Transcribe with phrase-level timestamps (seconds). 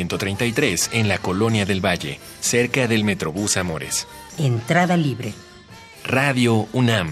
[0.00, 4.06] 133 en la Colonia del Valle, cerca del Metrobús Amores.
[4.38, 5.34] Entrada libre.
[6.04, 7.10] Radio UNAM.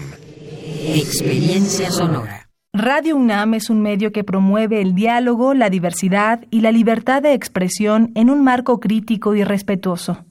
[0.95, 2.49] Experiencia sonora.
[2.73, 7.33] Radio UNAM es un medio que promueve el diálogo, la diversidad y la libertad de
[7.33, 10.25] expresión en un marco crítico y respetuoso.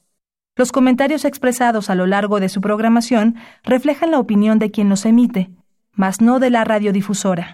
[0.57, 5.05] Los comentarios expresados a lo largo de su programación reflejan la opinión de quien los
[5.05, 5.49] emite,
[5.93, 7.53] mas no de la radiodifusora.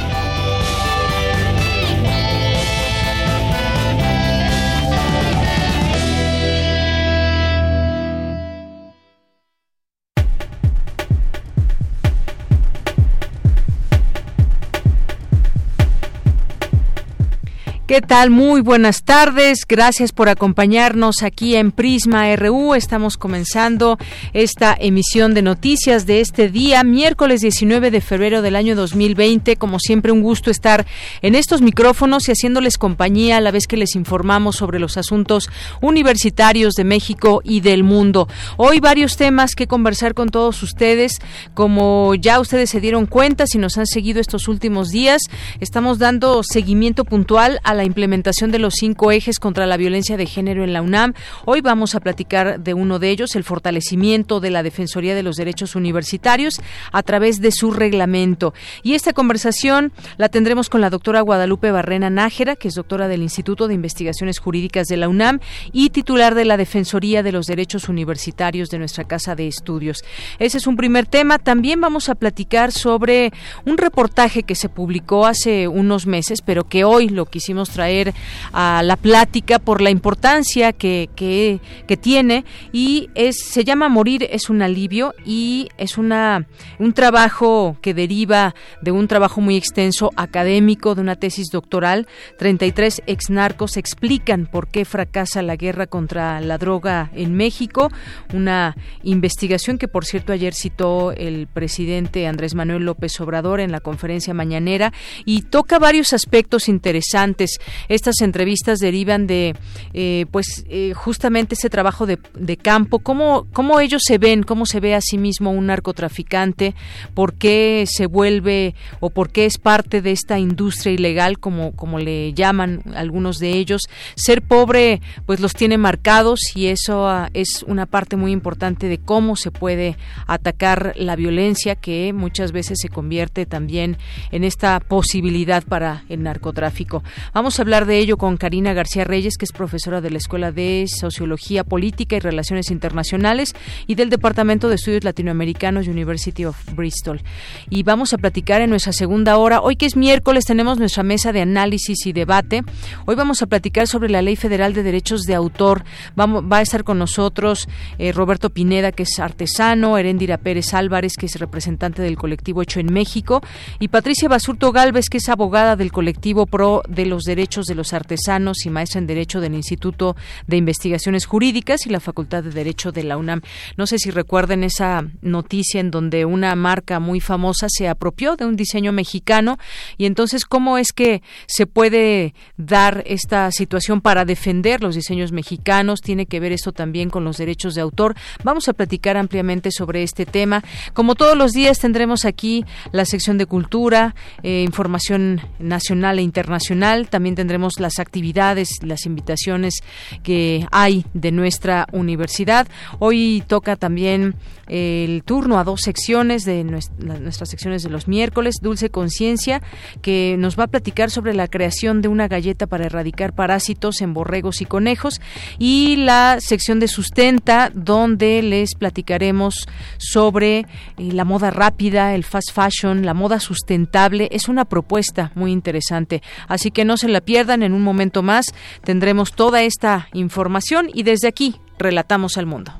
[17.91, 18.29] ¿Qué tal?
[18.29, 19.65] Muy buenas tardes.
[19.67, 22.73] Gracias por acompañarnos aquí en Prisma RU.
[22.73, 23.97] Estamos comenzando
[24.31, 29.57] esta emisión de noticias de este día, miércoles 19 de febrero del año 2020.
[29.57, 30.85] Como siempre, un gusto estar
[31.21, 35.49] en estos micrófonos y haciéndoles compañía a la vez que les informamos sobre los asuntos
[35.81, 38.29] universitarios de México y del mundo.
[38.55, 41.19] Hoy varios temas que conversar con todos ustedes.
[41.53, 45.23] Como ya ustedes se dieron cuenta, si nos han seguido estos últimos días,
[45.59, 50.15] estamos dando seguimiento puntual a la la implementación de los cinco ejes contra la violencia
[50.15, 51.15] de género en la UNAM.
[51.45, 55.35] Hoy vamos a platicar de uno de ellos, el fortalecimiento de la Defensoría de los
[55.35, 58.53] Derechos Universitarios a través de su reglamento.
[58.83, 63.23] Y esta conversación la tendremos con la doctora Guadalupe Barrena Nájera, que es doctora del
[63.23, 65.39] Instituto de Investigaciones Jurídicas de la UNAM
[65.71, 70.03] y titular de la Defensoría de los Derechos Universitarios de nuestra Casa de Estudios.
[70.37, 71.39] Ese es un primer tema.
[71.39, 73.33] También vamos a platicar sobre
[73.65, 78.13] un reportaje que se publicó hace unos meses, pero que hoy lo quisimos traer
[78.53, 81.59] a la plática por la importancia que, que,
[81.97, 82.45] tiene.
[82.71, 86.47] Y es se llama Morir es un alivio y es una
[86.79, 92.07] un trabajo que deriva de un trabajo muy extenso académico de una tesis doctoral.
[92.37, 97.91] 33 exnarcos explican por qué fracasa la guerra contra la droga en México.
[98.33, 103.79] Una investigación que por cierto ayer citó el presidente Andrés Manuel López Obrador en la
[103.79, 104.93] conferencia mañanera.
[105.25, 107.50] Y toca varios aspectos interesantes
[107.89, 109.55] estas entrevistas derivan de,
[109.93, 112.17] eh, pues, eh, justamente ese trabajo de,
[112.57, 116.75] campo, cómo, cómo ellos se ven, cómo se ve a sí mismo un narcotraficante,
[117.13, 121.97] por qué se vuelve o por qué es parte de esta industria ilegal, como, como
[121.97, 123.81] le llaman algunos de ellos.
[124.15, 128.97] Ser pobre, pues los tiene marcados y eso ah, es una parte muy importante de
[128.97, 129.97] cómo se puede
[130.27, 133.97] atacar la violencia que muchas veces se convierte también
[134.31, 137.03] en esta posibilidad para el narcotráfico.
[137.41, 140.85] A hablar de ello con Karina García Reyes, que es profesora de la Escuela de
[140.87, 143.55] Sociología Política y Relaciones Internacionales
[143.87, 147.19] y del Departamento de Estudios Latinoamericanos University of Bristol.
[147.67, 149.59] Y vamos a platicar en nuestra segunda hora.
[149.61, 152.61] Hoy que es miércoles tenemos nuestra mesa de análisis y debate.
[153.07, 155.83] Hoy vamos a platicar sobre la Ley Federal de Derechos de Autor.
[156.15, 161.13] Vamos, va a estar con nosotros eh, Roberto Pineda, que es artesano, Herendira Pérez Álvarez,
[161.17, 163.41] que es representante del colectivo Hecho en México,
[163.79, 167.93] y Patricia Basurto Galvez, que es abogada del colectivo Pro de los Derechos de los
[167.93, 172.91] Artesanos y maestra en Derecho del Instituto de Investigaciones Jurídicas y la Facultad de Derecho
[172.91, 173.41] de la UNAM.
[173.77, 178.43] No sé si recuerden esa noticia en donde una marca muy famosa se apropió de
[178.43, 179.57] un diseño mexicano
[179.97, 186.01] y entonces cómo es que se puede dar esta situación para defender los diseños mexicanos.
[186.01, 188.15] Tiene que ver esto también con los derechos de autor.
[188.43, 190.65] Vamos a platicar ampliamente sobre este tema.
[190.93, 197.07] Como todos los días tendremos aquí la sección de cultura, eh, información nacional e internacional.
[197.35, 199.75] Tendremos las actividades, las invitaciones
[200.23, 202.67] que hay de nuestra universidad.
[202.99, 204.35] Hoy toca también
[204.67, 209.61] el turno a dos secciones de nuestras secciones de los miércoles, Dulce Conciencia,
[210.01, 214.13] que nos va a platicar sobre la creación de una galleta para erradicar parásitos en
[214.13, 215.19] borregos y conejos,
[215.59, 219.67] y la sección de Sustenta, donde les platicaremos
[219.97, 220.65] sobre eh,
[220.97, 224.29] la moda rápida, el fast fashion, la moda sustentable.
[224.31, 227.63] Es una propuesta muy interesante, así que no se la pierdan.
[227.63, 228.53] En un momento más
[228.83, 232.71] tendremos toda esta información y desde aquí relatamos al mundo.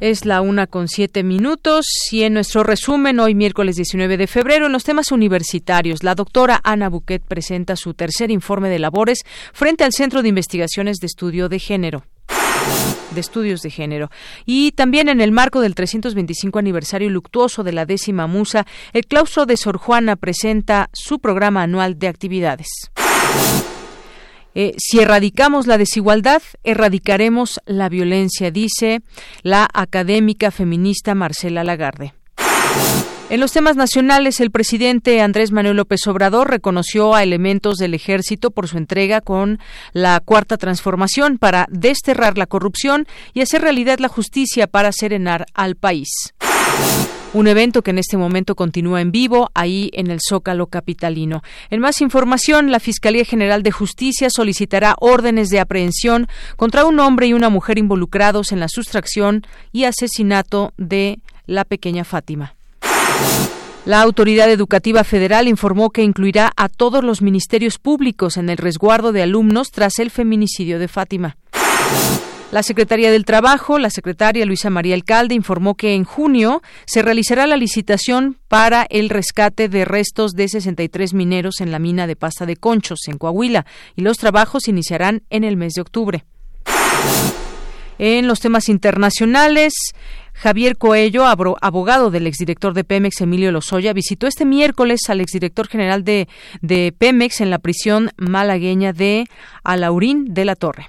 [0.00, 4.64] Es la una con siete minutos y en nuestro resumen, hoy miércoles 19 de febrero,
[4.64, 9.84] en los temas universitarios, la doctora Ana Buquet presenta su tercer informe de labores frente
[9.84, 12.04] al Centro de Investigaciones de Estudio de Género
[13.10, 14.10] de estudios de género.
[14.46, 19.46] Y también en el marco del 325 aniversario luctuoso de la décima musa, el claustro
[19.46, 22.68] de Sor Juana presenta su programa anual de actividades.
[24.54, 29.02] Eh, si erradicamos la desigualdad, erradicaremos la violencia, dice
[29.42, 32.14] la académica feminista Marcela Lagarde.
[33.30, 38.50] En los temas nacionales, el presidente Andrés Manuel López Obrador reconoció a elementos del ejército
[38.50, 39.60] por su entrega con
[39.92, 45.76] la cuarta transformación para desterrar la corrupción y hacer realidad la justicia para serenar al
[45.76, 46.08] país.
[47.32, 51.42] Un evento que en este momento continúa en vivo ahí en el Zócalo capitalino.
[51.70, 57.28] En más información, la Fiscalía General de Justicia solicitará órdenes de aprehensión contra un hombre
[57.28, 62.56] y una mujer involucrados en la sustracción y asesinato de la pequeña Fátima.
[63.86, 69.10] La Autoridad Educativa Federal informó que incluirá a todos los ministerios públicos en el resguardo
[69.12, 71.36] de alumnos tras el feminicidio de Fátima.
[72.52, 77.46] La Secretaría del Trabajo, la secretaria Luisa María Alcalde, informó que en junio se realizará
[77.46, 82.46] la licitación para el rescate de restos de 63 mineros en la mina de pasta
[82.46, 86.24] de Conchos, en Coahuila, y los trabajos iniciarán en el mes de octubre.
[88.02, 89.74] En los temas internacionales,
[90.32, 96.02] Javier Coello, abogado del exdirector de Pemex, Emilio Lozoya, visitó este miércoles al exdirector general
[96.02, 96.26] de,
[96.62, 99.28] de Pemex en la prisión malagueña de
[99.64, 100.88] Alaurín de la Torre.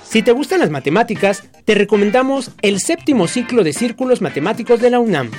[0.04, 5.00] Si te gustan las matemáticas, te recomendamos el séptimo ciclo de círculos matemáticos de la
[5.00, 5.32] UNAM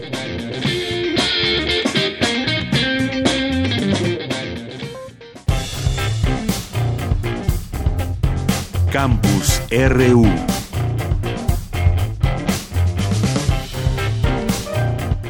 [8.90, 10.53] Campus RU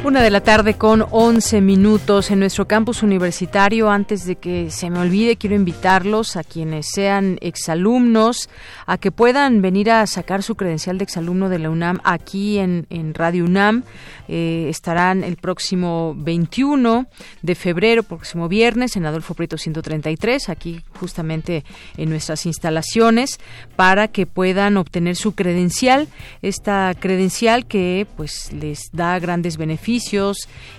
[0.05, 3.89] Una de la tarde con 11 minutos en nuestro campus universitario.
[3.89, 8.47] Antes de que se me olvide, quiero invitarlos a quienes sean exalumnos
[8.85, 12.85] a que puedan venir a sacar su credencial de exalumno de la UNAM aquí en,
[13.15, 13.81] Radio UNAM.
[14.27, 17.07] Eh, estarán el próximo 21
[17.41, 21.63] de febrero, próximo viernes, en Adolfo Prieto 133, aquí justamente
[21.97, 23.39] en nuestras instalaciones,
[23.75, 26.07] para que puedan obtener su credencial.
[26.43, 29.94] Esta credencial que pues les da grandes beneficios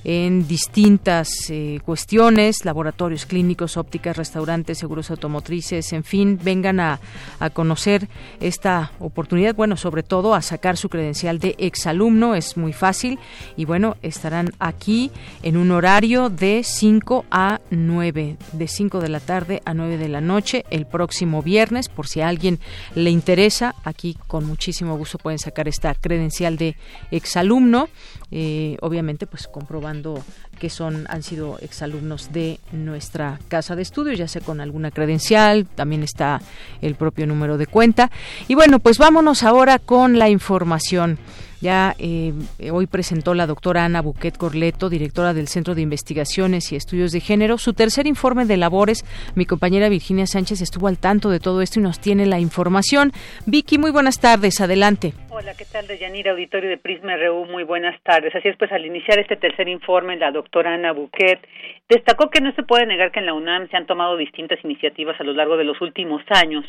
[0.05, 7.01] en distintas eh, cuestiones, laboratorios clínicos, ópticas, restaurantes, seguros automotrices, en fin, vengan a,
[7.41, 8.09] a conocer
[8.41, 13.19] esta oportunidad, bueno, sobre todo a sacar su credencial de exalumno, es muy fácil
[13.57, 15.11] y bueno, estarán aquí
[15.43, 20.09] en un horario de 5 a 9, de 5 de la tarde a 9 de
[20.09, 22.59] la noche el próximo viernes, por si a alguien
[22.95, 26.77] le interesa, aquí con muchísimo gusto pueden sacar esta credencial de
[27.11, 27.89] exalumno,
[28.31, 30.23] eh, obviamente pues comprobando
[30.59, 35.67] que son han sido exalumnos de nuestra casa de estudio, ya sea con alguna credencial,
[35.67, 36.41] también está
[36.83, 38.11] el propio número de cuenta.
[38.49, 41.19] Y bueno, pues vámonos ahora con la información.
[41.61, 42.33] Ya eh,
[42.71, 47.21] hoy presentó la doctora Ana Buquet Corleto, directora del Centro de Investigaciones y Estudios de
[47.21, 49.05] Género, su tercer informe de labores.
[49.35, 53.13] Mi compañera Virginia Sánchez estuvo al tanto de todo esto y nos tiene la información.
[53.47, 55.13] Vicky, muy buenas tardes, adelante.
[55.31, 57.47] Hola, ¿qué tal, Deyanira, auditorio de Prisma RU?
[57.47, 58.35] Muy buenas tardes.
[58.35, 61.41] Así es, pues al iniciar este tercer informe, la doctora Ana Buquet
[61.89, 65.21] destacó que no se puede negar que en la UNAM se han tomado distintas iniciativas
[65.21, 66.65] a lo largo de los últimos años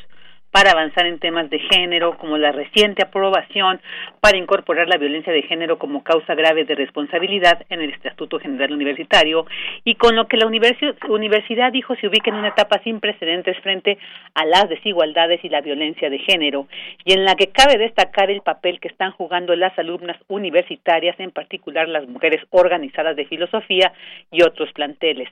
[0.51, 3.79] para avanzar en temas de género, como la reciente aprobación
[4.21, 8.71] para incorporar la violencia de género como causa grave de responsabilidad en el Estatuto General
[8.71, 9.45] Universitario
[9.83, 13.97] y con lo que la universidad dijo se ubica en una etapa sin precedentes frente
[14.33, 16.67] a las desigualdades y la violencia de género
[17.05, 21.31] y en la que cabe destacar el papel que están jugando las alumnas universitarias, en
[21.31, 23.93] particular las mujeres organizadas de filosofía
[24.31, 25.29] y otros planteles.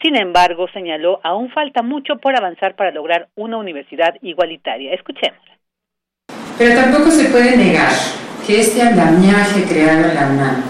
[0.00, 4.94] Sin embargo, señaló, aún falta mucho por avanzar para lograr una universidad igualitaria.
[4.94, 5.58] Escuchémosla.
[6.56, 7.90] Pero tampoco se puede negar
[8.46, 10.62] que este andamiaje creado en la UNAM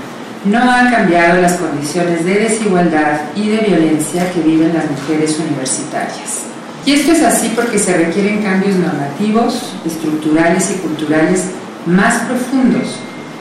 [0.44, 6.47] no ha cambiado las condiciones de desigualdad y de violencia que viven las mujeres universitarias.
[6.87, 11.54] Y esto es así porque se requieren cambios normativos, estructurales y culturales
[11.85, 12.99] más profundos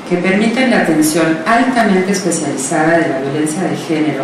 [0.10, 4.24] que permitan la atención altamente especializada de la violencia de género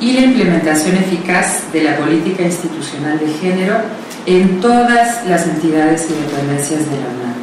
[0.00, 3.76] y la implementación eficaz de la política institucional de género
[4.26, 7.38] en todas las entidades y dependencias de la UNAM.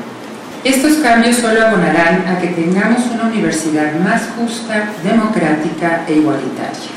[0.63, 6.89] Estos cambios solo abonarán a que tengamos una universidad más justa, democrática e igualitaria.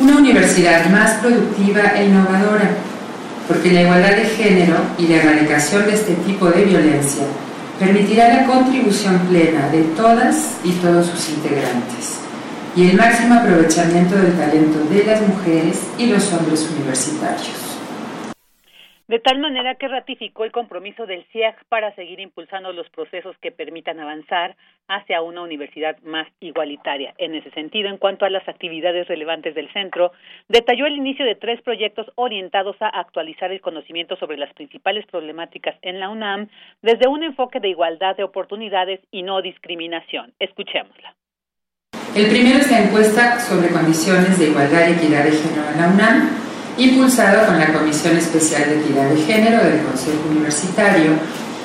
[0.00, 2.70] Una universidad más productiva e innovadora,
[3.46, 7.24] porque la igualdad de género y la erradicación de este tipo de violencia
[7.78, 12.27] permitirá la contribución plena de todas y todos sus integrantes
[12.76, 17.68] y el máximo aprovechamiento del talento de las mujeres y los hombres universitarios.
[19.08, 23.50] De tal manera que ratificó el compromiso del CIEG para seguir impulsando los procesos que
[23.50, 24.54] permitan avanzar
[24.86, 27.14] hacia una universidad más igualitaria.
[27.16, 30.12] En ese sentido, en cuanto a las actividades relevantes del centro,
[30.48, 35.76] detalló el inicio de tres proyectos orientados a actualizar el conocimiento sobre las principales problemáticas
[35.80, 36.48] en la UNAM
[36.82, 40.34] desde un enfoque de igualdad de oportunidades y no discriminación.
[40.38, 41.14] Escuchémosla.
[42.14, 45.88] El primero es la encuesta sobre condiciones de igualdad y equidad de género en la
[45.88, 46.30] UNAM,
[46.78, 51.12] impulsado con la Comisión Especial de Equidad de Género del Consejo Universitario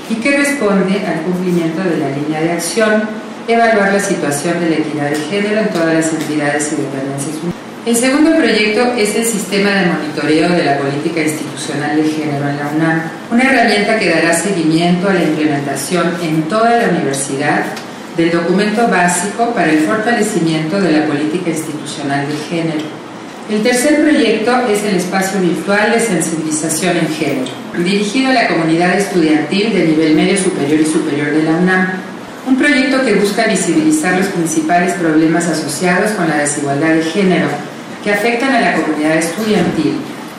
[0.09, 3.03] y que responde al cumplimiento de la línea de acción,
[3.47, 7.35] evaluar la situación de la equidad de género en todas las entidades y dependencias.
[7.85, 12.57] El segundo proyecto es el Sistema de Monitoreo de la Política Institucional de Género en
[12.57, 17.63] la UNAM, una herramienta que dará seguimiento a la implementación en toda la universidad
[18.17, 23.03] del documento básico para el fortalecimiento de la política institucional de género.
[23.49, 28.97] El tercer proyecto es el espacio virtual de sensibilización en género, dirigido a la comunidad
[28.97, 31.87] estudiantil de nivel medio superior y superior de la UNAM.
[32.47, 37.47] Un proyecto que busca visibilizar los principales problemas asociados con la desigualdad de género
[38.03, 39.95] que afectan a la comunidad estudiantil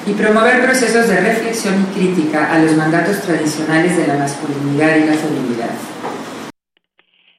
[0.07, 5.07] y promover procesos de reflexión y crítica a los mandatos tradicionales de la masculinidad y
[5.07, 5.94] la feminidad.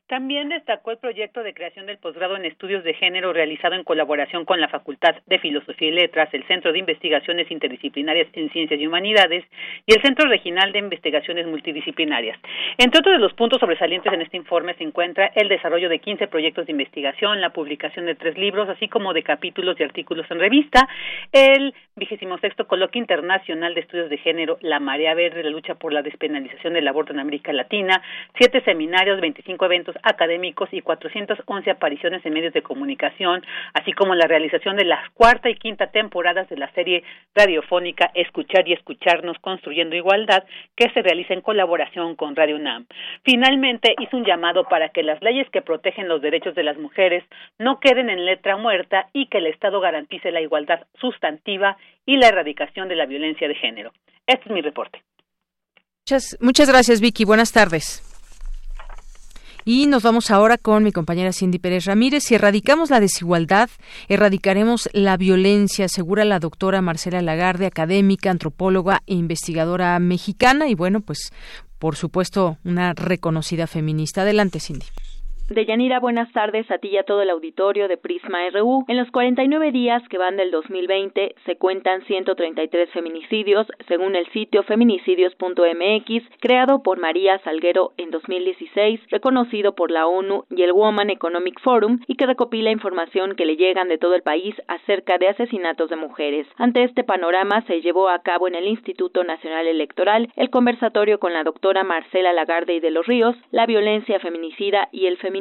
[0.08, 4.46] También destacó el proyecto de creación del posgrado en estudios de género realizado en colaboración
[4.46, 8.86] con la Facultad de Filosofía y Letras, el Centro de Investigaciones Interdisciplinarias en Ciencias y
[8.86, 9.46] Humanidades
[9.88, 12.38] y el Centro Regional de Investigaciones Multidisciplinarias.
[12.78, 16.28] Entre otros de los puntos sobresalientes en este informe se encuentra el desarrollo de 15
[16.28, 20.40] proyectos de investigación, la publicación de tres libros, así como de capítulos y artículos en
[20.40, 20.88] revista,
[21.32, 25.94] el vigésimo sexto Coloquio Internacional de Estudios de Género, La Marea Verde, la lucha por
[25.94, 28.02] la despenalización del aborto en América Latina,
[28.38, 34.28] siete seminarios, 25 eventos académicos y 411 apariciones en medios de comunicación, así como la
[34.28, 39.96] realización de las cuarta y quinta temporadas de la serie radiofónica Escuchar y Escucharnos Construyendo
[39.96, 40.44] Igualdad,
[40.76, 42.88] que se realiza en colaboración con Radio UNAM.
[43.24, 47.24] Finalmente, hizo un llamado para que las leyes que protegen los derechos de las mujeres
[47.58, 52.28] no queden en letra muerta y que el Estado garantice la igualdad sustantiva y la
[52.28, 53.92] erradicación de la violencia de género.
[54.28, 55.02] Este es mi reporte.
[56.08, 57.26] Muchas, muchas gracias, Vicky.
[57.26, 58.04] Buenas tardes.
[59.68, 62.24] Y nos vamos ahora con mi compañera Cindy Pérez Ramírez.
[62.24, 63.68] Si erradicamos la desigualdad,
[64.08, 71.02] erradicaremos la violencia, asegura la doctora Marcela Lagarde, académica, antropóloga e investigadora mexicana y bueno,
[71.02, 71.34] pues
[71.80, 74.22] por supuesto una reconocida feminista.
[74.22, 74.86] Adelante, Cindy.
[75.48, 78.84] Deyanira, buenas tardes a ti y a todo el auditorio de Prisma RU.
[78.88, 84.64] En los 49 días que van del 2020 se cuentan 133 feminicidios, según el sitio
[84.64, 91.62] feminicidios.mx, creado por María Salguero en 2016, reconocido por la ONU y el Woman Economic
[91.62, 95.92] Forum y que recopila información que le llegan de todo el país acerca de asesinatos
[95.92, 96.48] de mujeres.
[96.58, 101.34] Ante este panorama se llevó a cabo en el Instituto Nacional Electoral el conversatorio con
[101.34, 105.35] la doctora Marcela Lagarde y de los Ríos, la violencia feminicida y el feminismo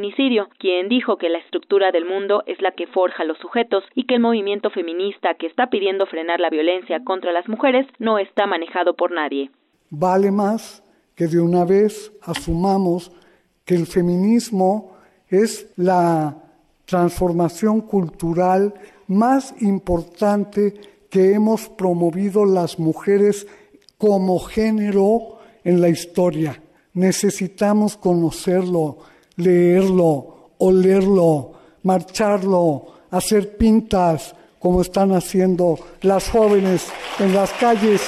[0.59, 4.15] quien dijo que la estructura del mundo es la que forja los sujetos y que
[4.15, 8.95] el movimiento feminista que está pidiendo frenar la violencia contra las mujeres no está manejado
[8.95, 9.51] por nadie.
[9.91, 10.83] Vale más
[11.15, 13.13] que de una vez asumamos
[13.65, 14.97] que el feminismo
[15.29, 16.37] es la
[16.85, 18.75] transformación cultural
[19.07, 20.75] más importante
[21.09, 23.47] que hemos promovido las mujeres
[23.99, 26.61] como género en la historia.
[26.95, 28.99] Necesitamos conocerlo,
[29.37, 36.87] leerlo, olerlo, marcharlo, hacer pintas, como están haciendo las jóvenes
[37.19, 38.01] en las calles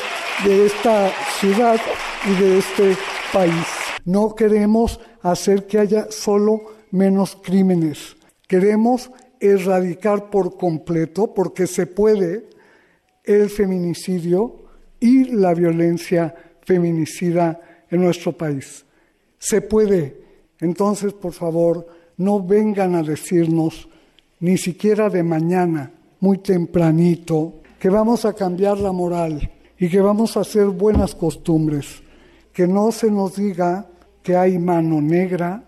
[0.45, 1.79] de esta ciudad
[2.25, 2.97] y de este
[3.33, 3.67] país.
[4.07, 8.17] No queremos hacer que haya solo menos crímenes.
[8.49, 12.49] Queremos erradicar por completo, porque se puede,
[13.25, 14.65] el feminicidio
[14.99, 18.85] y la violencia feminicida en nuestro país.
[19.39, 20.26] Se puede.
[20.61, 21.87] Entonces, por favor,
[22.17, 23.89] no vengan a decirnos,
[24.41, 30.37] ni siquiera de mañana, muy tempranito, que vamos a cambiar la moral y que vamos
[30.37, 32.03] a hacer buenas costumbres.
[32.53, 33.87] Que no se nos diga
[34.23, 35.63] que hay mano negra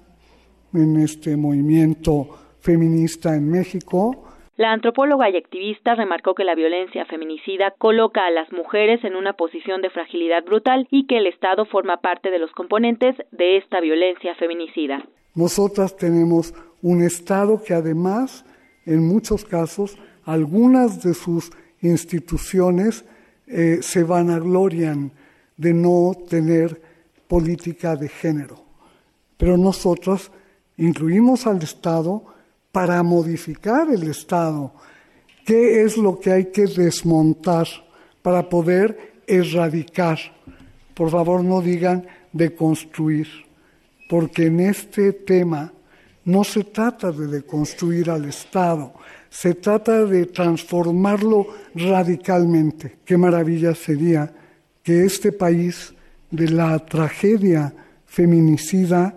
[0.73, 2.29] en este movimiento
[2.61, 4.25] feminista en México.
[4.59, 9.35] La antropóloga y activista remarcó que la violencia feminicida coloca a las mujeres en una
[9.35, 13.79] posición de fragilidad brutal y que el Estado forma parte de los componentes de esta
[13.81, 15.07] violencia feminicida.
[15.37, 18.45] Nosotras tenemos un Estado que además,
[18.85, 23.05] en muchos casos, algunas de sus instituciones
[23.47, 25.13] eh, se vanaglorian
[25.57, 26.83] de no tener
[27.29, 28.57] política de género.
[29.37, 30.33] Pero nosotros
[30.77, 32.25] incluimos al Estado
[32.73, 34.73] para modificar el Estado.
[35.45, 37.67] ¿Qué es lo que hay que desmontar
[38.23, 40.19] para poder erradicar?
[40.95, 43.29] Por favor, no digan deconstruir,
[44.09, 45.73] porque en este tema
[46.25, 48.93] no se trata de deconstruir al Estado,
[49.31, 52.99] se trata de transformarlo radicalmente.
[53.05, 54.31] Qué maravilla sería
[54.83, 55.95] que este país
[56.31, 57.73] de la tragedia
[58.07, 59.17] feminicida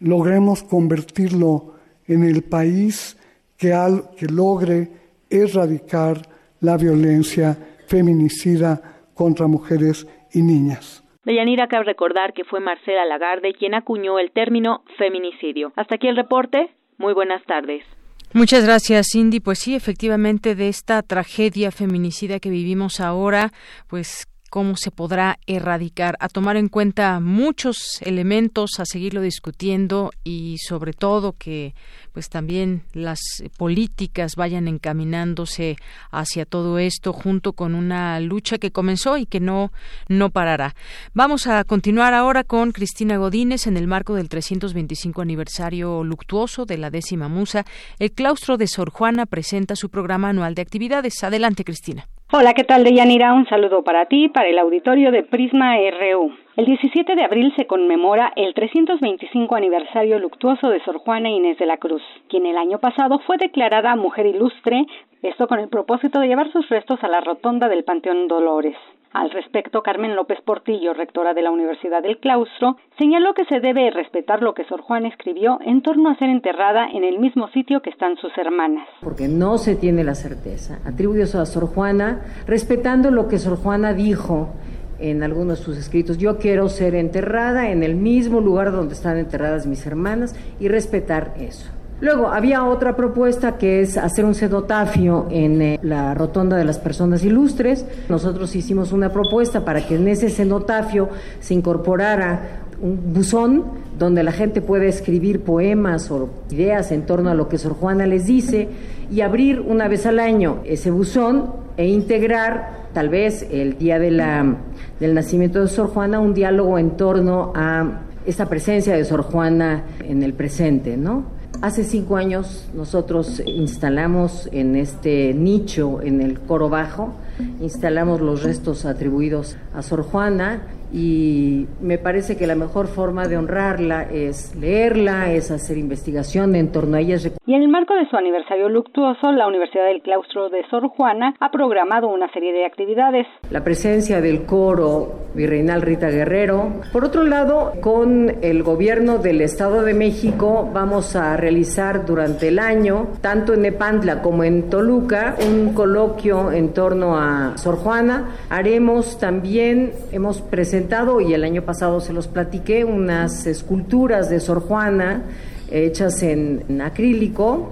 [0.00, 1.75] logremos convertirlo
[2.08, 3.16] en el país
[3.56, 3.74] que,
[4.16, 4.88] que logre
[5.30, 6.22] erradicar
[6.60, 8.80] la violencia feminicida
[9.14, 11.02] contra mujeres y niñas.
[11.24, 15.72] Deyanira cabe recordar que fue Marcela Lagarde quien acuñó el término feminicidio.
[15.74, 16.70] Hasta aquí el reporte.
[16.98, 17.84] Muy buenas tardes.
[18.32, 19.40] Muchas gracias, Cindy.
[19.40, 23.52] Pues sí, efectivamente, de esta tragedia feminicida que vivimos ahora,
[23.88, 30.56] pues cómo se podrá erradicar, a tomar en cuenta muchos elementos, a seguirlo discutiendo y
[30.58, 31.74] sobre todo que
[32.12, 33.20] pues también las
[33.58, 35.76] políticas vayan encaminándose
[36.10, 39.70] hacia todo esto junto con una lucha que comenzó y que no
[40.08, 40.74] no parará.
[41.12, 46.78] Vamos a continuar ahora con Cristina Godínez en el marco del 325 aniversario luctuoso de
[46.78, 47.66] la décima musa.
[47.98, 51.22] El claustro de Sor Juana presenta su programa anual de actividades.
[51.22, 52.08] Adelante, Cristina.
[52.38, 53.32] Hola, ¿qué tal, Deyanira?
[53.32, 56.36] Un saludo para ti, para el auditorio de Prisma RU.
[56.56, 61.64] El 17 de abril se conmemora el 325 aniversario luctuoso de Sor Juana Inés de
[61.64, 64.84] la Cruz, quien el año pasado fue declarada mujer ilustre,
[65.22, 68.76] esto con el propósito de llevar sus restos a la rotonda del Panteón Dolores.
[69.12, 73.90] Al respecto, Carmen López Portillo, rectora de la Universidad del Claustro, señaló que se debe
[73.90, 77.80] respetar lo que Sor Juana escribió en torno a ser enterrada en el mismo sitio
[77.80, 78.86] que están sus hermanas.
[79.00, 80.78] Porque no se tiene la certeza.
[80.84, 84.50] Atribuye eso a Sor Juana, respetando lo que Sor Juana dijo
[84.98, 86.18] en algunos de sus escritos.
[86.18, 91.34] Yo quiero ser enterrada en el mismo lugar donde están enterradas mis hermanas y respetar
[91.38, 91.70] eso.
[91.98, 96.78] Luego, había otra propuesta que es hacer un cenotafio en eh, la rotonda de las
[96.78, 97.86] personas ilustres.
[98.10, 101.08] Nosotros hicimos una propuesta para que en ese cenotafio
[101.40, 103.64] se incorporara un buzón
[103.98, 108.06] donde la gente puede escribir poemas o ideas en torno a lo que Sor Juana
[108.06, 108.68] les dice
[109.10, 115.14] y abrir una vez al año ese buzón e integrar tal vez el día del
[115.14, 120.22] nacimiento de Sor Juana un diálogo en torno a esta presencia de Sor Juana en
[120.22, 121.35] el presente, ¿no?
[121.62, 127.14] Hace cinco años nosotros instalamos en este nicho, en el coro bajo,
[127.60, 133.36] instalamos los restos atribuidos a Sor Juana y me parece que la mejor forma de
[133.36, 137.16] honrarla es leerla, es hacer investigación en torno a ella.
[137.46, 141.34] Y en el marco de su aniversario luctuoso, la Universidad del Claustro de Sor Juana
[141.40, 143.26] ha programado una serie de actividades.
[143.50, 146.72] La presencia del coro virreinal Rita Guerrero.
[146.92, 152.58] Por otro lado, con el gobierno del Estado de México vamos a realizar durante el
[152.58, 157.25] año, tanto en Nepantla como en Toluca, un coloquio en torno a
[157.56, 158.36] Sor Juana.
[158.50, 164.60] Haremos también, hemos presentado y el año pasado se los platiqué, unas esculturas de Sor
[164.60, 165.22] Juana
[165.70, 167.70] hechas en, acrílico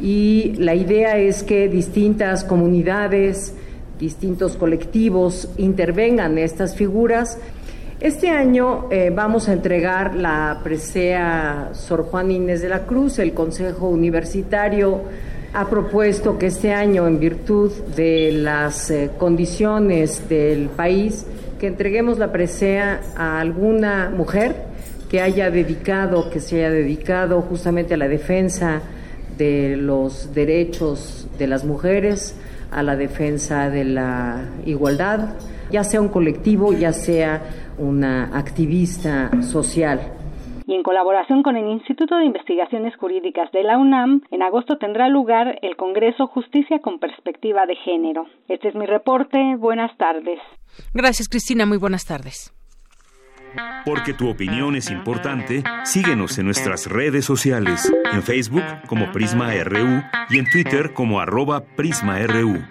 [0.00, 3.54] y la idea es que distintas comunidades,
[3.98, 7.38] distintos colectivos intervengan en estas figuras
[8.00, 13.34] Este año eh, vamos a entregar la presea Sor Juan Inés de la Cruz, el
[13.34, 15.02] Consejo Universitario
[15.52, 21.26] ha propuesto que este año, en virtud de las eh, condiciones del país,
[21.58, 24.54] que entreguemos la presea a alguna mujer
[25.10, 28.80] que haya dedicado, que se haya dedicado justamente a la defensa
[29.36, 32.36] de los derechos de las mujeres,
[32.70, 35.30] a la defensa de la igualdad,
[35.72, 37.42] ya sea un colectivo, ya sea
[37.78, 40.00] una activista social
[40.70, 45.08] y en colaboración con el Instituto de Investigaciones Jurídicas de la UNAM, en agosto tendrá
[45.08, 48.26] lugar el Congreso Justicia con Perspectiva de Género.
[48.46, 49.56] Este es mi reporte.
[49.58, 50.38] Buenas tardes.
[50.94, 51.66] Gracias, Cristina.
[51.66, 52.54] Muy buenas tardes.
[53.84, 60.04] Porque tu opinión es importante, síguenos en nuestras redes sociales, en Facebook como Prisma RU
[60.28, 62.62] y en Twitter como arroba PrismaRU.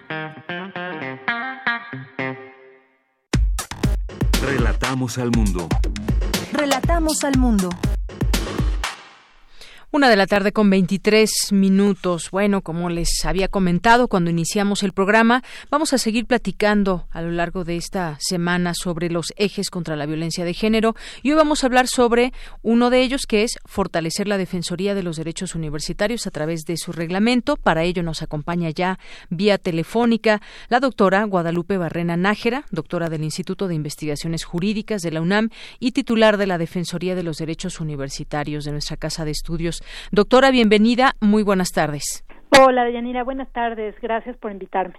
[4.42, 5.68] Relatamos al mundo.
[6.60, 7.70] Relatamos al mundo.
[9.92, 12.30] Una de la tarde con 23 minutos.
[12.30, 17.32] Bueno, como les había comentado cuando iniciamos el programa, vamos a seguir platicando a lo
[17.32, 21.64] largo de esta semana sobre los ejes contra la violencia de género y hoy vamos
[21.64, 26.28] a hablar sobre uno de ellos que es fortalecer la Defensoría de los Derechos Universitarios
[26.28, 27.56] a través de su reglamento.
[27.56, 29.00] Para ello nos acompaña ya
[29.32, 35.22] vía telefónica la doctora Guadalupe Barrena Nájera, doctora del Instituto de Investigaciones Jurídicas de la
[35.22, 35.50] UNAM
[35.80, 39.79] y titular de la Defensoría de los Derechos Universitarios de nuestra Casa de Estudios
[40.12, 41.16] Doctora, bienvenida.
[41.20, 42.24] Muy buenas tardes.
[42.58, 43.24] Hola, Yanira.
[43.24, 43.96] Buenas tardes.
[44.02, 44.96] Gracias por invitarme.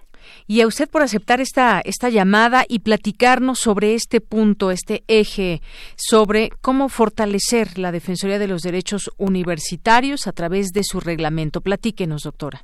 [0.47, 5.61] Y a usted por aceptar esta, esta llamada y platicarnos sobre este punto, este eje,
[5.97, 11.61] sobre cómo fortalecer la Defensoría de los Derechos Universitarios a través de su reglamento.
[11.61, 12.63] Platíquenos, doctora.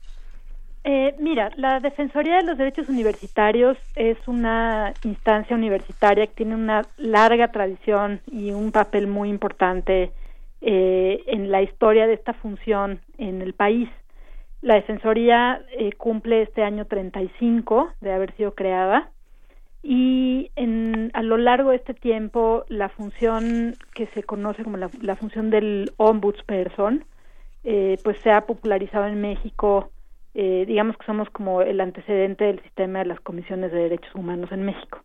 [0.84, 6.86] Eh, mira, la Defensoría de los Derechos Universitarios es una instancia universitaria que tiene una
[6.96, 10.12] larga tradición y un papel muy importante
[10.68, 13.88] eh, en la historia de esta función en el país.
[14.62, 19.10] La Defensoría eh, cumple este año 35 de haber sido creada
[19.84, 25.14] y en, a lo largo de este tiempo la función que se conoce como la,
[25.14, 27.04] función del ombudsperson
[27.62, 29.90] eh, pues se ha popularizado en México
[30.34, 34.50] eh, digamos que somos como el antecedente del sistema de las comisiones de derechos humanos
[34.50, 34.98] en México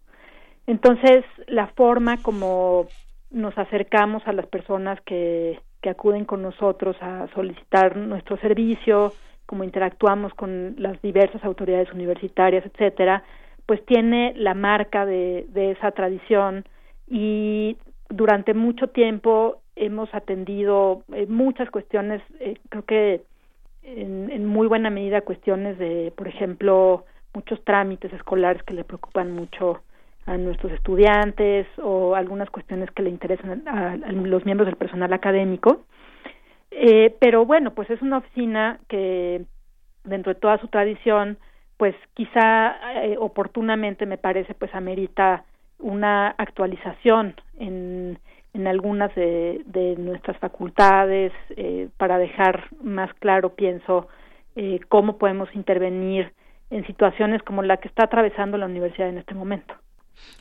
[0.66, 2.88] entonces la forma como
[3.32, 9.14] nos acercamos a las personas que, que acuden con nosotros a solicitar nuestro servicio,
[9.46, 13.24] como interactuamos con las diversas autoridades universitarias, etcétera,
[13.66, 16.66] pues tiene la marca de, de esa tradición
[17.08, 17.78] y
[18.10, 23.22] durante mucho tiempo hemos atendido eh, muchas cuestiones, eh, creo que
[23.84, 29.32] en, en, muy buena medida cuestiones de, por ejemplo, muchos trámites escolares que le preocupan
[29.32, 29.82] mucho
[30.26, 35.84] a nuestros estudiantes o algunas cuestiones que le interesan a, los miembros del personal académico.
[36.70, 39.44] Eh, pero bueno, pues es una oficina que
[40.04, 41.38] dentro de toda su tradición,
[41.78, 45.44] pues quizá eh, oportunamente me parece, pues amerita
[45.80, 48.20] una actualización en,
[48.54, 54.08] en algunas de, de nuestras facultades eh, para dejar más claro, pienso,
[54.90, 56.34] cómo podemos intervenir
[56.70, 59.74] en situaciones como la que está atravesando la universidad en este momento.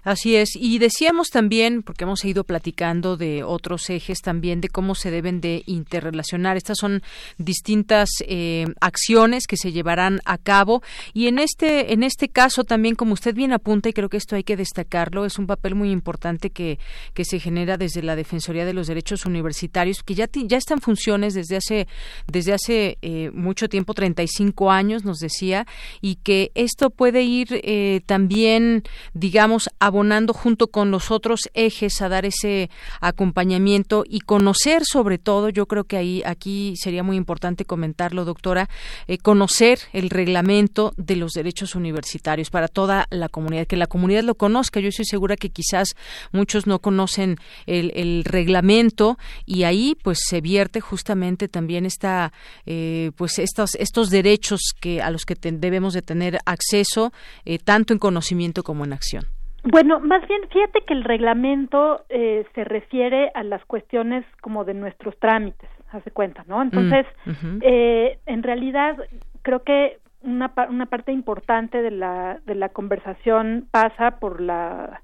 [0.02, 0.56] Así es.
[0.56, 5.40] Y decíamos también, porque hemos ido platicando de otros ejes también, de cómo se deben
[5.40, 6.56] de interrelacionar.
[6.56, 7.02] Estas son
[7.38, 10.82] distintas eh, acciones que se llevarán a cabo.
[11.12, 14.36] Y en este, en este caso también, como usted bien apunta, y creo que esto
[14.36, 16.78] hay que destacarlo, es un papel muy importante que,
[17.14, 20.80] que se genera desde la Defensoría de los Derechos Universitarios, que ya, ya está en
[20.80, 21.88] funciones desde hace,
[22.26, 25.66] desde hace eh, mucho tiempo, 35 años, nos decía,
[26.00, 28.82] y que esto puede ir eh, también,
[29.14, 35.48] digamos, abonando junto con los otros ejes a dar ese acompañamiento y conocer sobre todo,
[35.48, 38.68] yo creo que ahí aquí sería muy importante comentarlo, doctora,
[39.06, 44.22] eh, conocer el reglamento de los derechos universitarios para toda la comunidad, que la comunidad
[44.22, 44.80] lo conozca.
[44.80, 45.94] Yo estoy segura que quizás
[46.32, 52.32] muchos no conocen el, reglamento y ahí pues se vierte justamente también esta
[52.66, 57.12] eh, pues estos estos derechos que a los que debemos de tener acceso
[57.44, 59.39] eh, tanto en conocimiento como en acción.
[59.64, 64.74] Bueno, más bien, fíjate que el reglamento eh, se refiere a las cuestiones como de
[64.74, 66.62] nuestros trámites, hace cuenta, ¿no?
[66.62, 68.96] Entonces, mm, eh, en realidad,
[69.42, 75.02] creo que una, una parte importante de la, de la conversación pasa por la,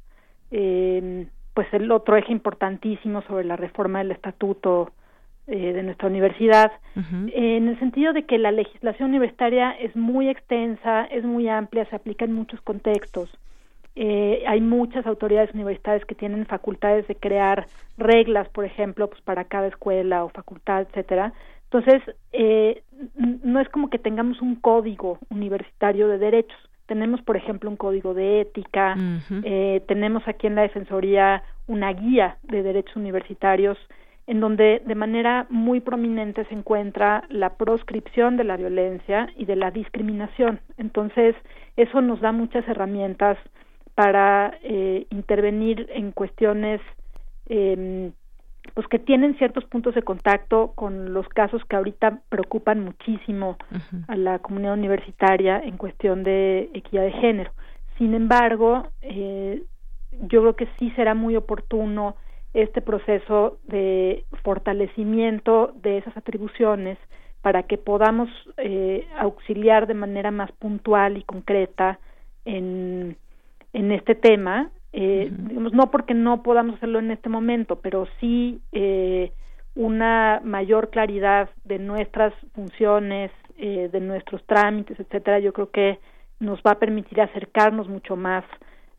[0.51, 4.93] eh, pues el otro eje importantísimo sobre la reforma del estatuto
[5.47, 11.05] eh, de nuestra universidad, en el sentido de que la legislación universitaria es muy extensa,
[11.05, 13.31] es muy amplia, se aplica en muchos contextos
[13.99, 19.45] eh, hay muchas autoridades universitarias que tienen facultades de crear reglas, por ejemplo, pues para
[19.45, 21.33] cada escuela o facultad, etcétera.
[21.65, 22.83] Entonces, eh,
[23.43, 26.59] no es como que tengamos un código universitario de derechos.
[26.85, 28.97] Tenemos, por ejemplo, un código de ética,
[29.43, 33.79] eh, tenemos aquí en la Defensoría una guía de derechos universitarios
[34.29, 39.57] en donde de manera muy prominente se encuentra la proscripción de la violencia y de
[39.57, 40.61] la discriminación.
[40.79, 41.35] Entonces,
[41.77, 43.39] eso nos da muchas herramientas
[43.97, 46.81] para eh, intervenir en cuestiones
[47.49, 48.13] eh,
[48.75, 53.57] pues que tienen ciertos puntos de contacto con los casos que ahorita preocupan muchísimo
[54.07, 57.53] a la comunidad universitaria en cuestión de equidad de género.
[57.97, 59.63] Sin embargo, eh,
[60.29, 62.17] yo creo que sí será muy oportuno
[62.53, 66.99] este proceso de fortalecimiento de esas atribuciones
[67.41, 68.29] para que podamos
[68.59, 71.99] eh, auxiliar de manera más puntual y concreta
[72.45, 73.17] en,
[73.77, 78.63] en este tema eh, digamos, no porque no podamos hacerlo en este momento, pero sí
[78.73, 79.31] eh,
[79.75, 85.99] una mayor claridad de nuestras funciones, eh, de nuestros trámites, etcétera, yo creo que
[86.41, 88.45] nos va a permitir acercarnos mucho más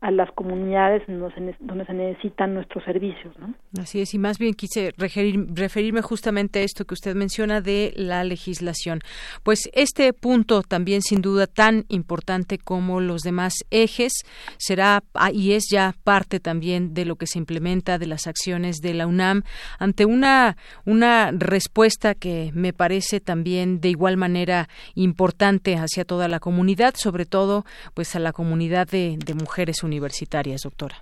[0.00, 3.36] a las comunidades donde se necesitan nuestros servicios.
[3.38, 3.54] ¿no?
[3.80, 7.92] Así es, y más bien quise referir, referirme justamente a esto que usted menciona de
[7.96, 9.00] la legislación.
[9.42, 14.12] Pues este punto también sin duda tan importante como los demás ejes
[14.56, 18.76] será ah, y es ya parte también de lo que se implementa de las acciones
[18.76, 19.42] de la UNAM
[19.80, 26.38] ante una, una respuesta que me parece también de igual manera importante hacia toda la
[26.38, 30.96] comunidad, sobre todo pues a la comunidad de, de mujeres universitarias, doctora.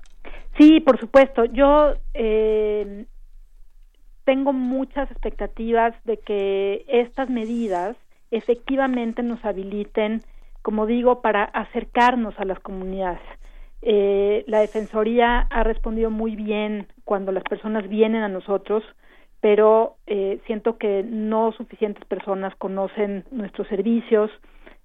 [0.58, 1.44] Sí, por supuesto.
[1.44, 3.04] Yo eh,
[4.24, 7.96] tengo muchas expectativas de que estas medidas
[8.30, 10.22] efectivamente nos habiliten,
[10.62, 13.20] como digo, para acercarnos a las comunidades.
[13.82, 18.82] Eh, la Defensoría ha respondido muy bien cuando las personas vienen a nosotros,
[19.40, 24.30] pero eh, siento que no suficientes personas conocen nuestros servicios,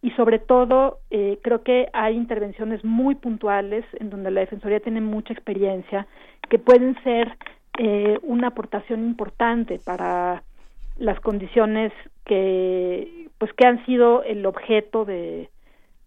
[0.02, 5.02] y sobre todo eh, creo que hay intervenciones muy puntuales en donde la Defensoría tiene
[5.02, 6.08] mucha experiencia
[6.50, 7.38] que pueden ser
[7.78, 10.44] eh, una aportación importante para
[10.98, 11.94] las condiciones
[12.26, 15.50] que pues que han sido el objeto de,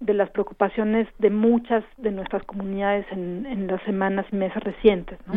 [0.00, 5.18] de las preocupaciones de muchas de nuestras comunidades en, en las semanas y meses recientes
[5.26, 5.35] ¿no?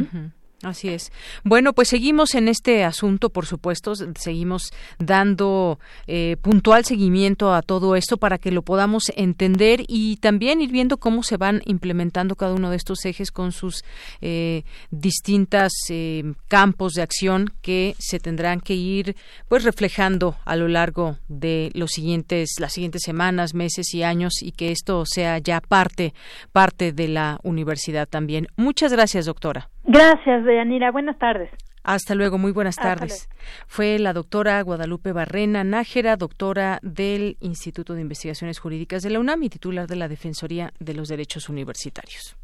[0.63, 1.12] Así es.
[1.43, 7.96] Bueno, pues seguimos en este asunto, por supuesto, seguimos dando eh, puntual seguimiento a todo
[7.96, 12.56] esto para que lo podamos entender y también ir viendo cómo se van implementando cada
[12.56, 13.84] uno de estos ejes con sus
[14.22, 19.15] eh, distintas eh, campos de acción que se tendrán que ir
[19.48, 24.54] pues reflejando a lo largo de los siguientes las siguientes semanas, meses y años y
[24.54, 26.15] que esto sea ya parte
[26.52, 28.48] parte de la universidad también.
[28.56, 29.70] Muchas gracias, doctora.
[29.88, 30.91] Gracias, Deyanira.
[30.91, 31.50] Buenas tardes.
[31.84, 33.30] Hasta luego, muy buenas tardes.
[33.65, 39.43] Fue la doctora Guadalupe Barrena Nájera, doctora del Instituto de Investigaciones Jurídicas de la UNAM
[39.43, 42.36] y titular de la Defensoría de los Derechos Universitarios.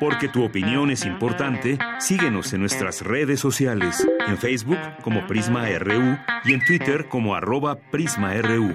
[0.00, 6.18] Porque tu opinión es importante, síguenos en nuestras redes sociales, en Facebook como Prisma RU
[6.44, 8.74] y en Twitter como arroba PrismaRU.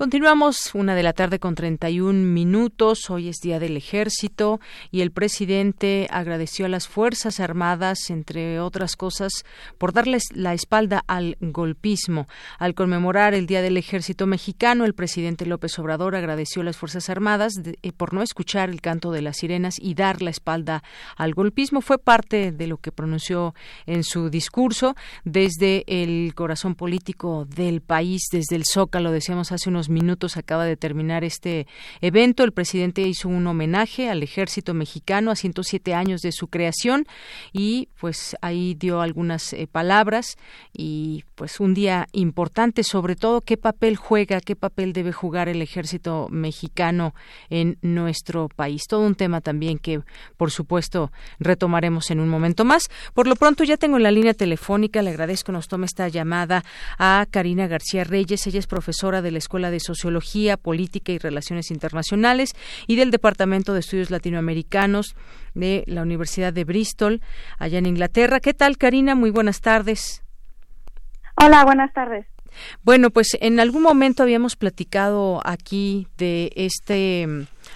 [0.00, 3.10] Continuamos una de la tarde con 31 minutos.
[3.10, 4.58] Hoy es Día del Ejército
[4.90, 9.44] y el presidente agradeció a las Fuerzas Armadas, entre otras cosas,
[9.76, 12.28] por darles la espalda al golpismo.
[12.58, 17.10] Al conmemorar el Día del Ejército mexicano, el presidente López Obrador agradeció a las Fuerzas
[17.10, 20.82] Armadas eh, por no escuchar el canto de las sirenas y dar la espalda
[21.18, 21.82] al golpismo.
[21.82, 28.28] Fue parte de lo que pronunció en su discurso desde el corazón político del país,
[28.32, 31.66] desde el Zócalo, decíamos hace unos minutos acaba de terminar este
[32.00, 32.44] evento.
[32.44, 37.06] El presidente hizo un homenaje al ejército mexicano a 107 años de su creación
[37.52, 40.36] y pues ahí dio algunas eh, palabras
[40.72, 45.62] y pues un día importante sobre todo qué papel juega, qué papel debe jugar el
[45.62, 47.14] ejército mexicano
[47.48, 48.82] en nuestro país.
[48.88, 50.00] Todo un tema también que
[50.36, 52.88] por supuesto retomaremos en un momento más.
[53.14, 56.64] Por lo pronto ya tengo en la línea telefónica, le agradezco nos tome esta llamada
[56.98, 61.70] a Karina García Reyes, ella es profesora de la Escuela de Sociología, Política y Relaciones
[61.70, 62.52] Internacionales
[62.86, 65.14] y del Departamento de Estudios Latinoamericanos
[65.54, 67.20] de la Universidad de Bristol,
[67.58, 68.40] allá en Inglaterra.
[68.40, 69.14] ¿Qué tal, Karina?
[69.14, 70.22] Muy buenas tardes.
[71.36, 72.26] Hola, buenas tardes.
[72.82, 77.26] Bueno, pues en algún momento habíamos platicado aquí de este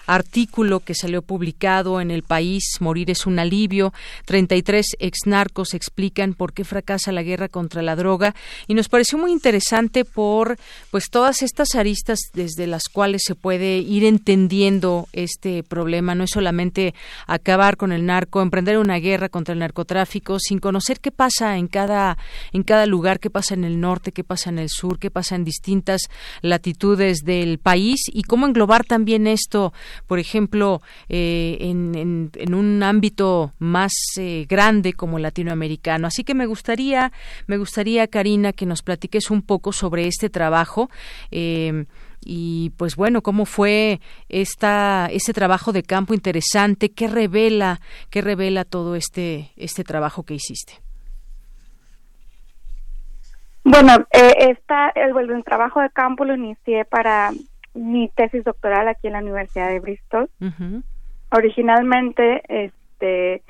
[0.06, 3.92] artículo que salió publicado en el país, Morir es un alivio.
[4.26, 8.34] 33 exnarcos explican por qué fracasa la guerra contra la droga
[8.66, 10.58] y nos pareció muy interesante por
[10.90, 16.14] pues todas estas aristas desde las cuales se puede ir entendiendo este problema.
[16.14, 16.94] No es solamente
[17.26, 21.68] acabar con el narco, emprender una guerra contra el narcotráfico sin conocer qué pasa en
[21.68, 22.18] cada
[22.52, 25.36] en cada lugar, qué pasa en el norte, qué pasa en el sur, qué pasa
[25.36, 26.02] en distintas
[26.42, 29.72] latitudes del país y cómo englobar también esto
[30.06, 36.06] por ejemplo, eh, en, en, un ámbito más eh, grande como latinoamericano.
[36.06, 37.12] Así que me gustaría,
[37.46, 40.90] me gustaría, Karina, que nos platiques un poco sobre este trabajo.
[41.30, 41.84] Eh,
[42.24, 48.64] y pues bueno, cómo fue esta este trabajo de campo interesante, qué revela, qué revela
[48.64, 50.80] todo este este trabajo que hiciste.
[53.64, 54.56] Bueno, eh,
[54.94, 57.32] el, el, trabajo de campo lo inicié para
[57.74, 60.30] mi tesis doctoral aquí en la Universidad de Bristol.
[61.30, 63.42] Originalmente, este,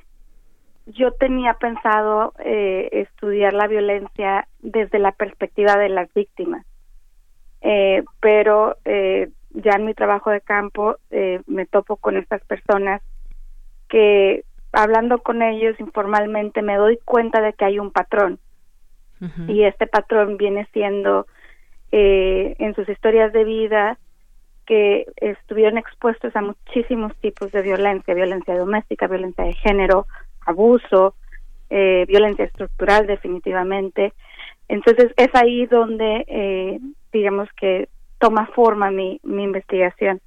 [0.87, 6.65] yo tenía pensado eh, estudiar la violencia desde la perspectiva de las víctimas,
[7.61, 10.97] eh, pero eh, ya en mi trabajo de campo
[11.47, 13.01] me topo con estas personas
[13.89, 18.39] que hablando con ellos informalmente me doy cuenta de que hay un patrón.
[19.49, 21.27] Y este patrón viene siendo
[21.93, 23.99] en sus historias de vida
[24.66, 30.07] que estuvieron expuestos a muchísimos tipos de violencia, violencia doméstica, violencia de género,
[30.46, 31.14] abuso,
[31.70, 34.12] eh, violencia estructural definitivamente.
[34.68, 36.81] Entonces es ahí donde, eh,
[37.12, 40.20] digamos que toma forma mi, mi investigación.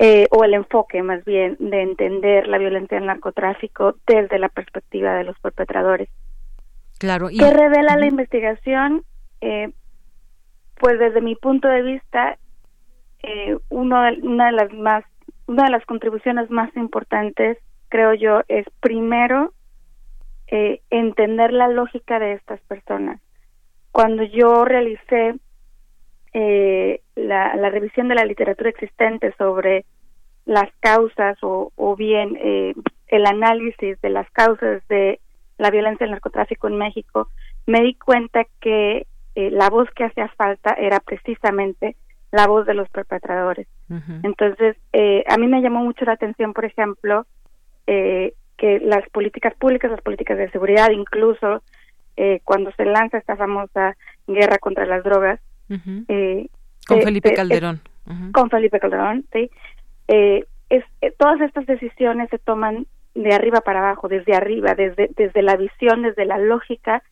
[0.00, 5.14] eh, o el enfoque más bien de entender la violencia del narcotráfico desde la perspectiva
[5.14, 6.08] de los perpetradores.
[6.98, 7.28] Claro.
[7.28, 9.04] ¿Qué revela la investigación?
[9.40, 9.70] Eh,
[10.76, 12.36] pues desde mi punto de vista
[13.26, 15.04] eh, uno de, una de las más
[15.46, 17.58] una de las contribuciones más importantes
[17.88, 19.52] creo yo es primero
[20.46, 23.20] eh, entender la lógica de estas personas.
[23.92, 25.34] Cuando yo realicé
[26.32, 29.84] eh, la, revisión de la literatura existente sobre
[30.44, 32.74] las causas o, o bien eh,
[33.08, 35.20] el análisis de las causas de
[35.58, 37.28] la violencia del narcotráfico en México,
[37.66, 39.06] me di cuenta que
[39.36, 41.96] eh, la voz que hacía falta era precisamente
[42.34, 43.68] la voz de los perpetradores.
[44.24, 47.26] Entonces, eh, a mí me llamó mucho la atención, por ejemplo,
[47.86, 51.62] eh, que las políticas públicas, las políticas de seguridad, incluso
[52.16, 57.80] eh, cuando se lanza esta famosa guerra contra las drogas, con Felipe Calderón.
[58.32, 59.48] Con Felipe Calderón, sí.
[60.08, 60.84] es,
[61.16, 66.02] todas estas decisiones se toman de arriba para abajo, desde arriba, desde, desde la visión,
[66.02, 67.04] desde la lógica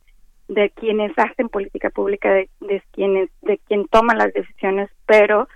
[0.48, 5.48] de quienes hacen política pública, de, de quienes, de quien toman las decisiones, pero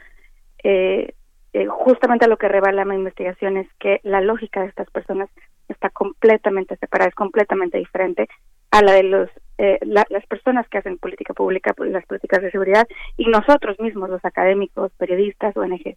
[0.62, 1.14] eh,
[1.52, 5.30] eh, justamente lo que revela mi investigación es que la lógica de estas personas
[5.68, 8.28] está completamente separada, es completamente diferente
[8.70, 12.86] a la de los eh, las personas que hacen política pública, las políticas de seguridad
[13.16, 15.96] y nosotros mismos, los académicos, periodistas, ONG.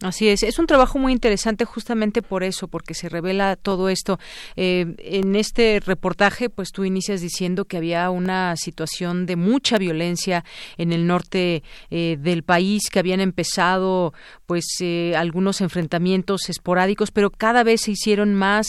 [0.00, 4.20] Así es, es un trabajo muy interesante justamente por eso, porque se revela todo esto.
[4.54, 10.44] Eh, en este reportaje, pues tú inicias diciendo que había una situación de mucha violencia
[10.76, 14.14] en el norte eh, del país, que habían empezado
[14.48, 18.66] pues eh, algunos enfrentamientos esporádicos, pero cada vez se hicieron más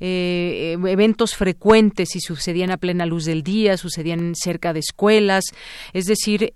[0.00, 5.44] eventos frecuentes y sucedían a plena luz del día, sucedían cerca de escuelas,
[5.92, 6.52] es decir,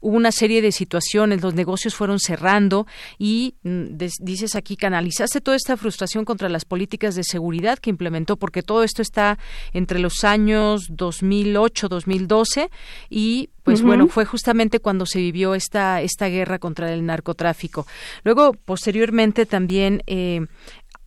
[0.00, 2.86] hubo una serie de situaciones, los negocios fueron cerrando
[3.18, 8.36] y Mm, dices aquí, canalizaste toda esta frustración contra las políticas de seguridad que implementó,
[8.36, 9.38] porque todo esto está
[9.72, 12.70] entre los años 2008-2012
[13.10, 17.86] y pues bueno, fue justamente cuando se vivió esta, esta guerra contra el narcotráfico.
[18.24, 20.46] Luego, posteriormente también eh,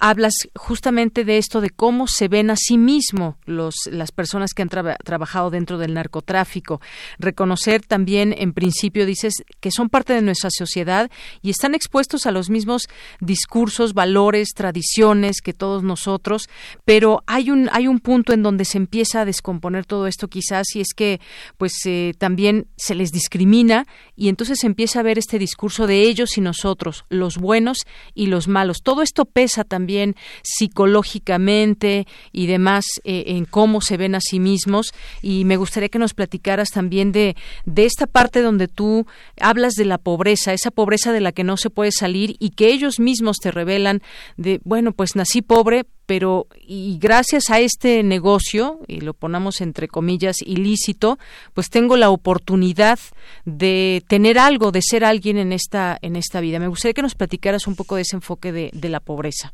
[0.02, 4.64] hablas justamente de esto, de cómo se ven a sí mismo los, las personas que
[4.64, 6.82] han trabajado dentro del narcotráfico.
[7.20, 11.12] Reconocer también, en principio, dices que son parte de nuestra sociedad
[11.44, 16.50] y están expuestos a los mismos discursos, valores, tradiciones que todos nosotros,
[16.84, 20.76] pero hay un, hay un punto en donde se empieza a descomponer todo esto quizás
[20.76, 21.22] y es que
[21.58, 23.86] pues eh, también se les discrimina
[24.22, 27.80] y entonces empieza a ver este discurso de ellos y nosotros, los buenos
[28.14, 28.84] y los malos.
[28.84, 34.40] Todo esto pesa también también psicológicamente y demás eh, en cómo se ven a sí
[34.40, 34.94] mismos.
[35.24, 39.08] Y me gustaría que nos platicaras también de, de esta parte donde tú
[39.40, 42.72] hablas de la pobreza, esa pobreza de la que no se puede salir y que
[42.72, 44.04] ellos mismos te revelan
[44.38, 49.88] de, bueno, pues nací pobre, pero y gracias a este negocio, y lo ponemos entre
[49.88, 51.18] comillas ilícito,
[51.54, 53.00] pues tengo la oportunidad
[53.46, 56.60] de tener algo, de ser alguien en esta, en esta vida.
[56.60, 59.54] Me gustaría que nos platicaras un poco de ese enfoque de, de la pobreza.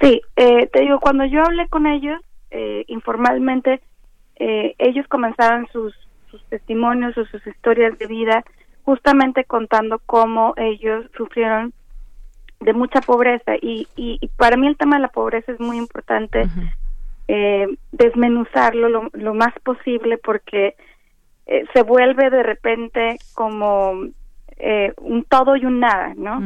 [0.00, 2.20] Sí, eh, te digo, cuando yo hablé con ellos
[2.50, 3.80] eh, informalmente,
[4.36, 5.94] eh, ellos comenzaban sus,
[6.30, 8.44] sus testimonios o sus historias de vida
[8.84, 11.72] justamente contando cómo ellos sufrieron
[12.64, 13.54] de mucha pobreza.
[13.60, 16.48] Y, y, para mí el tema de la pobreza es muy importante
[17.28, 20.74] eh, desmenuzarlo lo, lo, más posible porque
[21.46, 24.06] eh, se vuelve de repente como
[24.58, 26.40] eh, un todo y un nada, ¿no?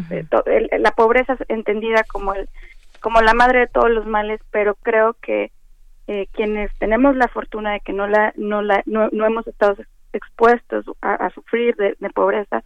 [0.78, 2.48] la pobreza es entendida como el
[3.00, 5.50] como la madre de todos los males, pero creo que
[6.32, 9.76] quienes tenemos la fortuna de que no la no la no, hemos estado
[10.12, 12.62] expuestos a, sufrir de, pobreza,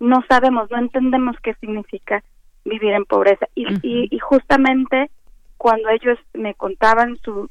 [0.00, 2.22] no sabemos, no entendemos qué significa
[2.68, 3.46] vivir en pobreza.
[3.54, 5.10] Y, y, justamente
[5.56, 7.50] cuando ellos me contaban su,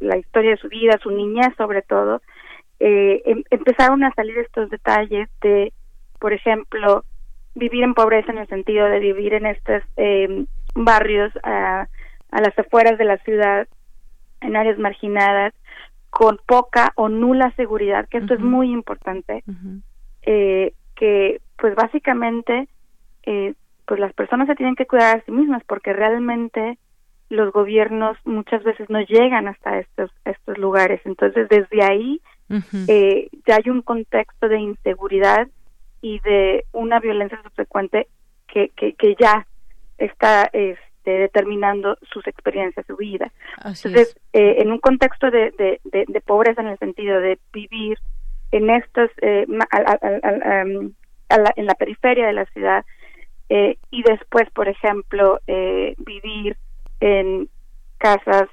[0.00, 2.20] la historia de su vida, su niñez sobre todo,
[2.80, 5.72] eh, em, empezaron a salir estos detalles de,
[6.18, 7.04] por ejemplo,
[7.54, 11.88] vivir en pobreza en el sentido de vivir en estos em, barrios a,
[12.30, 13.68] a las afueras de la ciudad,
[14.40, 15.54] en áreas marginadas,
[16.10, 19.44] con poca o nula seguridad, que esto es muy importante,
[20.22, 22.68] eh, que pues básicamente
[23.24, 23.54] eh,
[23.88, 26.78] pues las personas se tienen que cuidar a sí mismas porque realmente
[27.30, 31.00] los gobiernos muchas veces no llegan hasta estos estos lugares.
[31.06, 32.20] Entonces desde ahí
[32.86, 35.48] eh, ya hay un contexto de inseguridad
[36.02, 38.08] y de una violencia subsecuente
[38.46, 39.46] que, que, que ya
[39.96, 43.32] está este, determinando sus experiencias, su vida.
[43.56, 47.98] Entonces, eh, en un contexto de, de, de, pobreza en el sentido de vivir
[48.52, 49.58] en estos, eh, en
[51.66, 52.84] la periferia de la ciudad,
[53.48, 56.56] eh, y después, por ejemplo, eh, vivir
[57.00, 57.48] en
[57.98, 58.48] casas,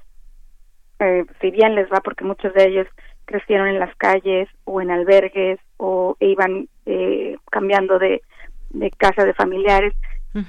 [0.99, 2.87] eh, si bien les va, porque muchos de ellos
[3.25, 8.21] crecieron en las calles o en albergues o iban eh, cambiando de,
[8.69, 9.93] de casa de familiares,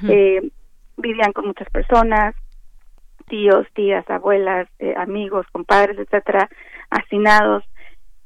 [0.09, 0.51] eh,
[0.97, 2.35] vivían con muchas personas,
[3.29, 6.49] tíos, tías, abuelas, eh, amigos, compadres, etcétera,
[6.91, 7.65] hacinados,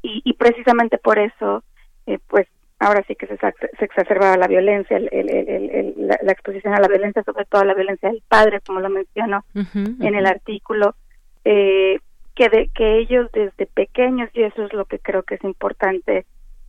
[0.03, 1.63] y, y precisamente por eso,
[2.07, 2.47] eh, pues
[2.81, 7.23] ahora sí que se, se exacerbaba la violencia, el, el, la, exposición a la violencia,
[7.23, 10.97] sobre todo a la violencia del padre, como lo menciono en el artículo,
[11.45, 11.99] eh,
[12.35, 16.25] que, de, que ellos desde pequeños, y eso es lo que creo que es importante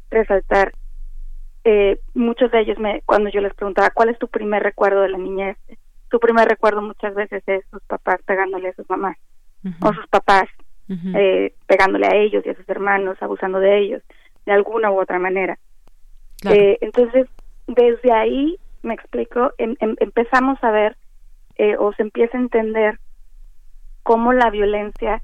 [0.09, 0.73] resaltar,
[1.63, 5.09] eh, muchos de ellos, me, cuando yo les preguntaba, ¿cuál es tu primer recuerdo de
[5.09, 5.57] la niñez?
[6.09, 9.15] Su primer recuerdo muchas veces es sus papás pegándole a sus mamás,
[9.79, 10.49] o sus papás
[10.89, 14.01] eh, pegándole a ellos y a sus hermanos, abusando de ellos,
[14.45, 15.57] de alguna u otra manera.
[16.45, 17.27] Eh, entonces,
[17.67, 20.97] desde ahí, me explico, em, em, empezamos a ver
[21.55, 22.99] eh, o se empieza a entender
[24.03, 25.21] cómo la violencia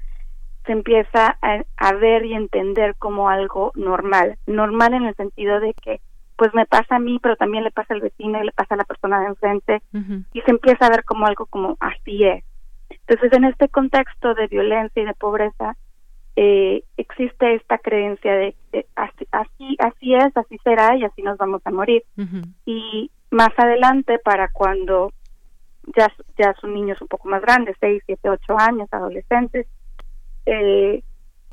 [0.66, 6.00] se empieza a, ver y entender como algo normal, normal en el sentido de que
[6.36, 8.76] pues me pasa a mí, pero también le pasa al vecino y le pasa a
[8.76, 9.82] la persona de enfrente
[10.32, 12.44] y se empieza a ver como algo como así es.
[12.90, 15.76] Entonces, en este contexto de violencia y de pobreza,
[16.40, 18.54] eh, existe esta creencia de,
[18.94, 19.26] así,
[19.80, 22.04] así, es, así será y así nos vamos a morir.
[22.64, 25.12] Y más adelante, para cuando
[25.96, 26.06] ya,
[26.38, 29.66] ya son niños un poco más grandes, 6, 7, 8 años, adolescentes,
[30.46, 31.02] eh,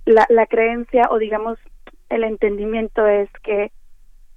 [0.06, 1.58] la, la creencia o digamos
[2.10, 3.72] el entendimiento es que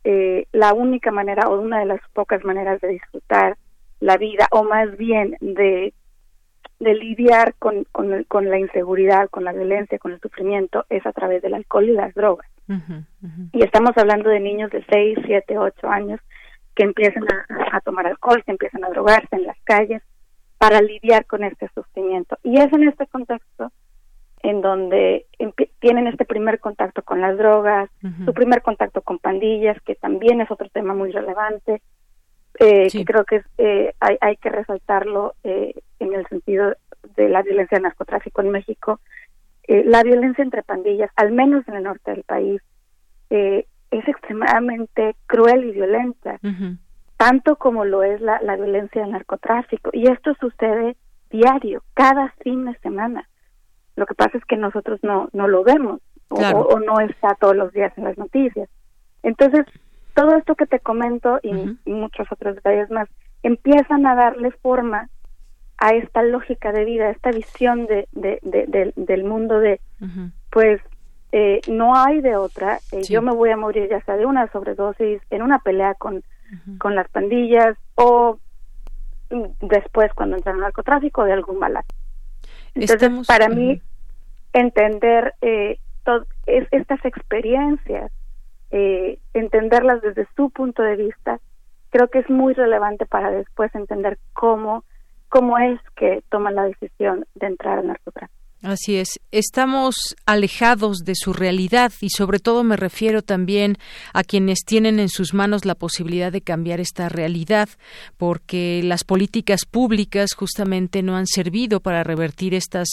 [0.04, 3.58] eh, la única manera o una de las pocas maneras de disfrutar
[4.00, 5.92] la vida o más bien de
[6.80, 11.12] de lidiar con, con, con, la inseguridad, con la violencia, con el sufrimiento, es a
[11.12, 12.48] través del alcohol y las drogas.
[13.52, 16.20] Y estamos hablando de niños de 6, 7, 8 años
[16.74, 17.24] que empiezan
[17.72, 20.02] a, tomar alcohol, que empiezan a drogarse en las calles
[20.58, 22.38] para lidiar con este sufrimiento.
[22.44, 23.72] Y es en este contexto
[24.42, 25.26] en donde
[25.80, 27.90] tienen este primer contacto con las drogas,
[28.24, 31.82] su primer contacto con pandillas, que también es otro tema muy relevante,
[32.58, 36.74] eh, que creo que eh, hay, hay, que resaltarlo eh, en el sentido
[37.16, 39.00] de la violencia del narcotráfico en México.
[39.64, 42.60] Eh, la violencia entre pandillas, al menos en el norte del país,
[43.30, 46.40] es extremadamente cruel y violenta,
[47.18, 49.90] tanto como lo es la, la violencia del narcotráfico.
[49.92, 50.96] Y esto sucede
[51.28, 53.28] diario, cada fin de semana.
[53.96, 56.00] Lo que pasa es que nosotros no, no lo vemos
[56.30, 58.70] o, o no está todos los días en las noticias.
[59.22, 59.66] Entonces,
[60.18, 61.52] todo esto que te comento y,
[61.88, 63.08] muchos otros detalles más
[63.44, 65.08] empiezan a darle forma
[65.76, 68.08] a esta lógica de vida, a esta visión de,
[68.96, 69.80] del mundo de,
[70.50, 70.80] pues,
[71.30, 74.50] eh, no hay de otra, eh, yo me voy a morir ya sea de una
[74.50, 76.24] sobredosis, en una pelea con,
[76.78, 78.40] con las pandillas o
[79.60, 81.78] después cuando entra el narcotráfico de algún mal
[82.74, 83.80] Entonces, para mí,
[84.52, 85.78] entender eh,
[86.46, 88.10] es, estas experiencias,
[88.70, 91.40] eh, entenderlas desde su punto de vista,
[91.90, 94.84] creo que es muy relevante para después entender cómo,
[95.28, 98.47] cómo es que toman la decisión de entrar al narcotráfico.
[98.60, 103.78] Así es, estamos alejados de su realidad y sobre todo me refiero también
[104.12, 107.68] a quienes tienen en sus manos la posibilidad de cambiar esta realidad,
[108.16, 112.88] porque las políticas públicas justamente no han servido para revertir estas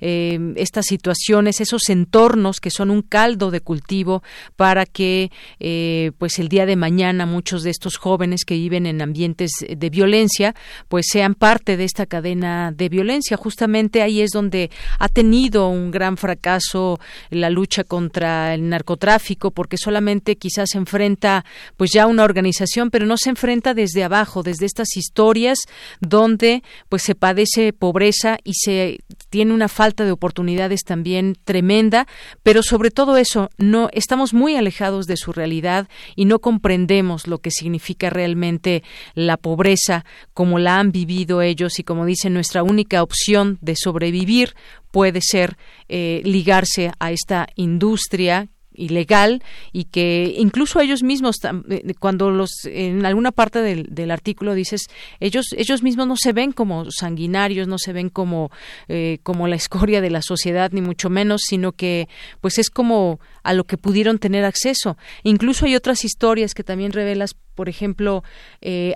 [0.00, 4.22] eh, estas situaciones, esos entornos que son un caldo de cultivo
[4.56, 9.02] para que eh, pues el día de mañana muchos de estos jóvenes que viven en
[9.02, 10.54] ambientes de violencia
[10.88, 13.36] pues sean parte de esta cadena de violencia.
[13.36, 14.70] Justamente ahí es donde
[15.12, 16.98] tenido un gran fracaso
[17.30, 21.44] la lucha contra el narcotráfico porque solamente quizás se enfrenta
[21.76, 25.58] pues ya una organización pero no se enfrenta desde abajo desde estas historias
[26.00, 28.98] donde pues se padece pobreza y se
[29.28, 32.06] tiene una falta de oportunidades también tremenda.
[32.42, 37.38] Pero sobre todo eso no estamos muy alejados de su realidad y no comprendemos lo
[37.38, 38.82] que significa realmente
[39.14, 40.04] la pobreza
[40.34, 44.54] como la han vivido ellos y como dice nuestra única opción de sobrevivir
[44.90, 45.56] puede ser
[45.88, 53.04] eh, ligarse a esta industria ilegal y que incluso ellos mismos eh, cuando los en
[53.04, 54.82] alguna parte del, del, artículo dices
[55.18, 58.50] ellos ellos mismos no se ven como sanguinarios no se ven como
[58.88, 62.08] eh, como la escoria de la sociedad ni mucho menos sino que
[62.40, 64.96] pues es como a lo que pudieron tener acceso.
[65.24, 68.22] Incluso hay otras historias que también revelas por ejemplo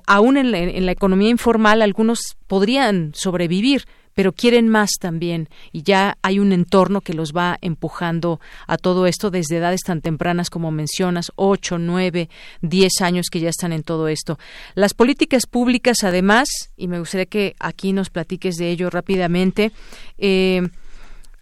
[0.07, 6.17] aún en en la economía informal algunos podrían sobrevivir pero quieren más también y ya
[6.23, 10.71] hay un entorno que los va empujando a todo esto desde edades tan tempranas como
[10.71, 12.29] mencionas, ocho, nueve,
[12.63, 14.39] diez años que ya están en todo esto.
[14.75, 19.73] Las políticas públicas, además, y me gustaría que aquí nos platiques de ello rápidamente,
[20.19, 20.63] eh,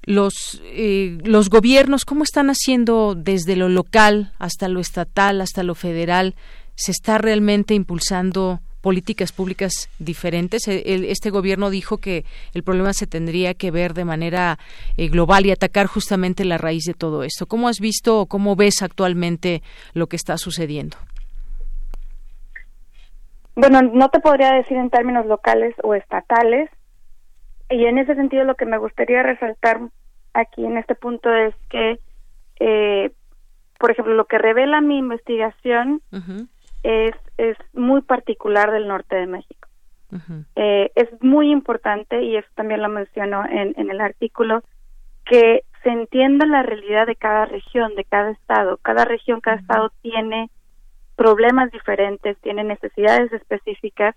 [0.05, 5.75] los, eh, los gobiernos, ¿cómo están haciendo desde lo local hasta lo estatal, hasta lo
[5.75, 6.35] federal?
[6.75, 10.69] ¿Se está realmente impulsando políticas públicas diferentes.
[10.69, 14.59] este gobierno dijo que el problema se tendría que ver de manera
[14.97, 17.47] eh, global y atacar justamente la raíz de todo esto.
[17.47, 19.63] ¿Cómo has visto o cómo ves actualmente
[19.95, 20.97] lo que está sucediendo?
[23.55, 26.69] Bueno, no te podría decir en términos locales o estatales.
[27.71, 29.81] Y en ese sentido lo que me gustaría resaltar
[30.35, 31.99] aquí en este punto es que,
[32.61, 33.13] eh,
[33.79, 36.03] por ejemplo, lo que revela mi investigación
[36.83, 39.69] es, es muy particular del norte de México.
[40.57, 44.63] eh, es muy importante, y eso también lo menciono en, en el artículo,
[45.25, 48.77] que se entienda la realidad de cada región, de cada estado.
[48.79, 50.51] Cada región, cada estado tiene
[51.17, 54.15] problemas diferentes, tiene necesidades específicas.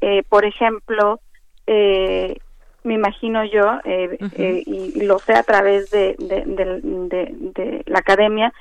[0.00, 1.20] Eh, por ejemplo,
[1.66, 2.38] eh,
[2.82, 8.00] me imagino yo, eh, eh y, lo sé a través de, de, de, de la
[8.00, 8.52] academia,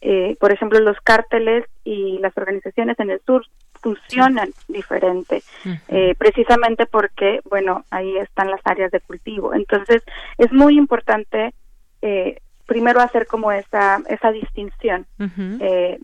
[0.00, 3.44] eh, por ejemplo, los cárteles y las organizaciones en el sur
[3.82, 5.42] funcionan diferente,
[5.88, 9.54] eh, precisamente porque, bueno, ahí están las áreas de cultivo.
[9.54, 10.02] Entonces,
[10.38, 11.54] es muy importante
[12.02, 15.06] eh, primero hacer como esa, esa distinción.
[15.22, 15.98] Eh,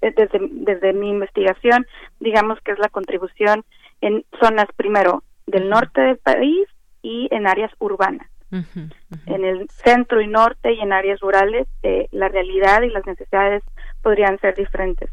[0.00, 1.86] desde, desde mi investigación,
[2.18, 3.64] digamos que es la contribución
[4.00, 6.66] en zonas, primero, del norte del país
[7.02, 8.29] y en áreas urbanas.
[8.50, 13.62] En el centro y norte y en áreas rurales, eh, la realidad y las necesidades
[14.02, 15.08] podrían ser diferentes.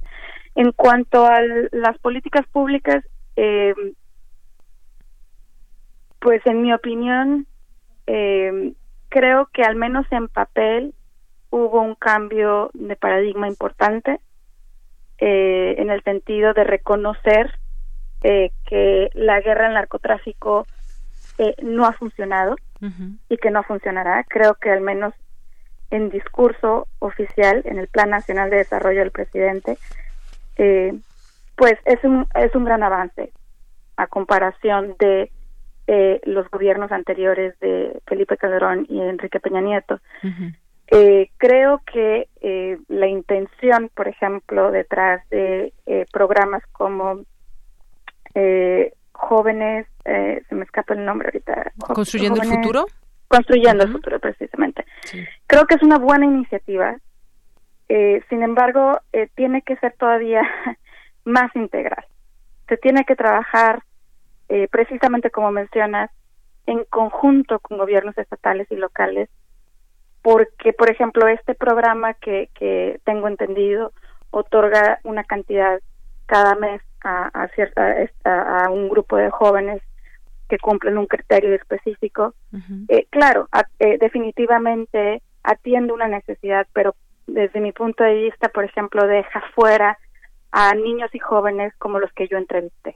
[0.56, 3.04] En cuanto a las políticas públicas,
[3.36, 3.76] eh,
[6.20, 7.46] pues en mi opinión,
[8.08, 8.74] eh,
[9.10, 10.96] creo que al menos en papel
[11.52, 14.20] hubo un cambio de paradigma importante
[15.20, 17.58] en el sentido de reconocer
[18.22, 20.68] que la guerra al narcotráfico
[21.64, 22.56] no ha funcionado
[23.30, 24.24] y que no funcionará.
[24.28, 25.14] Creo que al menos
[25.90, 29.78] en discurso oficial, en el Plan Nacional de Desarrollo del presidente,
[30.58, 30.94] eh,
[31.56, 33.32] pues es un, es un gran avance
[33.96, 35.32] a comparación de
[35.88, 40.00] eh, los gobiernos anteriores de Felipe Calderón y Enrique Peña Nieto.
[40.92, 47.22] eh, creo que eh, la intención, por ejemplo, detrás de eh, programas como
[48.36, 51.72] eh, jóvenes, eh, se me escapa el nombre ahorita.
[51.94, 52.86] ¿Construyendo el futuro?
[53.28, 54.86] Construyendo el futuro, precisamente.
[55.48, 56.96] Creo que es una buena iniciativa.
[57.90, 60.42] Eh, sin embargo, eh, tiene que ser todavía
[61.26, 62.06] más integral.
[62.70, 63.84] Se tiene que trabajar
[64.50, 66.10] eh, precisamente como mencionas,
[66.66, 69.30] en conjunto con gobiernos estatales y locales,
[70.22, 73.94] porque, por ejemplo, este programa que, que tengo entendido
[74.32, 75.80] otorga una cantidad
[76.26, 77.96] cada mes a, a, cierta,
[78.26, 79.82] a, un grupo de jóvenes
[80.50, 82.34] que cumplen un criterio específico.
[82.90, 83.48] eh, claro,
[83.80, 86.96] eh, definitivamente atiende una necesidad, pero
[87.26, 89.98] desde mi punto de vista, por ejemplo, deja fuera
[90.52, 92.96] a niños y jóvenes como los que yo entrevisté.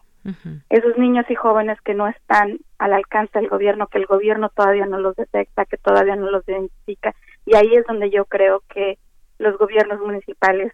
[0.70, 4.86] Esos niños y jóvenes que no están al alcance del gobierno, que el gobierno todavía
[4.86, 7.16] no los detecta, que todavía no los identifica.
[7.45, 8.99] Y ahí es donde yo creo que
[9.39, 10.74] los gobiernos municipales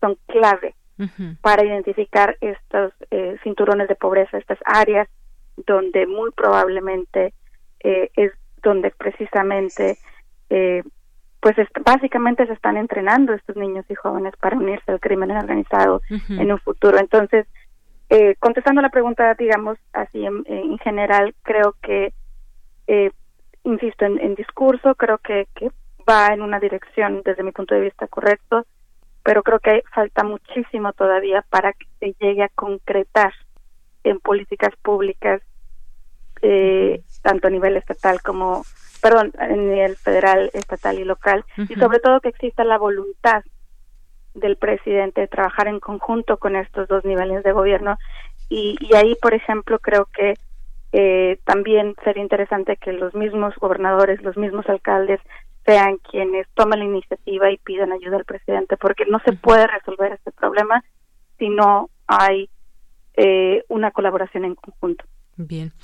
[0.00, 0.74] son clave
[1.42, 5.08] para identificar estos eh, cinturones de pobreza, estas áreas
[5.66, 7.34] donde muy probablemente
[7.80, 8.32] eh, es
[8.62, 9.98] donde precisamente
[10.50, 10.82] eh,
[11.40, 16.50] pues básicamente se están entrenando estos niños y jóvenes para unirse al crimen organizado en
[16.50, 16.98] un futuro.
[16.98, 17.46] Entonces,
[18.08, 22.12] eh, contestando la pregunta, digamos así en, general, creo que,
[22.86, 23.10] eh,
[23.64, 25.70] insisto, en, discurso, creo que, que
[26.08, 28.66] va en una dirección desde mi punto de vista correcto,
[29.26, 33.32] pero creo que falta muchísimo todavía para que se llegue a concretar
[34.04, 35.42] en políticas públicas,
[36.42, 38.62] eh, tanto a nivel estatal como,
[39.02, 43.42] perdón, a nivel federal, estatal y local, y sobre todo que exista la voluntad
[44.34, 47.98] del presidente trabajar en conjunto con estos dos niveles de gobierno.
[48.48, 50.34] Y, ahí, por ejemplo, creo que
[50.92, 55.18] eh, también sería interesante que los mismos gobernadores, los mismos alcaldes
[55.66, 60.12] sean quienes tomen la iniciativa y pidan ayuda al presidente, porque no se puede resolver
[60.12, 60.82] este problema
[61.38, 62.48] si no hay
[63.14, 65.04] eh, una colaboración en conjunto.
[65.38, 65.74] Bien,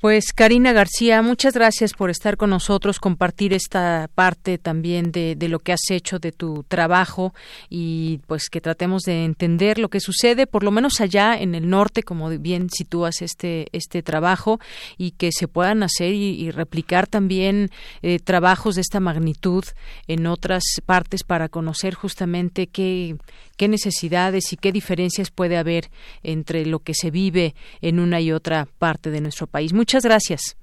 [0.00, 5.48] pues Karina García, muchas gracias por estar con nosotros, compartir esta parte también de, de,
[5.48, 7.34] lo que has hecho, de tu trabajo
[7.68, 11.68] y pues que tratemos de entender lo que sucede, por lo menos allá en el
[11.68, 14.60] norte, como bien sitúas este este trabajo
[14.96, 17.70] y que se puedan hacer y, replicar también
[18.02, 19.64] eh, trabajos de esta magnitud
[20.06, 23.16] en otras partes para conocer justamente qué
[23.56, 25.90] qué necesidades y qué diferencias puede haber
[26.22, 29.72] entre lo que se vive en una y otra parte de nuestro país.
[29.72, 30.56] Muchas gracias.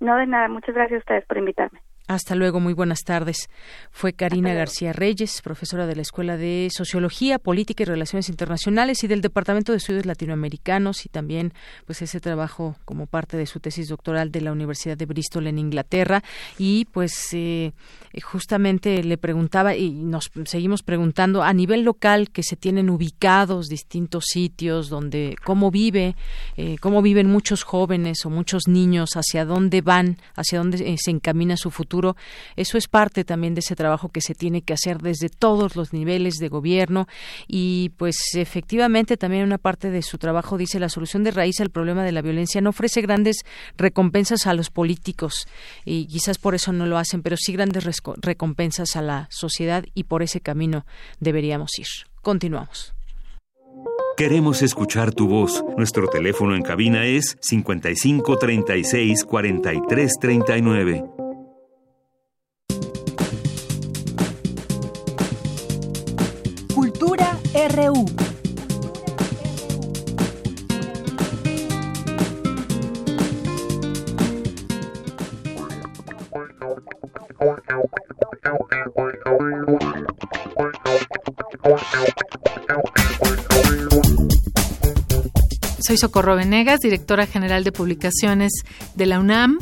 [0.00, 1.80] No de nada, muchas gracias a ustedes por invitarme.
[2.08, 3.50] Hasta luego, muy buenas tardes.
[3.90, 9.08] Fue Karina García Reyes, profesora de la Escuela de Sociología, Política y Relaciones Internacionales y
[9.08, 11.52] del Departamento de Estudios Latinoamericanos y también
[11.84, 15.58] pues ese trabajo como parte de su tesis doctoral de la Universidad de Bristol en
[15.58, 16.22] Inglaterra
[16.58, 17.72] y pues eh,
[18.22, 24.26] justamente le preguntaba y nos seguimos preguntando a nivel local que se tienen ubicados distintos
[24.28, 26.14] sitios donde cómo vive,
[26.56, 31.10] eh, cómo viven muchos jóvenes o muchos niños, hacia dónde van, hacia dónde eh, se
[31.10, 31.95] encamina su futuro
[32.56, 35.92] eso es parte también de ese trabajo que se tiene que hacer desde todos los
[35.92, 37.06] niveles de gobierno
[37.46, 41.70] y pues efectivamente también una parte de su trabajo dice la solución de raíz al
[41.70, 43.44] problema de la violencia no ofrece grandes
[43.76, 45.46] recompensas a los políticos
[45.84, 47.84] y quizás por eso no lo hacen, pero sí grandes
[48.18, 50.86] recompensas a la sociedad y por ese camino
[51.20, 51.86] deberíamos ir.
[52.22, 52.94] Continuamos.
[54.16, 55.62] Queremos escuchar tu voz.
[55.76, 61.25] Nuestro teléfono en cabina es 55 36 43 39.
[85.86, 88.52] Soy Socorro Venegas, directora general de publicaciones
[88.94, 89.58] de la UNAM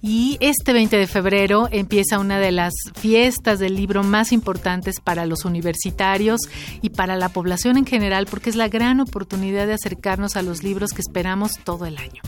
[0.00, 5.26] y este 20 de febrero empieza una de las fiestas del libro más importantes para
[5.26, 6.40] los universitarios
[6.82, 10.62] y para la población en general porque es la gran oportunidad de acercarnos a los
[10.62, 12.22] libros que esperamos todo el año.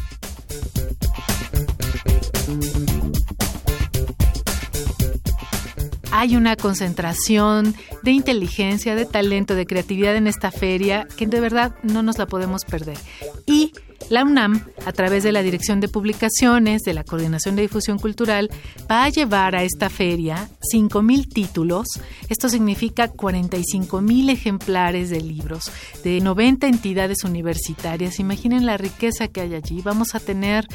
[6.12, 11.74] hay una concentración de inteligencia, de talento, de creatividad en esta feria que de verdad
[11.82, 12.98] no nos la podemos perder.
[13.46, 13.72] Y
[14.11, 18.50] la UNAM, a través de la Dirección de Publicaciones, de la Coordinación de Difusión Cultural,
[18.90, 21.86] va a llevar a esta feria 5.000 títulos.
[22.28, 25.70] Esto significa 45.000 ejemplares de libros
[26.02, 28.18] de 90 entidades universitarias.
[28.18, 29.80] Imaginen la riqueza que hay allí.
[29.80, 30.66] Vamos a tener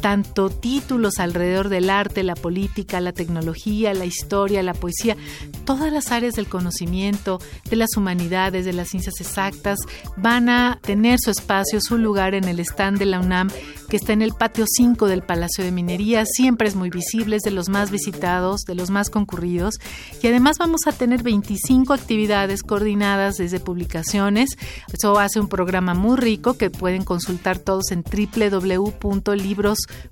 [0.00, 5.16] tanto títulos alrededor del arte, la política, la tecnología, la historia, la poesía,
[5.64, 7.40] todas las áreas del conocimiento,
[7.70, 9.78] de las humanidades, de las ciencias exactas,
[10.16, 13.50] van a tener su espacio, su lugar en el stand de la UNAM,
[13.88, 16.24] que está en el patio 5 del Palacio de Minería.
[16.26, 19.76] Siempre es muy visible, es de los más visitados, de los más concurridos.
[20.22, 24.50] Y además vamos a tener 25 actividades coordinadas desde publicaciones.
[24.92, 28.02] Eso hace un programa muy rico que pueden consultar todos en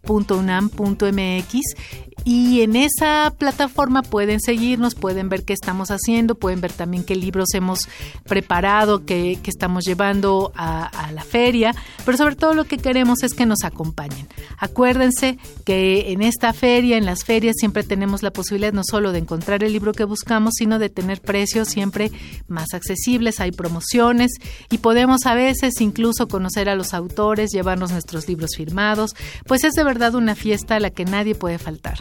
[0.03, 1.61] www.libros.unam.mx
[2.25, 7.17] y en esa plataforma pueden seguirnos, pueden ver qué estamos haciendo, pueden ver también qué
[7.17, 7.89] libros hemos
[8.25, 11.75] preparado, qué, estamos llevando a, a, la feria,
[12.05, 14.29] pero sobre todo lo que queremos es que nos acompañen.
[14.59, 19.19] Acuérdense que en esta feria, en las ferias, siempre tenemos la posibilidad no solo de
[19.19, 22.13] encontrar el libro que buscamos, sino de tener precios siempre
[22.47, 24.33] más accesibles, hay promociones
[24.71, 29.17] y podemos a veces incluso conocer a los autores, llevarnos nuestros libros firmados,
[29.47, 31.99] pues es de verdad una fiesta a la que nadie puede faltar.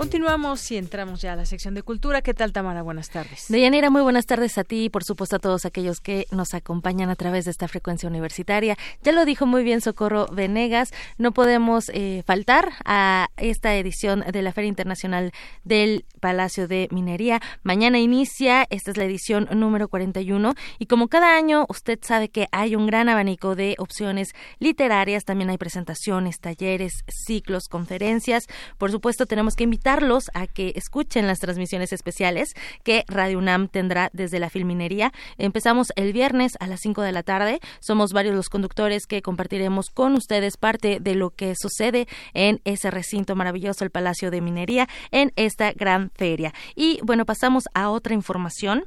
[0.00, 2.22] Continuamos y entramos ya a la sección de cultura.
[2.22, 2.80] ¿Qué tal, Tamara?
[2.80, 3.44] Buenas tardes.
[3.50, 7.10] Deyanira, muy buenas tardes a ti y por supuesto a todos aquellos que nos acompañan
[7.10, 8.78] a través de esta frecuencia universitaria.
[9.02, 14.40] Ya lo dijo muy bien Socorro Venegas, no podemos eh, faltar a esta edición de
[14.40, 15.32] la Feria Internacional
[15.64, 17.42] del Palacio de Minería.
[17.62, 22.48] Mañana inicia, esta es la edición número 41 y como cada año usted sabe que
[22.52, 28.46] hay un gran abanico de opciones literarias, también hay presentaciones, talleres, ciclos, conferencias.
[28.78, 34.08] Por supuesto tenemos que invitar a que escuchen las transmisiones especiales que Radio UNAM tendrá
[34.12, 35.12] desde la Filminería.
[35.36, 37.58] Empezamos el viernes a las 5 de la tarde.
[37.80, 42.92] Somos varios los conductores que compartiremos con ustedes parte de lo que sucede en ese
[42.92, 46.54] recinto maravilloso, el Palacio de Minería, en esta gran feria.
[46.76, 48.84] Y bueno, pasamos a otra información.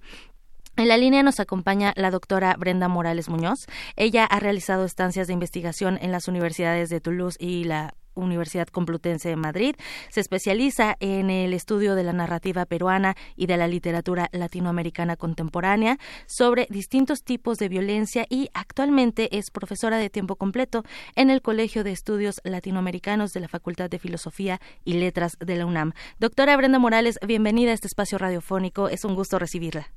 [0.77, 3.67] En la línea nos acompaña la doctora Brenda Morales Muñoz.
[3.97, 9.29] Ella ha realizado estancias de investigación en las universidades de Toulouse y la Universidad Complutense
[9.29, 9.75] de Madrid.
[10.09, 15.97] Se especializa en el estudio de la narrativa peruana y de la literatura latinoamericana contemporánea
[16.25, 20.83] sobre distintos tipos de violencia y actualmente es profesora de tiempo completo
[21.15, 25.65] en el Colegio de Estudios Latinoamericanos de la Facultad de Filosofía y Letras de la
[25.65, 25.93] UNAM.
[26.19, 28.89] Doctora Brenda Morales, bienvenida a este espacio radiofónico.
[28.89, 29.87] Es un gusto recibirla.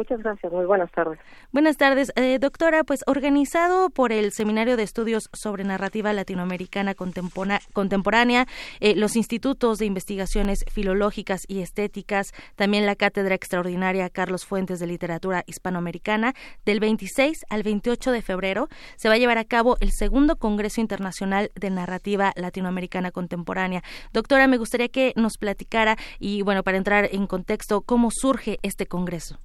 [0.00, 1.18] Muchas gracias, muy buenas tardes.
[1.52, 2.84] Buenas tardes, eh, doctora.
[2.84, 8.46] Pues organizado por el Seminario de Estudios sobre Narrativa Latinoamericana Contemporánea,
[8.80, 14.86] eh, los institutos de investigaciones filológicas y estéticas, también la Cátedra Extraordinaria Carlos Fuentes de
[14.86, 16.32] Literatura Hispanoamericana,
[16.64, 20.80] del 26 al 28 de febrero se va a llevar a cabo el segundo Congreso
[20.80, 23.82] Internacional de Narrativa Latinoamericana Contemporánea.
[24.14, 28.86] Doctora, me gustaría que nos platicara y, bueno, para entrar en contexto, cómo surge este
[28.86, 29.38] Congreso.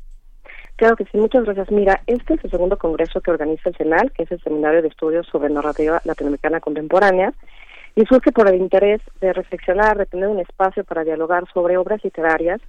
[0.75, 1.71] Claro que sí, muchas gracias.
[1.71, 4.89] Mira, este es el segundo congreso que organiza el CENAL, que es el Seminario de
[4.89, 7.33] Estudios sobre Narrativa Latinoamericana Contemporánea,
[7.95, 12.03] y surge por el interés de reflexionar, de tener un espacio para dialogar sobre obras
[12.03, 12.59] literarias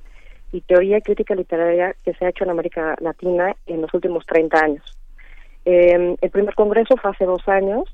[0.52, 4.24] y teoría y crítica literaria que se ha hecho en América Latina en los últimos
[4.26, 4.98] 30 años.
[5.64, 7.92] Eh, el primer congreso fue hace dos años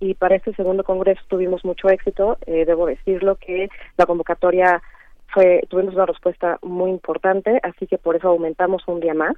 [0.00, 2.38] y para este segundo congreso tuvimos mucho éxito.
[2.46, 4.80] Eh, debo decirlo que la convocatoria
[5.28, 9.36] fue tuvimos una respuesta muy importante, así que por eso aumentamos un día más.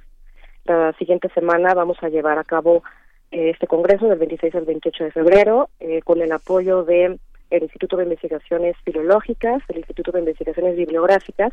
[0.65, 2.83] La siguiente semana vamos a llevar a cabo
[3.31, 7.63] eh, este congreso del 26 al 28 de febrero eh, con el apoyo de el
[7.63, 11.51] Instituto de Investigaciones Filológicas, el Instituto de Investigaciones Bibliográficas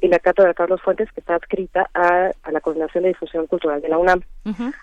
[0.00, 3.82] y la Cátedra de Carlos Fuentes, que está adscrita a, la Coordinación de Difusión Cultural
[3.82, 4.22] de la UNAM.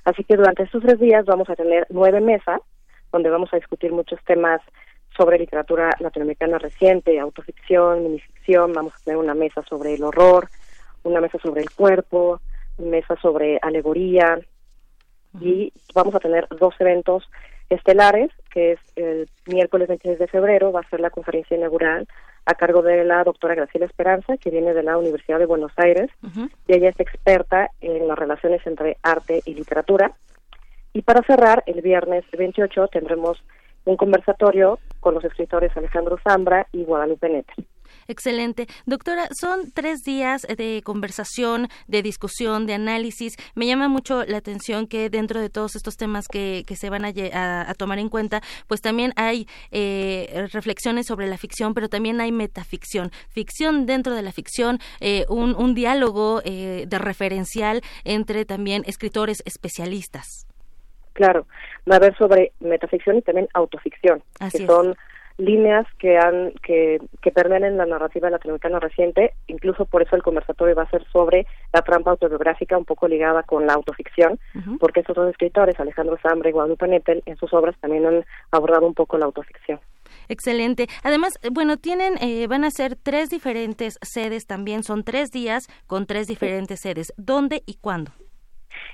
[0.05, 2.61] Así que durante estos tres días vamos a tener nueve mesas,
[3.11, 4.61] donde vamos a discutir muchos temas
[5.17, 10.49] sobre literatura latinoamericana reciente, autoficción, minificción, vamos a tener una mesa sobre el horror,
[11.03, 12.39] una mesa sobre el cuerpo,
[12.79, 14.39] mesa sobre alegoría
[15.39, 17.29] y vamos a tener dos eventos
[17.69, 22.07] estelares, que es el miércoles 26 de febrero, va a ser la conferencia inaugural
[22.45, 26.09] a cargo de la doctora Graciela Esperanza, que viene de la Universidad de Buenos Aires,
[26.67, 30.13] y ella es experta en las relaciones entre arte y literatura.
[30.93, 33.37] Y para cerrar, el viernes 28 tendremos
[33.85, 37.53] un conversatorio con los escritores Alejandro Zambra y Guadalupe Neta.
[38.09, 38.65] Excelente.
[38.87, 43.35] Doctora, son tres días de conversación, de discusión, de análisis.
[43.53, 47.05] Me llama mucho la atención que dentro de todos estos temas que, que se van
[47.05, 52.31] a, tomar en cuenta, pues también hay eh, reflexiones sobre la ficción, pero también hay
[52.31, 53.11] metaficción.
[53.29, 59.43] Ficción dentro de la ficción, eh, un, un, diálogo eh, de referencial entre también escritores
[59.45, 60.47] especialistas.
[61.13, 61.45] Claro,
[61.87, 64.95] va a haber sobre metaficción y también autoficción, que son
[65.39, 70.23] líneas que han que, que permean en la narrativa latinoamericana reciente, incluso por eso el
[70.23, 74.39] conversatorio va a ser sobre la trampa autobiográfica un poco ligada con la autoficción,
[74.79, 78.85] porque estos dos escritores, Alejandro Zambre y Guadalupe Nettel, en sus obras también han abordado
[78.85, 79.79] un poco la autoficción.
[80.27, 80.87] Excelente.
[81.03, 85.67] Además, eh, bueno, tienen, eh, van a ser tres diferentes sedes también, son tres días
[85.87, 87.13] con tres diferentes sedes.
[87.17, 88.11] ¿Dónde y cuándo?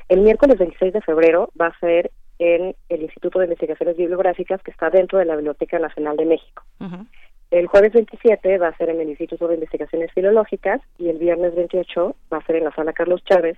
[0.08, 4.72] El miércoles 26 de febrero va a ser en el Instituto de Investigaciones Bibliográficas que
[4.72, 6.64] está dentro de la Biblioteca Nacional de México.
[7.52, 11.56] El jueves 27 va a ser en el Instituto de Investigaciones Filológicas y el viernes
[11.56, 13.58] 28 va a ser en la Sala Carlos Chávez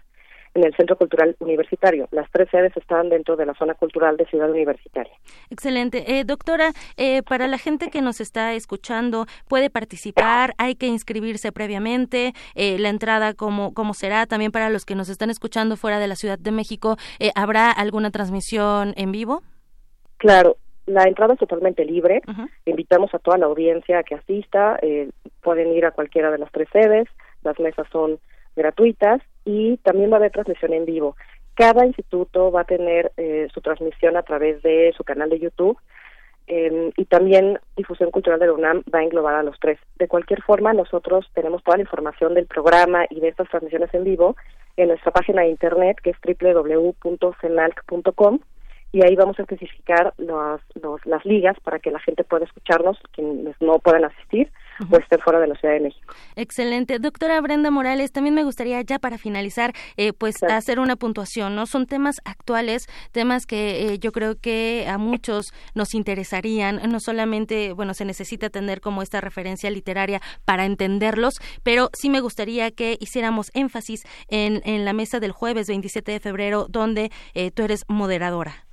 [0.58, 2.08] en el Centro Cultural Universitario.
[2.12, 5.14] Las tres sedes están dentro de la zona cultural de Ciudad Universitaria.
[5.50, 6.18] Excelente.
[6.18, 10.54] Eh, doctora, eh, para la gente que nos está escuchando, ¿puede participar?
[10.58, 12.34] ¿Hay que inscribirse previamente?
[12.56, 14.26] Eh, ¿La entrada cómo, cómo será?
[14.26, 16.98] También para los que nos están escuchando fuera de la Ciudad de México,
[17.36, 19.44] ¿habrá alguna transmisión en vivo?
[20.18, 22.22] Claro, la entrada es totalmente libre.
[22.66, 24.80] Invitamos a toda la audiencia a que asista.
[25.42, 27.08] pueden ir a cualquiera de las tres sedes.
[27.44, 28.20] Las mesas son
[28.56, 31.16] gratuitas y también va a haber transmisión en vivo.
[31.56, 35.78] Cada instituto va a tener eh, su transmisión a través de su canal de YouTube
[36.48, 39.80] em, y también Difusión Cultural de la UNAM va a englobar a los tres.
[39.96, 44.04] De cualquier forma, nosotros tenemos toda la información del programa y de estas transmisiones en
[44.04, 44.36] vivo
[44.76, 48.40] en nuestra página de internet que es www.cenalc.com
[48.92, 50.62] y ahí vamos a especificar las,
[51.06, 54.52] las ligas para que la gente pueda escucharnos, quienes no puedan asistir
[54.92, 56.14] o estén fuera de la Ciudad de México.
[56.36, 57.00] Excelente.
[57.00, 61.66] Doctora Brenda Morales, también me gustaría ya para finalizar, eh, pues hacer una puntuación, ¿no?
[61.66, 67.74] Son temas actuales, temas que eh, yo creo que a muchos nos interesarían, no solamente,
[67.74, 72.98] bueno, se necesita tener como esta referencia literaria para entenderlos, pero sí me gustaría que
[73.00, 77.84] hiciéramos énfasis en, en la mesa del jueves 27 de febrero, donde eh, tú eres
[77.88, 78.68] moderadora.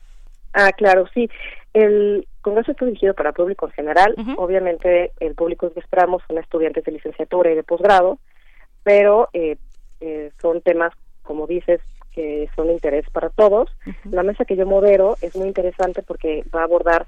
[0.54, 1.28] Ah, claro, sí.
[1.72, 4.14] El Congreso está dirigido para público en general.
[4.36, 8.18] Obviamente, el público que esperamos son estudiantes de licenciatura y de posgrado,
[8.84, 9.56] pero eh,
[10.00, 10.92] eh, son temas,
[11.22, 11.80] como dices,
[12.12, 13.68] que son de interés para todos.
[14.04, 17.06] La mesa que yo modero es muy interesante porque va a abordar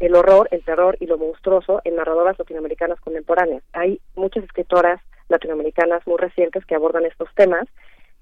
[0.00, 3.62] el horror, el terror y lo monstruoso en narradoras latinoamericanas contemporáneas.
[3.72, 7.68] Hay muchas escritoras latinoamericanas muy recientes que abordan estos temas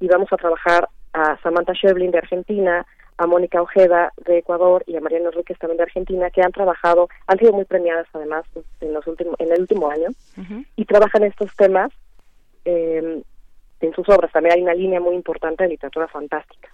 [0.01, 2.87] y vamos a trabajar a Samantha Schweblin de Argentina,
[3.19, 7.09] a Mónica Ojeda de Ecuador y a Mariana Enríquez también de Argentina, que han trabajado,
[7.27, 8.45] han sido muy premiadas además
[8.81, 10.09] en, los últimos, en el último año,
[10.77, 11.93] y trabajan estos temas
[12.65, 13.23] eh,
[13.81, 14.33] en sus obras.
[14.33, 16.69] También hay una línea muy importante de literatura fantástica.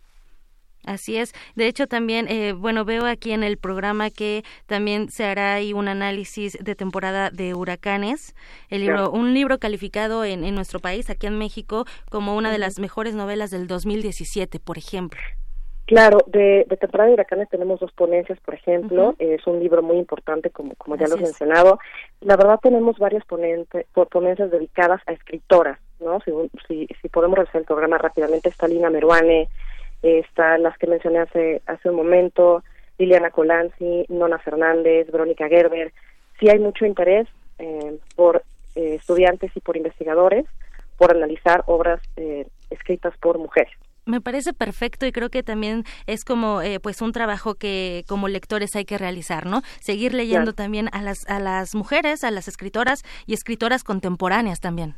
[0.84, 1.32] Así es.
[1.54, 5.72] De hecho, también, eh, bueno, veo aquí en el programa que también se hará ahí
[5.72, 8.34] un análisis de temporada de huracanes.
[8.68, 12.58] El libro, un libro calificado en, en, nuestro país, aquí en México, como una de
[12.58, 15.20] las mejores novelas del 2017, por ejemplo.
[15.86, 19.14] Claro, de, de temporada de huracanes tenemos dos ponencias, por ejemplo.
[19.18, 21.78] Es un libro muy importante, como, como ya lo he mencionado.
[22.20, 26.20] La verdad tenemos varias ponente, ponencias dedicadas a escritoras, ¿no?
[26.20, 26.32] Si,
[26.66, 29.48] si, si podemos revisar el programa rápidamente, está Lina Meruane,
[30.02, 32.62] está las que mencioné hace, hace un momento,
[32.98, 35.92] Liliana Colanzi, Nona Fernández, Verónica Gerber.
[36.40, 37.28] Sí hay mucho interés
[37.58, 38.42] eh, por
[38.74, 40.46] eh, estudiantes y por investigadores
[40.96, 43.72] por analizar obras eh, escritas por mujeres.
[44.06, 48.28] Me parece perfecto y creo que también es como eh, pues un trabajo que como
[48.28, 49.62] lectores hay que realizar, ¿no?
[49.80, 54.96] Seguir leyendo también a las a las mujeres, a las escritoras y escritoras contemporáneas también.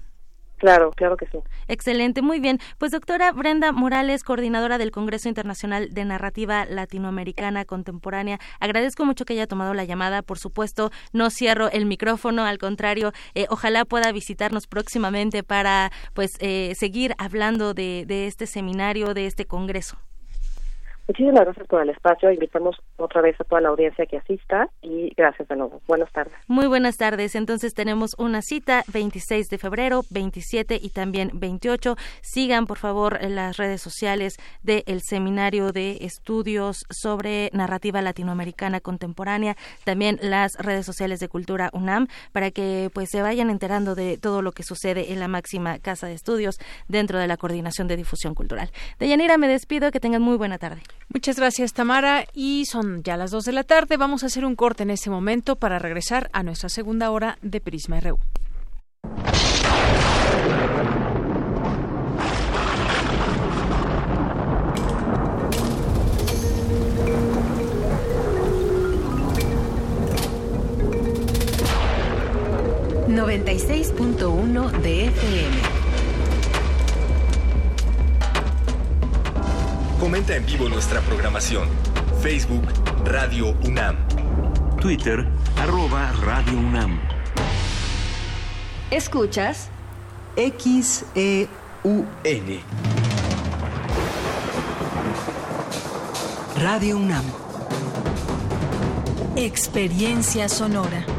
[0.59, 1.39] Claro, claro que sí.
[1.69, 2.59] Excelente, muy bien.
[2.79, 9.35] Pues doctora Brenda Morales, coordinadora del Congreso Internacional de Narrativa Latinoamericana Contemporánea, agradezco mucho que
[9.35, 10.23] haya tomado la llamada.
[10.23, 16.33] Por supuesto, no cierro el micrófono, al contrario, eh, ojalá pueda visitarnos próximamente para pues
[16.41, 19.99] eh, seguir hablando de, de este seminario, de este congreso.
[21.09, 22.33] Muchísimas gracias por el espacio.
[22.33, 25.81] Invitamos otra vez a toda la audiencia que asista y gracias de nuevo.
[25.87, 26.35] Buenas tardes.
[26.49, 27.37] Muy buenas tardes.
[27.37, 31.97] Entonces tenemos una cita 26 de febrero, 27 y también 28.
[32.23, 40.19] Sigan por favor las redes sociales del Seminario de Estudios sobre Narrativa Latinoamericana Contemporánea, también
[40.23, 44.51] las redes sociales de Cultura UNAM para que pues se vayan enterando de todo lo
[44.51, 48.71] que sucede en la máxima casa de estudios dentro de la Coordinación de Difusión Cultural.
[48.99, 50.83] Deyanira, me despido, que tengan muy buena tarde.
[51.13, 52.27] Muchas gracias, Tamara.
[52.35, 53.97] Y son ya las dos de la tarde.
[53.97, 57.61] Vamos a hacer un corte en este momento para regresar a nuestra segunda hora de
[57.61, 58.19] Prisma RU.
[73.09, 75.66] ...96.1 de FM
[79.99, 81.69] Comenta en vivo nuestra programación.
[82.21, 82.65] Facebook
[83.07, 83.97] Radio UNAM.
[84.79, 85.27] Twitter
[85.57, 87.01] arroba Radio UNAM.
[88.91, 89.71] Escuchas
[90.37, 91.49] XEUN.
[96.61, 97.25] Radio UNAM.
[99.35, 101.16] Experiencia sonora.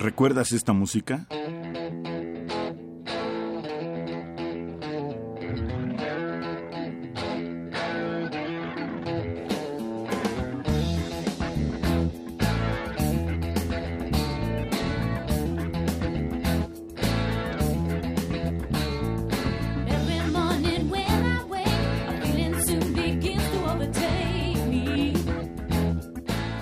[0.00, 1.26] ¿Recuerdas esta música?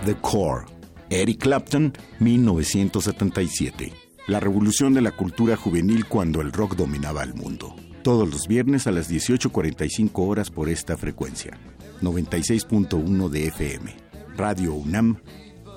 [0.04, 0.64] The Core,
[1.10, 3.92] Eric Clapton, 1977.
[4.26, 7.74] La revolución de la cultura juvenil cuando el rock dominaba el mundo.
[8.02, 11.58] Todos los viernes a las 18.45 horas por esta frecuencia.
[12.02, 13.96] 96.1 de FM.
[14.36, 15.20] Radio UNAM,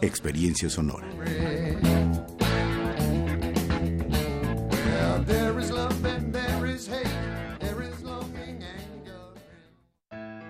[0.02, 1.08] Experiencia Sonora.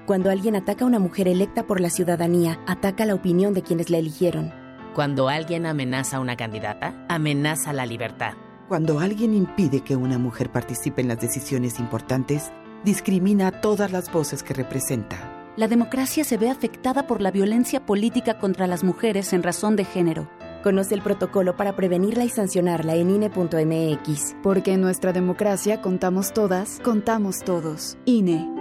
[0.08, 3.90] Cuando alguien ataca a una mujer electa por la ciudadanía, ataca la opinión de quienes
[3.90, 4.61] la eligieron.
[4.94, 8.34] Cuando alguien amenaza a una candidata, amenaza la libertad.
[8.68, 12.52] Cuando alguien impide que una mujer participe en las decisiones importantes,
[12.84, 15.54] discrimina a todas las voces que representa.
[15.56, 19.86] La democracia se ve afectada por la violencia política contra las mujeres en razón de
[19.86, 20.30] género.
[20.62, 24.36] Conoce el protocolo para prevenirla y sancionarla en INE.mx.
[24.44, 27.98] Porque en nuestra democracia contamos todas, contamos todos.
[28.06, 28.61] INE.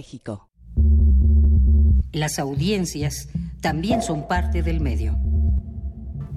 [0.01, 0.49] México.
[2.11, 3.29] Las audiencias
[3.61, 5.15] también son parte del medio.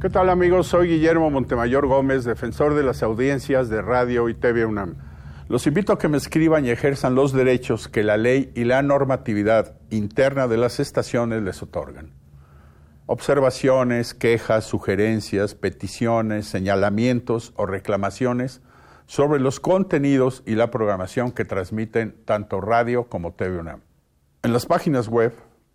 [0.02, 0.66] ¿Qué tal amigos?
[0.66, 4.96] Soy Guillermo Montemayor Gómez, defensor de las audiencias de Radio y TV UNAM.
[5.48, 8.82] Los invito a que me escriban y ejerzan los derechos que la ley y la
[8.82, 12.12] normatividad interna de las estaciones les otorgan.
[13.06, 18.60] Observaciones, quejas, sugerencias, peticiones, señalamientos o reclamaciones
[19.06, 23.80] sobre los contenidos y la programación que transmiten tanto radio como TV UNAM.
[24.42, 25.34] En las páginas web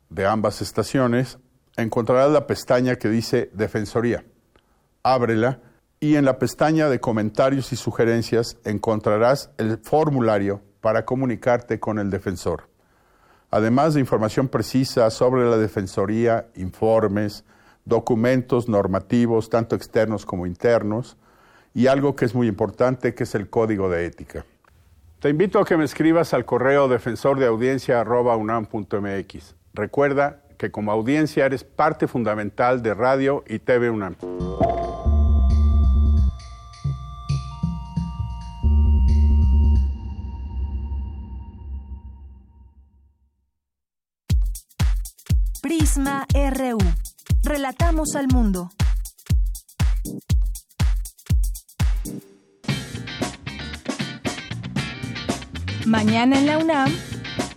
[0.09, 1.37] de ambas estaciones
[1.77, 4.25] encontrarás la pestaña que dice Defensoría.
[5.03, 5.59] Ábrela
[5.99, 12.09] y en la pestaña de comentarios y sugerencias encontrarás el formulario para comunicarte con el
[12.09, 12.69] defensor.
[13.51, 17.43] Además de información precisa sobre la Defensoría, informes,
[17.85, 21.17] documentos normativos, tanto externos como internos,
[21.73, 24.45] y algo que es muy importante, que es el código de ética.
[25.19, 29.55] Te invito a que me escribas al correo defensor de audiencia unam.mx.
[29.73, 34.15] Recuerda que como audiencia eres parte fundamental de Radio y TV UNAM.
[45.61, 46.77] Prisma RU.
[47.43, 48.69] Relatamos al mundo.
[55.89, 56.95] Mañana en la UNAM,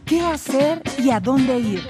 [0.07, 1.83] ¿qué hacer y a dónde ir?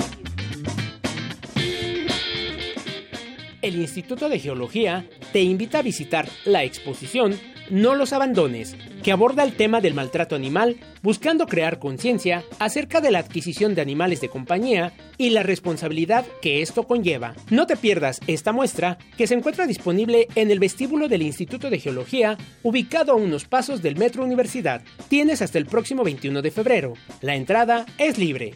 [3.62, 7.38] El Instituto de Geología te invita a visitar la exposición
[7.70, 13.10] No los abandones, que aborda el tema del maltrato animal, buscando crear conciencia acerca de
[13.10, 17.34] la adquisición de animales de compañía y la responsabilidad que esto conlleva.
[17.50, 21.78] No te pierdas esta muestra que se encuentra disponible en el vestíbulo del Instituto de
[21.78, 24.82] Geología, ubicado a unos pasos del Metro Universidad.
[25.08, 26.94] Tienes hasta el próximo 21 de febrero.
[27.20, 28.54] La entrada es libre.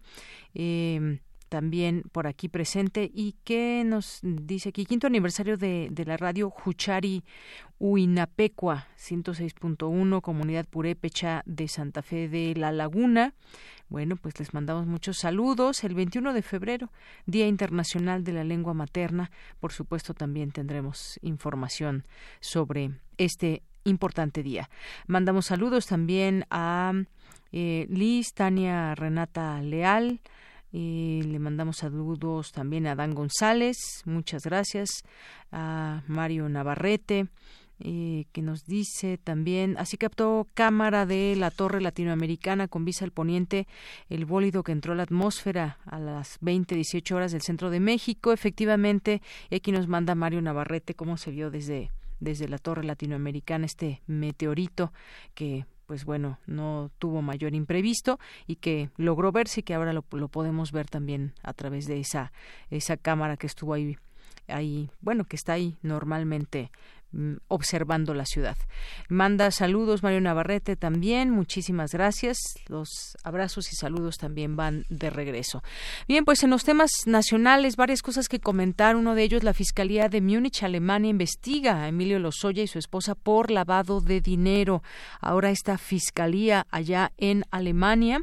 [0.56, 1.20] Eh,
[1.50, 6.50] también por aquí presente y que nos dice aquí quinto aniversario de, de la radio
[6.50, 7.24] Juchari
[7.80, 13.34] Huinapecua 106.1 comunidad purépecha de Santa Fe de la Laguna
[13.90, 15.84] bueno, pues les mandamos muchos saludos.
[15.84, 16.92] El 21 de febrero,
[17.26, 19.32] Día Internacional de la Lengua Materna.
[19.60, 22.06] Por supuesto, también tendremos información
[22.40, 24.70] sobre este importante día.
[25.08, 26.94] Mandamos saludos también a
[27.52, 30.22] eh, Liz, Tania, Renata Leal.
[30.72, 35.04] Y le mandamos saludos también a Dan González, muchas gracias,
[35.52, 37.28] a Mario Navarrete,
[37.82, 43.12] eh, que nos dice también, así captó cámara de la torre latinoamericana con visa al
[43.12, 43.68] poniente
[44.10, 47.80] el bólido que entró a la atmósfera a las 20, 18 horas del centro de
[47.80, 48.34] México.
[48.34, 51.90] Efectivamente, y aquí nos manda Mario Navarrete cómo se vio desde,
[52.20, 54.92] desde la torre latinoamericana este meteorito
[55.34, 60.06] que pues bueno, no tuvo mayor imprevisto y que logró verse y que ahora lo,
[60.12, 62.32] lo podemos ver también a través de esa,
[62.70, 63.98] esa cámara que estuvo ahí
[64.48, 66.72] ahí, bueno, que está ahí normalmente
[67.48, 68.56] observando la ciudad.
[69.08, 72.38] Manda saludos Mario Navarrete también, muchísimas gracias.
[72.68, 75.64] Los abrazos y saludos también van de regreso.
[76.08, 78.96] Bien, pues en los temas nacionales varias cosas que comentar.
[78.96, 83.16] Uno de ellos, la Fiscalía de Múnich, Alemania, investiga a Emilio Lozoya y su esposa
[83.16, 84.84] por lavado de dinero.
[85.20, 88.22] Ahora esta Fiscalía allá en Alemania,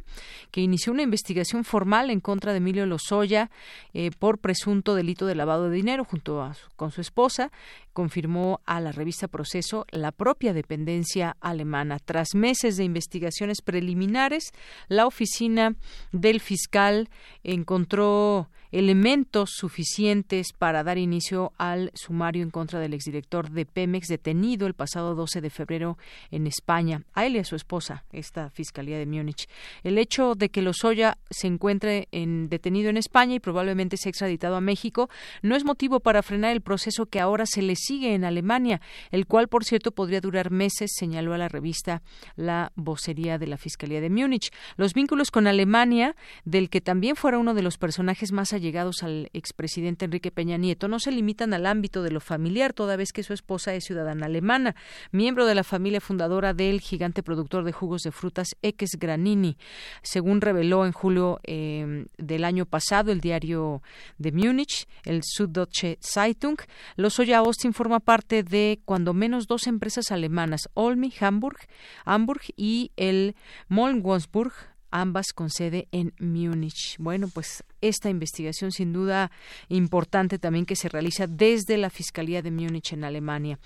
[0.52, 3.50] que inició una investigación formal en contra de Emilio Lozoya
[3.94, 7.50] eh, por presunto delito de lavado de dinero junto a, con su esposa
[7.96, 11.98] confirmó a la revista Proceso la propia dependencia alemana.
[11.98, 14.52] Tras meses de investigaciones preliminares,
[14.88, 15.76] la oficina
[16.12, 17.08] del fiscal
[17.42, 24.66] encontró elementos suficientes para dar inicio al sumario en contra del exdirector de Pemex detenido
[24.66, 25.96] el pasado 12 de febrero
[26.30, 29.48] en España, a él y a su esposa, esta Fiscalía de Múnich.
[29.82, 34.56] El hecho de que Lozoya se encuentre en, detenido en España y probablemente sea extraditado
[34.56, 35.08] a México
[35.40, 39.26] no es motivo para frenar el proceso que ahora se le sigue en Alemania, el
[39.26, 42.02] cual, por cierto, podría durar meses, señaló a la revista
[42.36, 44.50] la vocería de la Fiscalía de Múnich.
[44.76, 46.14] Los vínculos con Alemania,
[46.44, 50.88] del que también fuera uno de los personajes más allegados al expresidente Enrique Peña Nieto
[50.88, 54.26] no se limitan al ámbito de lo familiar, toda vez que su esposa es ciudadana
[54.26, 54.74] alemana,
[55.12, 59.56] miembro de la familia fundadora del gigante productor de jugos de frutas Eques Granini.
[60.02, 63.82] Según reveló en julio eh, del año pasado el diario
[64.18, 66.58] de Múnich, el Süddeutsche Zeitung,
[66.96, 71.58] Lozoya Austin forma parte de cuando menos dos empresas alemanas, Olmi, Hamburg,
[72.04, 73.36] Hamburg y el
[73.68, 76.96] Molnwonsburg ambas con sede en Múnich.
[76.98, 79.30] Bueno, pues esta investigación sin duda
[79.68, 83.58] importante también que se realiza desde la Fiscalía de Múnich en Alemania.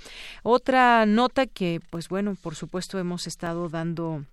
[0.43, 4.25] Otra nota que, pues bueno, por supuesto hemos estado dando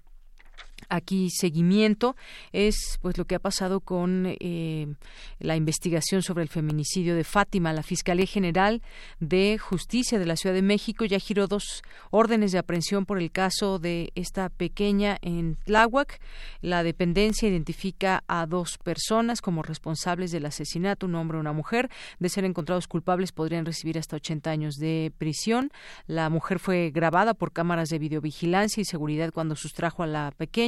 [0.90, 2.16] aquí seguimiento
[2.52, 4.88] es pues lo que ha pasado con eh,
[5.40, 7.74] la investigación sobre el feminicidio de Fátima.
[7.74, 8.82] La Fiscalía General
[9.20, 13.32] de Justicia de la Ciudad de México ya giró dos órdenes de aprehensión por el
[13.32, 16.20] caso de esta pequeña en Tláhuac.
[16.62, 21.90] La dependencia identifica a dos personas como responsables del asesinato, un hombre y una mujer.
[22.20, 25.72] De ser encontrados culpables podrían recibir hasta 80 años de prisión.
[26.06, 30.67] La mujer fue grabada por cámaras de videovigilancia y seguridad cuando sustrajo a la pequeña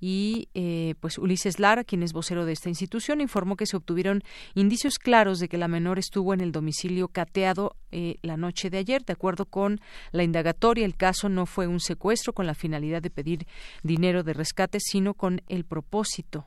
[0.00, 4.22] y eh, pues Ulises Lara, quien es vocero de esta institución, informó que se obtuvieron
[4.54, 8.78] indicios claros de que la menor estuvo en el domicilio cateado eh, la noche de
[8.78, 9.04] ayer.
[9.04, 9.80] De acuerdo con
[10.12, 13.46] la indagatoria, el caso no fue un secuestro con la finalidad de pedir
[13.82, 16.46] dinero de rescate, sino con el propósito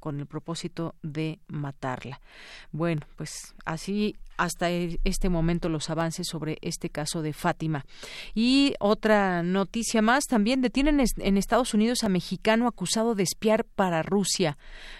[0.00, 2.20] con el propósito de matarla.
[2.72, 7.84] Bueno, pues así hasta e, este momento los avances sobre este caso de Fátima.
[8.34, 14.02] Y otra noticia más, también detienen en Estados Unidos a mexicano acusado de espiar para
[14.02, 14.56] Rusia.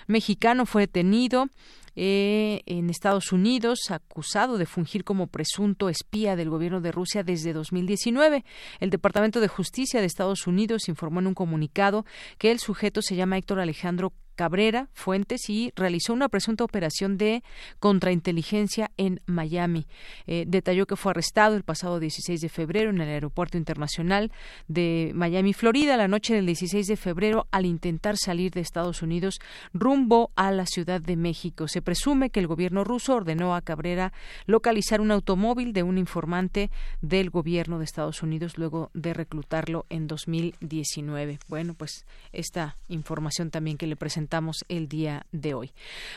[0.06, 1.48] Mexicano fue detenido
[1.96, 7.52] eh, en Estados Unidos, acusado de fungir como presunto espía del gobierno de Rusia desde
[7.52, 8.44] 2019.
[8.78, 12.04] El Departamento de Justicia de Estados Unidos informó en un comunicado
[12.38, 17.44] que el sujeto se llama Héctor Alejandro Cabrera Fuentes y realizó una presunta operación de
[17.78, 19.86] contrainteligencia en Miami.
[20.26, 24.32] Eh, detalló que fue arrestado el pasado 16 de febrero en el Aeropuerto Internacional
[24.66, 29.40] de Miami, Florida, la noche del 16 de febrero al intentar salir de Estados Unidos
[29.74, 31.68] rumbo a la Ciudad de México.
[31.68, 34.14] Se presume que el gobierno ruso ordenó a Cabrera
[34.46, 36.70] localizar un automóvil de un informante
[37.02, 41.40] del gobierno de Estados Unidos luego de reclutarlo en 2019.
[41.46, 44.29] Bueno, pues esta información también que le presentamos
[44.68, 45.72] el día de hoy.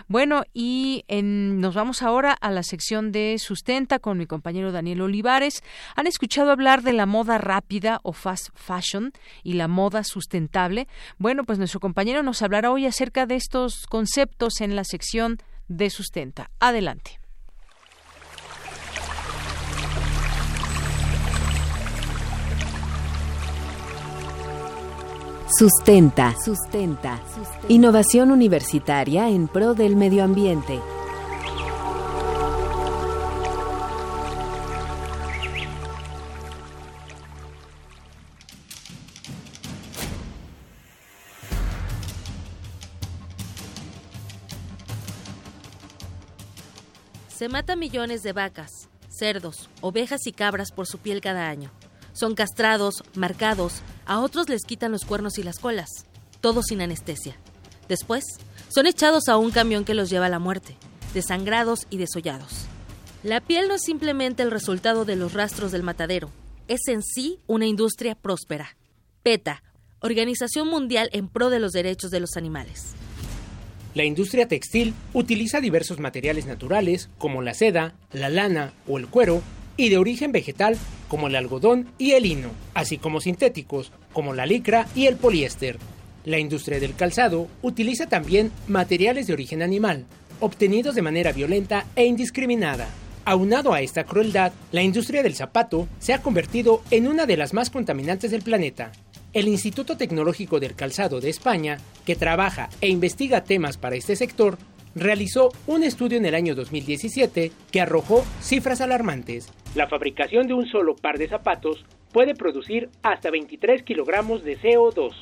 [0.08, 5.64] Bueno, y nos vamos ahora a la sección de sustenta con mi compañero Daniel Olivares.
[5.96, 9.12] ¿Han escuchado hablar de la moda rápida o fast fashion
[9.44, 10.88] y la moda sustentable?
[11.18, 15.38] Bueno, pues nuestro compañero nos hablará hoy acerca de estos conceptos en la sección
[15.68, 16.50] de sustenta.
[16.60, 17.23] Adelante.
[25.56, 26.34] Sustenta.
[26.44, 27.20] Sustenta.
[27.68, 30.80] Innovación universitaria en pro del medio ambiente.
[47.28, 51.70] Se mata millones de vacas, cerdos, ovejas y cabras por su piel cada año.
[52.14, 55.90] Son castrados, marcados, a otros les quitan los cuernos y las colas,
[56.42, 57.36] todos sin anestesia.
[57.90, 58.24] Después,
[58.70, 60.78] son echados a un camión que los lleva a la muerte,
[61.14, 62.66] desangrados y desollados.
[63.24, 66.30] La piel no es simplemente el resultado de los rastros del matadero,
[66.68, 68.78] es en sí una industria próspera.
[69.24, 69.64] PETA,
[70.00, 72.94] Organización Mundial en Pro de los Derechos de los Animales.
[73.96, 79.42] La industria textil utiliza diversos materiales naturales como la seda, la lana o el cuero
[79.78, 80.78] y de origen vegetal
[81.08, 85.78] como el algodón y el lino, así como sintéticos como la licra y el poliéster.
[86.26, 90.06] La industria del calzado utiliza también materiales de origen animal,
[90.40, 92.88] obtenidos de manera violenta e indiscriminada.
[93.26, 97.54] Aunado a esta crueldad, la industria del zapato se ha convertido en una de las
[97.54, 98.92] más contaminantes del planeta.
[99.34, 104.58] El Instituto Tecnológico del Calzado de España, que trabaja e investiga temas para este sector,
[104.96, 109.48] realizó un estudio en el año 2017 que arrojó cifras alarmantes.
[109.76, 115.14] La fabricación de un solo par de zapatos puede producir hasta 23 kilogramos de CO2.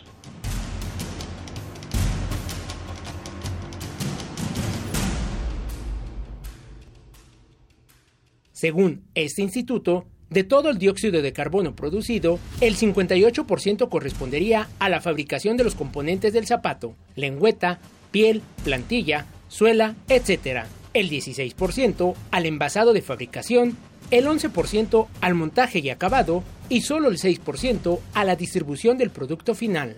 [8.51, 15.01] Según este instituto, de todo el dióxido de carbono producido, el 58% correspondería a la
[15.01, 17.79] fabricación de los componentes del zapato, lengüeta,
[18.11, 20.65] piel, plantilla, suela, etc.
[20.93, 23.77] El 16% al envasado de fabricación,
[24.11, 29.55] el 11% al montaje y acabado y solo el 6% a la distribución del producto
[29.55, 29.95] final.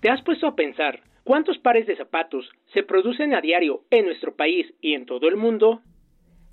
[0.00, 4.36] ¿Te has puesto a pensar cuántos pares de zapatos se producen a diario en nuestro
[4.36, 5.80] país y en todo el mundo?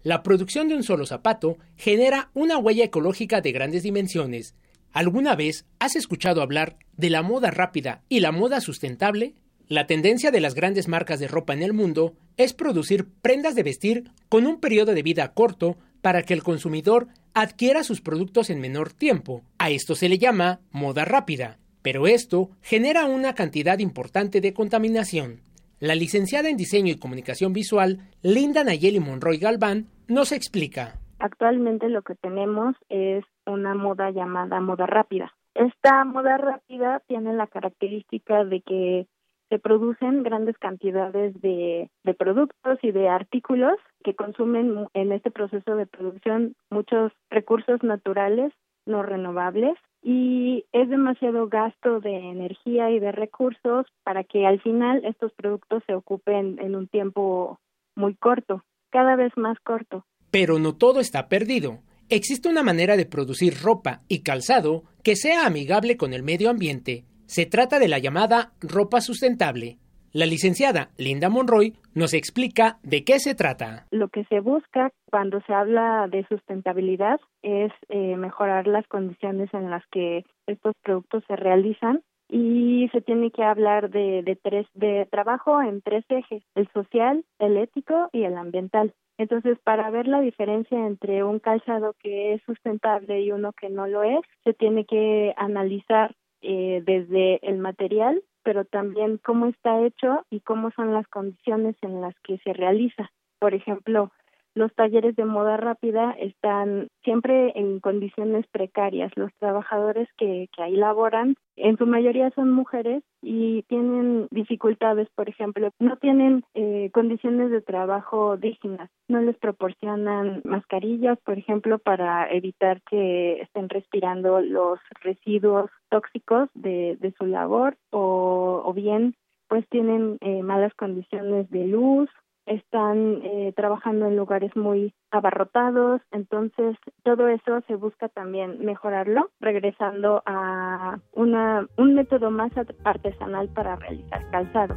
[0.02, 4.56] La producción de un solo zapato genera una huella ecológica de grandes dimensiones.
[4.94, 9.34] ¿Alguna vez has escuchado hablar de la moda rápida y la moda sustentable?
[9.68, 13.64] La tendencia de las grandes marcas de ropa en el mundo es producir prendas de
[13.64, 18.61] vestir con un periodo de vida corto para que el consumidor adquiera sus productos en
[18.61, 19.41] menor tiempo.
[19.57, 25.40] A esto se le llama moda rápida, pero esto genera una cantidad importante de contaminación.
[25.80, 30.99] La licenciada en Diseño y Comunicación Visual, Linda Nayeli Monroy Galván, nos explica.
[31.18, 35.34] Actualmente lo que tenemos es una moda llamada moda rápida.
[35.56, 39.07] Esta moda rápida tiene la característica de que
[39.56, 45.77] se producen grandes cantidades de, de, productos y de artículos que consumen en este proceso
[45.77, 48.52] de producción muchos recursos naturales
[48.86, 55.06] no renovables y es demasiado gasto de energía y de recursos para que al final
[55.06, 57.57] estos productos se ocupen en un tiempo
[57.95, 60.06] muy corto, cada vez más corto.
[60.32, 61.80] Pero no todo está perdido.
[62.10, 67.06] Existe una manera de producir ropa y calzado que sea amigable con el medio ambiente
[67.27, 69.77] se trata de la llamada ropa sustentable.
[70.14, 73.85] La licenciada Linda Monroy nos explica de qué se trata.
[73.91, 79.69] Lo que se busca cuando se habla de sustentabilidad es eh, mejorar las condiciones en
[79.69, 85.06] las que estos productos se realizan y se tiene que hablar de, de tres de
[85.11, 90.22] trabajo en tres ejes el social el ético y el ambiental entonces para ver la
[90.22, 94.85] diferencia entre un calzado que es sustentable y uno que no lo es se tiene
[94.85, 96.15] que analizar
[96.48, 102.02] eh, desde el material, pero también cómo está hecho y cómo son las condiciones en
[102.02, 103.12] las que se realiza.
[103.40, 104.12] Por ejemplo,
[104.56, 109.11] los talleres de moda rápida están siempre en condiciones precarias.
[109.15, 115.30] Los trabajadores que, que ahí laboran, en su mayoría son mujeres y tienen dificultades, por
[115.30, 122.32] ejemplo, no tienen eh, condiciones de trabajo dignas, no les proporcionan mascarillas, por ejemplo, para
[122.32, 129.15] evitar que estén respirando los residuos tóxicos de, de su labor o, o bien
[129.48, 132.10] pues tienen eh, malas condiciones de luz
[132.46, 140.22] están eh, trabajando en lugares muy abarrotados, entonces todo eso se busca también mejorarlo, regresando
[140.26, 142.52] a una, un método más
[142.84, 144.76] artesanal para realizar calzado.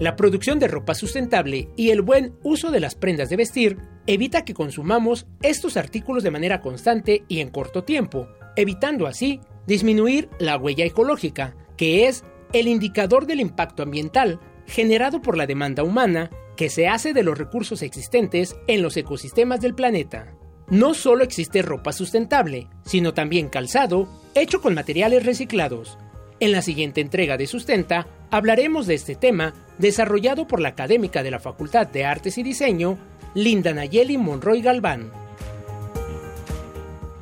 [0.00, 3.76] La producción de ropa sustentable y el buen uso de las prendas de vestir
[4.06, 8.26] evita que consumamos estos artículos de manera constante y en corto tiempo,
[8.56, 15.36] evitando así disminuir la huella ecológica, que es el indicador del impacto ambiental generado por
[15.36, 20.34] la demanda humana que se hace de los recursos existentes en los ecosistemas del planeta.
[20.68, 25.98] No solo existe ropa sustentable, sino también calzado hecho con materiales reciclados.
[26.38, 31.30] En la siguiente entrega de Sustenta hablaremos de este tema desarrollado por la académica de
[31.30, 32.98] la Facultad de Artes y Diseño,
[33.34, 35.10] Linda Nayeli Monroy Galván.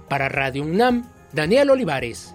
[0.09, 2.35] Para Radio UNAM, Daniel Olivares.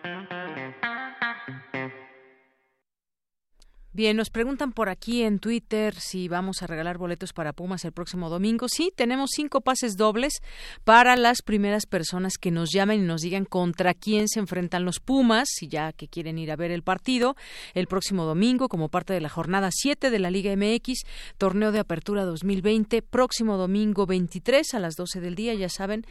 [3.93, 7.91] Bien, nos preguntan por aquí en Twitter si vamos a regalar boletos para Pumas el
[7.91, 8.69] próximo domingo.
[8.69, 10.35] Sí, tenemos cinco pases dobles
[10.85, 15.01] para las primeras personas que nos llamen y nos digan contra quién se enfrentan los
[15.01, 17.35] Pumas, si ya que quieren ir a ver el partido
[17.73, 21.01] el próximo domingo como parte de la jornada 7 de la Liga MX,
[21.37, 26.05] torneo de apertura 2020, próximo domingo 23 a las 12 del día, ya saben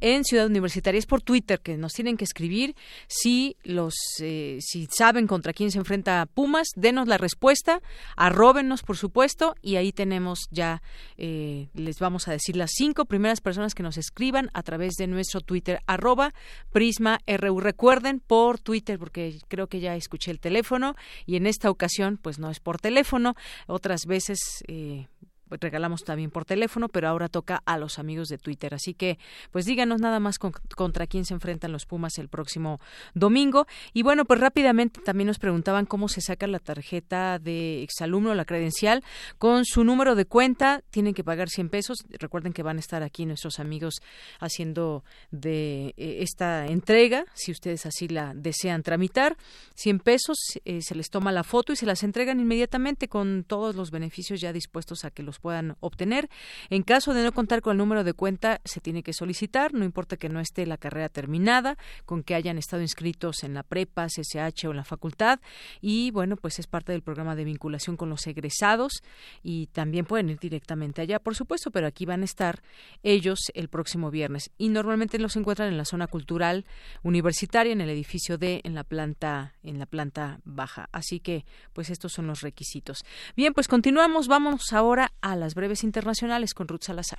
[0.00, 0.98] en Ciudad Universitaria.
[0.98, 2.74] Es por Twitter que nos tienen que escribir
[3.06, 7.82] si los eh, si saben contra quién se enfrenta Pumas, denos la respuesta,
[8.16, 10.82] arróbenos por supuesto y ahí tenemos ya
[11.16, 15.06] eh, les vamos a decir las cinco primeras personas que nos escriban a través de
[15.06, 16.34] nuestro Twitter arroba
[16.72, 17.60] Prisma RU.
[17.60, 22.38] Recuerden por Twitter porque creo que ya escuché el teléfono y en esta ocasión pues
[22.38, 23.34] no es por teléfono,
[23.66, 25.06] otras veces eh,
[25.50, 28.74] regalamos también por teléfono, pero ahora toca a los amigos de Twitter.
[28.74, 29.18] Así que,
[29.50, 32.80] pues díganos nada más contra quién se enfrentan los Pumas el próximo
[33.14, 33.66] domingo.
[33.92, 38.44] Y bueno, pues rápidamente también nos preguntaban cómo se saca la tarjeta de exalumno, la
[38.44, 39.04] credencial,
[39.38, 40.82] con su número de cuenta.
[40.90, 41.98] Tienen que pagar 100 pesos.
[42.10, 44.00] Recuerden que van a estar aquí nuestros amigos
[44.40, 49.36] haciendo de eh, esta entrega, si ustedes así la desean tramitar.
[49.74, 53.76] 100 pesos, eh, se les toma la foto y se las entregan inmediatamente con todos
[53.76, 56.28] los beneficios ya dispuestos a que los puedan obtener.
[56.70, 59.84] En caso de no contar con el número de cuenta, se tiene que solicitar, no
[59.84, 64.06] importa que no esté la carrera terminada, con que hayan estado inscritos en la prepa,
[64.06, 65.40] CSH o en la facultad.
[65.80, 69.02] Y bueno, pues es parte del programa de vinculación con los egresados
[69.42, 72.62] y también pueden ir directamente allá, por supuesto, pero aquí van a estar
[73.02, 74.50] ellos el próximo viernes.
[74.58, 76.64] Y normalmente los encuentran en la zona cultural
[77.02, 80.88] universitaria, en el edificio D, en la planta, en la planta baja.
[80.92, 83.04] Así que, pues estos son los requisitos.
[83.36, 84.28] Bien, pues continuamos.
[84.28, 87.18] Vamos ahora a las breves internacionales con Ruth Salazar.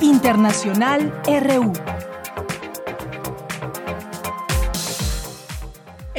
[0.00, 1.72] Internacional RU.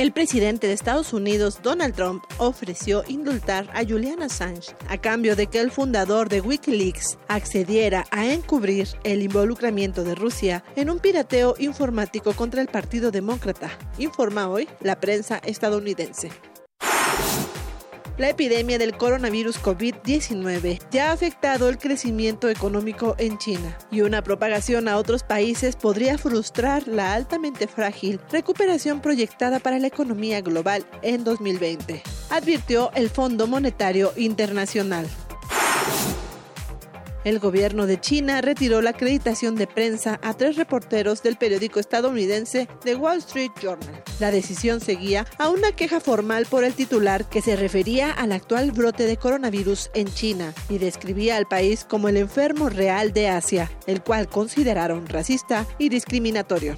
[0.01, 5.47] El presidente de Estados Unidos, Donald Trump, ofreció indultar a Julian Assange a cambio de
[5.47, 11.55] que el fundador de Wikileaks accediera a encubrir el involucramiento de Rusia en un pirateo
[11.59, 13.69] informático contra el Partido Demócrata,
[13.99, 16.31] informa hoy la prensa estadounidense.
[18.21, 24.21] La epidemia del coronavirus COVID-19 ya ha afectado el crecimiento económico en China y una
[24.21, 30.85] propagación a otros países podría frustrar la altamente frágil recuperación proyectada para la economía global
[31.01, 35.07] en 2020, advirtió el Fondo Monetario Internacional.
[37.23, 42.67] El gobierno de China retiró la acreditación de prensa a tres reporteros del periódico estadounidense
[42.83, 44.03] The Wall Street Journal.
[44.19, 48.71] La decisión seguía a una queja formal por el titular que se refería al actual
[48.71, 53.69] brote de coronavirus en China y describía al país como el enfermo real de Asia,
[53.85, 56.75] el cual consideraron racista y discriminatorio.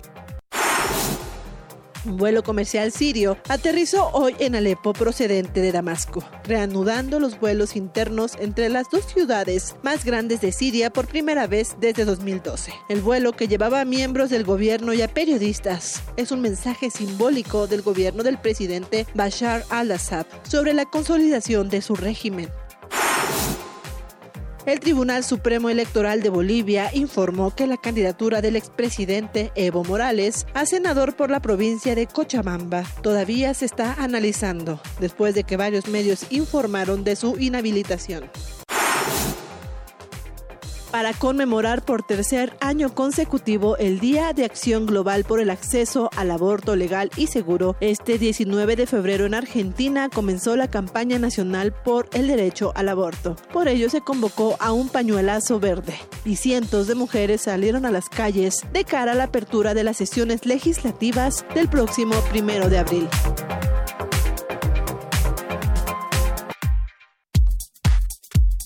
[2.05, 8.33] Un vuelo comercial sirio aterrizó hoy en Alepo procedente de Damasco, reanudando los vuelos internos
[8.39, 12.73] entre las dos ciudades más grandes de Siria por primera vez desde 2012.
[12.89, 17.67] El vuelo que llevaba a miembros del gobierno y a periodistas es un mensaje simbólico
[17.67, 22.49] del gobierno del presidente Bashar al-Assad sobre la consolidación de su régimen.
[24.65, 30.65] El Tribunal Supremo Electoral de Bolivia informó que la candidatura del expresidente Evo Morales a
[30.65, 36.27] senador por la provincia de Cochabamba todavía se está analizando, después de que varios medios
[36.29, 38.29] informaron de su inhabilitación
[40.93, 46.29] para conmemorar por tercer año consecutivo el Día de Acción Global por el Acceso al
[46.29, 47.75] Aborto Legal y Seguro.
[47.79, 53.35] Este 19 de febrero en Argentina comenzó la campaña nacional por el derecho al aborto.
[53.51, 55.95] Por ello se convocó a un pañuelazo verde
[56.25, 59.97] y cientos de mujeres salieron a las calles de cara a la apertura de las
[59.97, 63.09] sesiones legislativas del próximo primero de abril.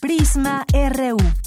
[0.01, 1.46] Prisma RU.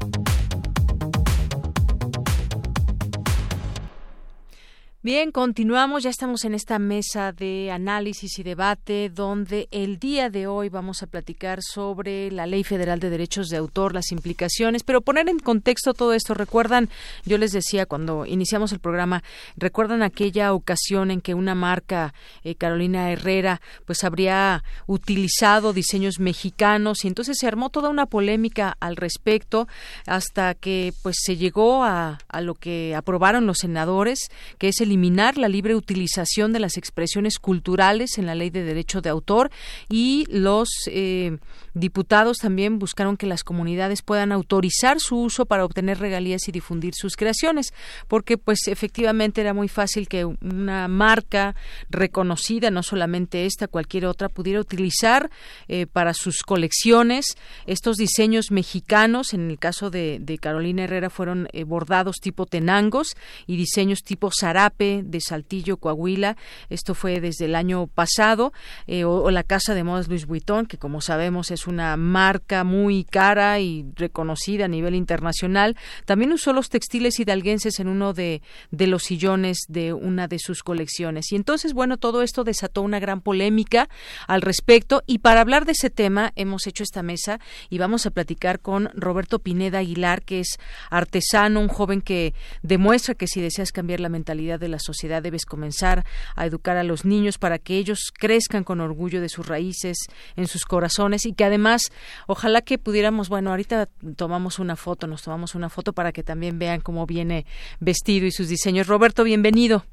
[5.03, 10.45] Bien, continuamos, ya estamos en esta mesa de análisis y debate donde el día de
[10.45, 15.01] hoy vamos a platicar sobre la Ley Federal de Derechos de Autor, las implicaciones, pero
[15.01, 16.35] poner en contexto todo esto.
[16.35, 16.87] Recuerdan,
[17.25, 19.23] yo les decía cuando iniciamos el programa,
[19.57, 22.13] recuerdan aquella ocasión en que una marca,
[22.43, 28.77] eh, Carolina Herrera, pues habría utilizado diseños mexicanos y entonces se armó toda una polémica
[28.79, 29.67] al respecto
[30.05, 34.29] hasta que pues se llegó a, a lo que aprobaron los senadores,
[34.59, 38.63] que es el eliminar la libre utilización de las expresiones culturales en la ley de
[38.63, 39.49] derecho de autor
[39.87, 41.37] y los eh,
[41.73, 46.93] diputados también buscaron que las comunidades puedan autorizar su uso para obtener regalías y difundir
[46.93, 47.73] sus creaciones,
[48.09, 51.55] porque pues efectivamente era muy fácil que una marca
[51.89, 55.29] reconocida, no solamente esta, cualquier otra, pudiera utilizar
[55.69, 57.37] eh, para sus colecciones.
[57.65, 63.15] Estos diseños mexicanos, en el caso de, Carolina Herrera fueron eh, bordados tipo tenangos
[63.47, 66.37] y diseños tipo zarape de Saltillo, Coahuila.
[66.69, 68.51] Esto fue desde el año pasado.
[68.87, 73.03] Eh, o, la Casa de Modas Luis Vuitton, que como sabemos es una marca muy
[73.03, 75.77] cara y reconocida a nivel internacional.
[76.05, 78.41] También usó los textiles hidalguenses en uno de,
[78.71, 81.31] de los sillones de una de sus colecciones.
[81.31, 83.87] Y entonces, bueno, todo esto desató una gran polémica
[84.27, 85.03] al respecto.
[85.05, 87.39] Y para hablar de ese tema, hemos hecho esta mesa
[87.69, 90.57] y vamos a platicar con Roberto Pineda Aguilar, que es
[90.89, 92.33] artesano, un joven que
[92.63, 96.83] demuestra que si deseas cambiar la mentalidad de la sociedad debes comenzar a educar a
[96.83, 99.97] los niños para que ellos crezcan con orgullo de sus raíces,
[100.35, 101.83] en sus corazones y que además,
[102.27, 106.57] ojalá que pudiéramos, bueno, ahorita tomamos una foto, nos tomamos una foto para que también
[106.57, 107.45] vean cómo viene
[107.79, 108.87] vestido y sus diseños.
[108.87, 109.85] Roberto, bienvenido.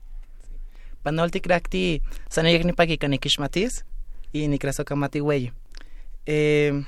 [1.03, 2.03] Panolti Krakti,
[4.31, 5.21] y Nikrasokamati
[6.27, 6.85] eh,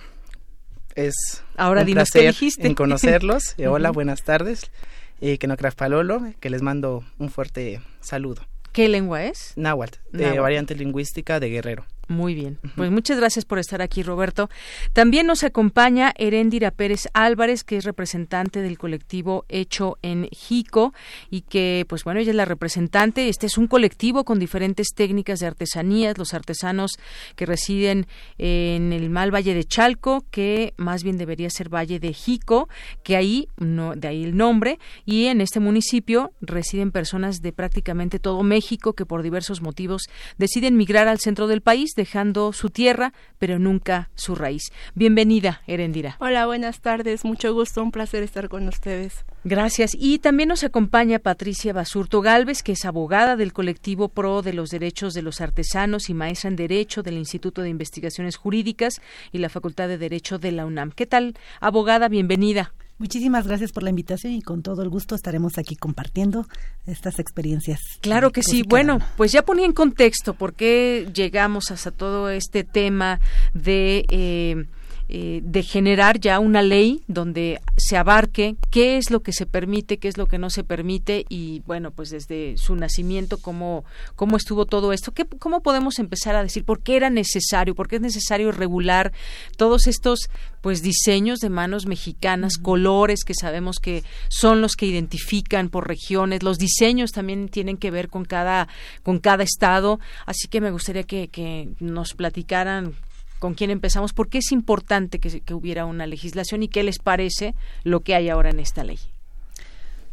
[0.95, 3.55] es Ahora un placer en conocerlos.
[3.67, 4.71] Hola, buenas tardes
[5.21, 5.39] eh,
[5.77, 8.43] Palolo, que les mando un fuerte saludo.
[8.73, 9.53] ¿Qué lengua es?
[9.57, 11.85] Náhuatl, de variante lingüística de Guerrero.
[12.11, 12.59] Muy bien.
[12.75, 14.51] Pues muchas gracias por estar aquí, Roberto.
[14.93, 20.93] También nos acompaña Heréndira Pérez Álvarez, que es representante del colectivo Hecho en Jico
[21.31, 23.29] y que, pues bueno, ella es la representante.
[23.29, 26.99] Este es un colectivo con diferentes técnicas de artesanías, los artesanos
[27.37, 28.09] que residen
[28.39, 32.69] en el mal Valle de Chalco, que más bien debería ser Valle de Jico,
[33.05, 38.19] que ahí, no, de ahí el nombre, y en este municipio residen personas de prácticamente
[38.19, 40.09] todo México que por diversos motivos
[40.39, 44.73] deciden migrar al centro del país dejando su tierra, pero nunca su raíz.
[44.95, 46.17] Bienvenida, Erendira.
[46.19, 47.27] Hola, buenas tardes.
[47.27, 49.27] Mucho gusto, un placer estar con ustedes.
[49.45, 49.95] Gracias.
[49.95, 54.71] Y también nos acompaña Patricia Basurto Galvez, que es abogada del colectivo PRO de los
[54.71, 59.51] Derechos de los Artesanos y maestra en Derecho del Instituto de Investigaciones Jurídicas y la
[59.51, 60.93] Facultad de Derecho de la UNAM.
[60.93, 62.09] ¿Qué tal, abogada?
[62.09, 62.73] Bienvenida.
[63.01, 66.47] Muchísimas gracias por la invitación y con todo el gusto estaremos aquí compartiendo
[66.87, 67.81] estas experiencias.
[68.03, 68.63] Claro que sí.
[68.63, 73.19] Bueno, pues ya ponía en contexto por qué llegamos hasta todo este tema
[73.55, 74.05] de...
[74.11, 74.67] Eh,
[75.13, 79.99] eh, de generar ya una ley donde se abarque qué es lo que se permite,
[79.99, 83.85] qué es lo que no se permite y bueno, pues desde su nacimiento cómo
[84.15, 87.89] cómo estuvo todo esto, ¿Qué, cómo podemos empezar a decir por qué era necesario, por
[87.89, 89.13] qué es necesario regular
[89.57, 90.31] todos estos
[90.61, 96.45] pues diseños de manos mexicanas, colores que sabemos que son los que identifican por regiones,
[96.45, 98.69] los diseños también tienen que ver con cada
[99.03, 102.95] con cada estado, así que me gustaría que, que nos platicaran
[103.41, 106.99] con quién empezamos, por qué es importante que, que, hubiera una legislación y qué les
[106.99, 108.99] parece lo que hay ahora en esta ley.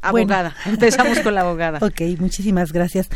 [0.02, 1.80] Abogada, empezamos con la abogada.
[1.86, 3.10] Ok, muchísimas gracias.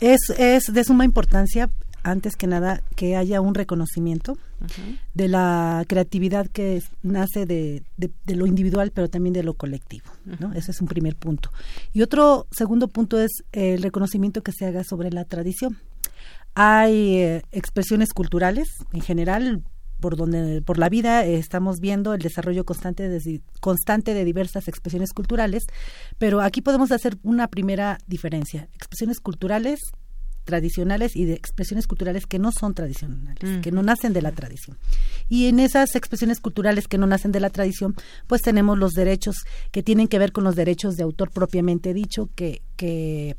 [0.00, 1.70] Es, es de suma importancia,
[2.02, 4.98] antes que nada, que haya un reconocimiento uh -huh.
[5.14, 10.06] de la creatividad que nace de, de, de, lo individual, pero también de lo colectivo.
[10.24, 10.48] ¿no?
[10.48, 10.56] Uh -huh.
[10.56, 11.52] Ese es un primer punto.
[11.92, 15.78] Y otro segundo punto es el reconocimiento que se haga sobre la tradición
[16.54, 19.62] hay eh, expresiones culturales en general
[20.02, 24.68] por donde por la vida eh, estamos viendo el desarrollo constante de, constante de diversas
[24.68, 25.64] expresiones culturales,
[26.18, 28.68] pero aquí podemos hacer una primera diferencia.
[28.74, 29.80] Expresiones culturales
[30.44, 33.60] tradicionales y de expresiones culturales que no son tradicionales, mm.
[33.60, 34.76] que no nacen de la tradición.
[35.28, 37.94] Y en esas expresiones culturales que no nacen de la tradición,
[38.26, 39.36] pues tenemos los derechos
[39.70, 43.36] que tienen que ver con los derechos de autor propiamente dicho, que, que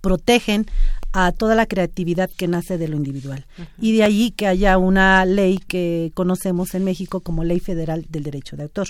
[0.00, 0.66] protegen
[1.12, 3.46] a toda la creatividad que nace de lo individual.
[3.80, 8.24] Y de allí que haya una ley que conocemos en México como Ley Federal del
[8.24, 8.88] Derecho de Autor.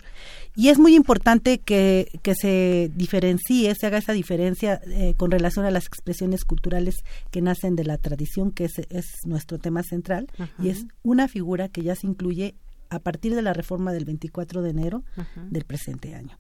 [0.57, 5.65] Y es muy importante que, que se diferencie, se haga esa diferencia eh, con relación
[5.65, 6.97] a las expresiones culturales
[7.31, 10.29] que nacen de la tradición, que es, es nuestro tema central,
[10.61, 12.55] y es una figura que ya se incluye
[12.91, 15.05] a partir de la reforma del 24 de enero
[15.51, 16.37] del presente año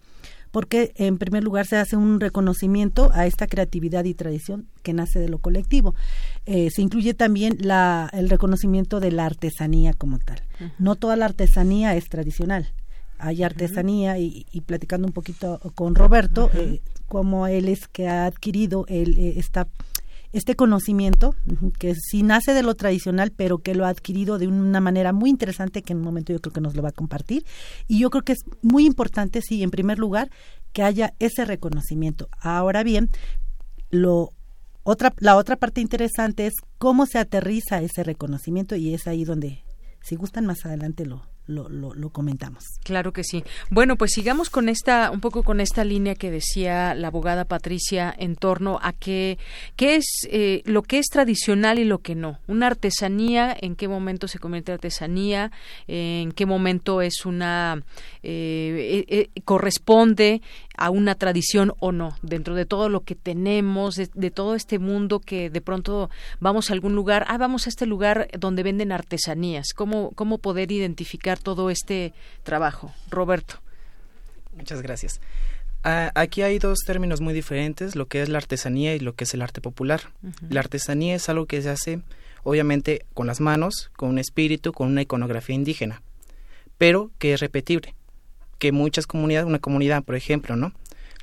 [0.50, 5.18] porque en primer lugar se hace un reconocimiento a esta creatividad y tradición que nace
[5.18, 5.94] de lo colectivo.
[6.46, 10.42] Eh, se incluye también la, el reconocimiento de la artesanía como tal.
[10.60, 10.72] Uh -huh.
[10.78, 12.72] No toda la artesanía es tradicional.
[13.18, 14.20] Hay artesanía uh -huh.
[14.22, 16.74] y, y, platicando un poquito con Roberto, uh -huh.
[16.74, 19.66] eh, como él es que ha adquirido el, eh, esta
[20.32, 21.34] este conocimiento
[21.78, 25.30] que sí nace de lo tradicional, pero que lo ha adquirido de una manera muy
[25.30, 27.44] interesante que en un momento yo creo que nos lo va a compartir.
[27.86, 30.30] Y yo creo que es muy importante, sí, en primer lugar,
[30.72, 32.28] que haya ese reconocimiento.
[32.40, 33.10] Ahora bien,
[33.90, 34.32] lo
[34.82, 39.64] otra, la otra parte interesante es cómo se aterriza ese reconocimiento y es ahí donde,
[40.02, 42.64] si gustan más adelante lo, lo, lo, comentamos.
[42.84, 43.42] Claro que sí.
[43.70, 48.14] Bueno, pues sigamos con esta, un poco con esta línea que decía la abogada Patricia
[48.16, 49.38] en torno a qué,
[49.76, 52.38] qué es eh, lo que es tradicional y lo que no.
[52.46, 55.50] Una artesanía, en qué momento se convierte en artesanía,
[55.86, 57.82] eh, en qué momento es una
[58.22, 60.42] eh, eh, corresponde
[60.76, 64.78] a una tradición o no, dentro de todo lo que tenemos, de, de, todo este
[64.78, 66.08] mundo que de pronto
[66.40, 70.70] vamos a algún lugar, ah, vamos a este lugar donde venden artesanías, ¿cómo, cómo poder
[70.70, 72.12] identificar todo este
[72.42, 72.92] trabajo?
[73.10, 73.60] Roberto.
[74.54, 75.20] Muchas gracias.
[75.84, 79.24] Uh, aquí hay dos términos muy diferentes, lo que es la artesanía y lo que
[79.24, 80.00] es el arte popular.
[80.22, 80.50] Uh -huh.
[80.50, 82.00] La artesanía es algo que se hace,
[82.42, 86.02] obviamente, con las manos, con un espíritu, con una iconografía indígena,
[86.78, 87.94] pero que es repetible
[88.58, 90.72] que muchas comunidades, una comunidad, por ejemplo, ¿no?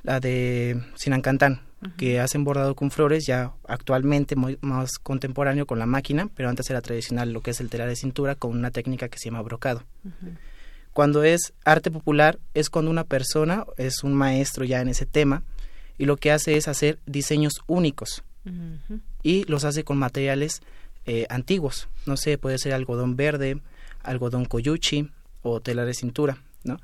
[0.02, 1.60] La de Sinancantán.
[1.96, 6.68] Que hacen bordado con flores, ya actualmente muy, más contemporáneo con la máquina, pero antes
[6.70, 9.42] era tradicional lo que es el telar de cintura con una técnica que se llama
[9.42, 9.82] brocado.
[10.04, 10.36] Uh -huh.
[10.92, 15.42] Cuando es arte popular, es cuando una persona es un maestro ya en ese tema
[15.98, 19.00] y lo que hace es hacer diseños únicos uh -huh.
[19.22, 20.62] y los hace con materiales
[21.04, 21.88] eh, antiguos.
[22.06, 23.60] No sé, puede ser algodón verde,
[24.02, 25.10] algodón coyuchi
[25.42, 26.78] o telar de cintura, ¿no?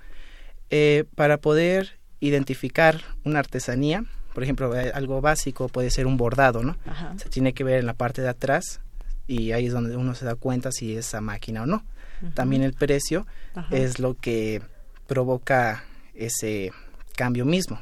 [0.70, 4.04] Eh, para poder identificar una artesanía,
[4.34, 6.76] por ejemplo, algo básico puede ser un bordado, ¿no?
[6.86, 7.14] Ajá.
[7.16, 8.80] Se tiene que ver en la parte de atrás
[9.26, 11.84] y ahí es donde uno se da cuenta si es a máquina o no.
[12.34, 13.74] También el precio Ajá.
[13.74, 14.62] es lo que
[15.06, 15.84] provoca
[16.14, 16.72] ese
[17.16, 17.80] cambio mismo.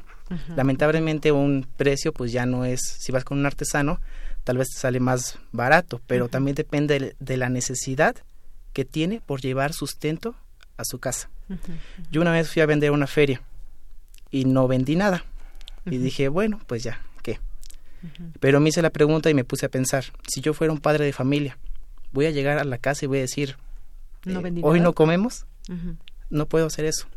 [0.55, 3.99] Lamentablemente un precio pues ya no es, si vas con un artesano,
[4.45, 8.15] tal vez te sale más barato, pero también depende de la necesidad
[8.71, 10.35] que tiene por llevar sustento
[10.77, 11.29] a su casa.
[12.11, 13.41] Yo una vez fui a vender una feria
[14.29, 15.25] y no vendí nada.
[15.85, 17.39] Y dije, bueno, pues ya, ¿qué?
[18.39, 21.05] Pero me hice la pregunta y me puse a pensar, si yo fuera un padre
[21.05, 21.57] de familia,
[22.11, 23.57] voy a llegar a la casa y voy a decir,
[24.25, 25.45] no eh, hoy no comemos,
[26.29, 27.07] no puedo hacer eso.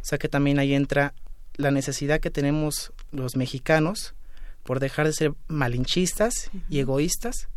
[0.00, 1.14] O sea que también ahí entra
[1.56, 4.14] la necesidad que tenemos los mexicanos
[4.62, 7.48] por dejar de ser malinchistas y egoístas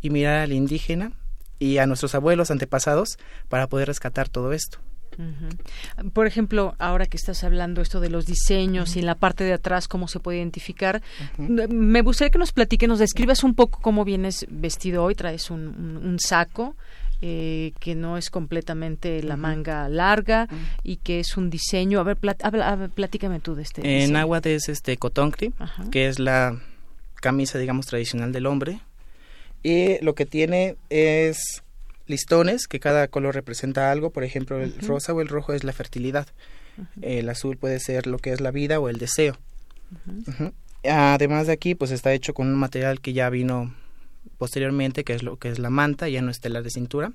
[0.00, 1.12] y mirar al indígena
[1.58, 3.18] y a nuestros abuelos antepasados
[3.48, 4.78] para poder rescatar todo esto.
[5.18, 6.10] Uh -huh.
[6.12, 8.96] Por ejemplo, ahora que estás hablando esto de los diseños uh -huh.
[8.96, 11.02] y en la parte de atrás cómo se puede identificar,
[11.38, 11.68] uh -huh.
[11.68, 15.14] me gustaría que nos platiques, nos describas un poco cómo vienes vestido hoy.
[15.14, 16.76] Traes un, un, un saco,
[17.22, 20.48] eh, que no es completamente la manga larga
[20.82, 21.98] y que es un diseño.
[21.98, 24.04] A ver, platícame tú de este.
[24.04, 25.52] En agua es este cotoncri,
[25.90, 26.60] que es la
[27.14, 28.80] camisa, digamos, tradicional del hombre.
[29.62, 31.62] Y lo que tiene es
[32.06, 34.10] listones, que cada color representa algo.
[34.10, 36.28] Por ejemplo, el rosa o el rojo es la fertilidad.
[37.00, 39.36] El azul puede ser lo que es la vida o el deseo.
[40.84, 43.74] Además de aquí, pues está hecho con un material que ya vino
[44.38, 47.12] posteriormente, que es lo que es la manta, ya no estelar de cintura.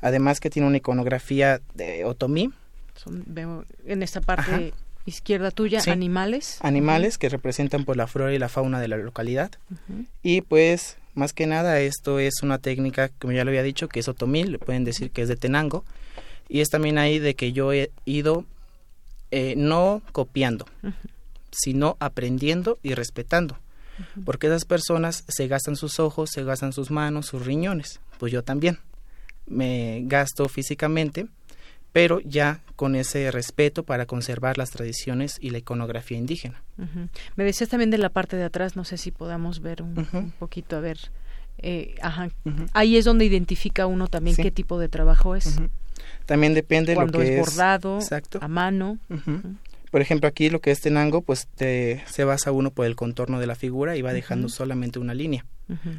[0.00, 2.52] Además que tiene una iconografía de otomí.
[3.06, 4.74] veo en esta parte
[5.06, 6.58] izquierda tuya, animales.
[6.62, 9.50] Animales que representan por la flora y la fauna de la localidad.
[10.22, 14.00] Y pues, más que nada, esto es una técnica, como ya lo había dicho, que
[14.00, 15.84] es otomí, le pueden decir que es de Tenango.
[16.48, 18.44] Y es también ahí de que yo he ido
[19.30, 20.66] eh, no copiando,
[21.50, 23.58] sino aprendiendo y respetando.
[24.24, 28.00] Porque esas personas se gastan sus ojos, se gastan sus manos, sus riñones.
[28.18, 28.78] Pues yo también.
[29.46, 31.26] Me gasto físicamente,
[31.92, 36.62] pero ya con ese respeto para conservar las tradiciones y la iconografía indígena.
[37.36, 40.76] Me decías también de la parte de atrás, no sé si podamos ver un, poquito,
[40.76, 40.98] a ver.
[41.58, 42.30] Eh, ajá.
[42.72, 45.60] Ahí es donde identifica uno también qué tipo de trabajo es.
[46.26, 47.98] También depende Cuando lo que es bordado,
[48.40, 48.98] a mano.
[49.90, 53.38] Por ejemplo, aquí lo que es tenango, pues te, se basa uno por el contorno
[53.38, 55.44] de la figura y va dejando solamente una línea.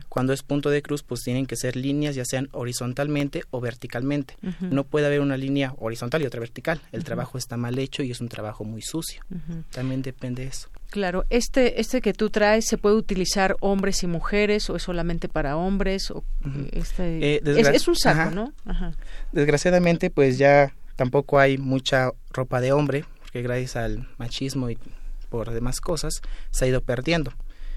[0.10, 4.36] Cuando es punto de cruz, pues tienen que ser líneas ya sean horizontalmente o verticalmente.
[4.60, 6.82] No puede haber una línea horizontal y otra vertical.
[6.92, 9.24] El trabajo está mal hecho y es un trabajo muy sucio.
[9.72, 10.70] También depende de eso.
[10.90, 15.28] Claro, este este que tú traes se puede utilizar hombres y mujeres o es solamente
[15.28, 16.24] para hombres o
[16.72, 18.54] este, eh, es, un saco, ¿no?
[19.32, 24.78] Desgraciadamente, pues ya tampoco hay mucha ropa de hombre que gracias al machismo y
[25.30, 26.22] por demás cosas
[26.52, 27.34] se ha ido perdiendo.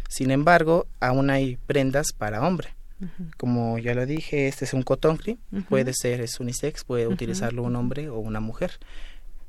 [0.08, 2.68] Sin embargo, aún hay prendas para hombre.
[3.36, 5.18] Como ya lo dije, este es un cotón
[5.68, 8.72] puede ser, es unisex, puede utilizarlo un hombre o una mujer.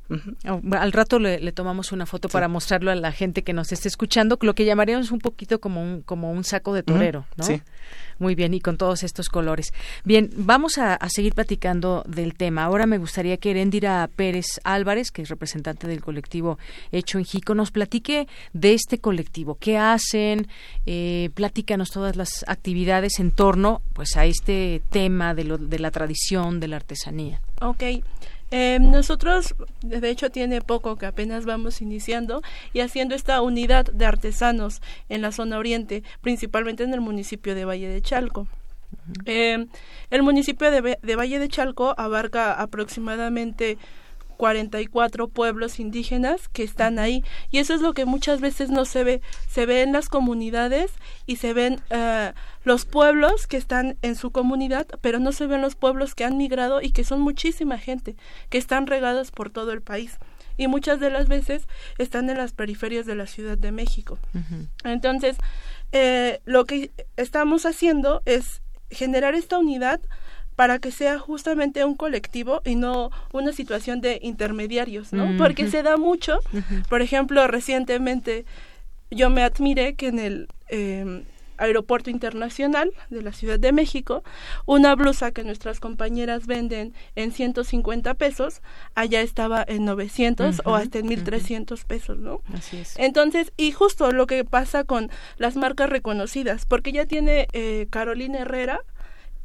[0.10, 3.88] Oh, al rato le, tomamos una foto para mostrarlo a la gente que nos esté
[3.88, 7.44] escuchando, lo que llamaríamos un poquito como un, como un saco de torero, ¿no?
[7.44, 7.62] Sí.
[8.20, 9.74] Muy bien, y con todos estos colores.
[10.04, 12.64] Bien, vamos a, seguir platicando del tema.
[12.64, 16.58] Ahora me gustaría que Erendira Pérez Álvarez, que es representante del colectivo
[16.92, 19.58] Hecho en Jico, nos platique de este colectivo.
[19.60, 20.48] ¿Qué hacen?
[20.86, 25.92] Eh, platícanos todas las actividades en torno pues, a este tema de, lo, de la
[25.92, 27.42] tradición, de la artesanía.
[27.62, 27.84] Ok.
[28.52, 32.42] Eh, nosotros, de hecho, tiene poco que apenas vamos iniciando
[32.74, 37.66] y haciendo esta unidad de artesanos en la zona oriente, principalmente en el municipio de
[37.66, 38.48] Valle de Chalco.
[39.26, 39.66] Eh,
[40.10, 43.78] el municipio de, de Valle de Chalco abarca aproximadamente
[44.38, 47.24] 44 pueblos indígenas que están ahí.
[47.52, 49.22] Y eso es lo que muchas veces no se ve.
[49.50, 50.92] Se ve en las comunidades
[51.26, 52.34] y se ven uh,
[52.64, 56.38] los pueblos que están en su comunidad pero no se ven los pueblos que han
[56.38, 58.16] migrado y que son muchísima gente
[58.50, 60.18] que están regados por todo el país.
[60.58, 64.18] Y muchas de las veces están en las periferias de la Ciudad de México.
[64.84, 65.38] Entonces,
[65.92, 70.02] eh, lo que estamos haciendo es generar esta unidad
[70.58, 75.38] para que sea justamente un colectivo y no una situación de intermediarios, ¿no?
[75.38, 76.40] Porque se da mucho.
[76.90, 78.44] Por ejemplo, recientemente
[79.12, 81.24] yo me admiré que en el eh,
[81.58, 84.24] aeropuerto internacional de la Ciudad de México,
[84.66, 88.64] una blusa que nuestras compañeras venden en 150 pesos,
[88.96, 92.42] allá estaba en 900 o hasta en 1300 pesos, ¿no?
[92.52, 92.96] Así es.
[92.98, 98.40] Entonces, y justo lo que pasa con las marcas reconocidas, porque ya tiene eh, Carolina
[98.40, 98.82] Herrera,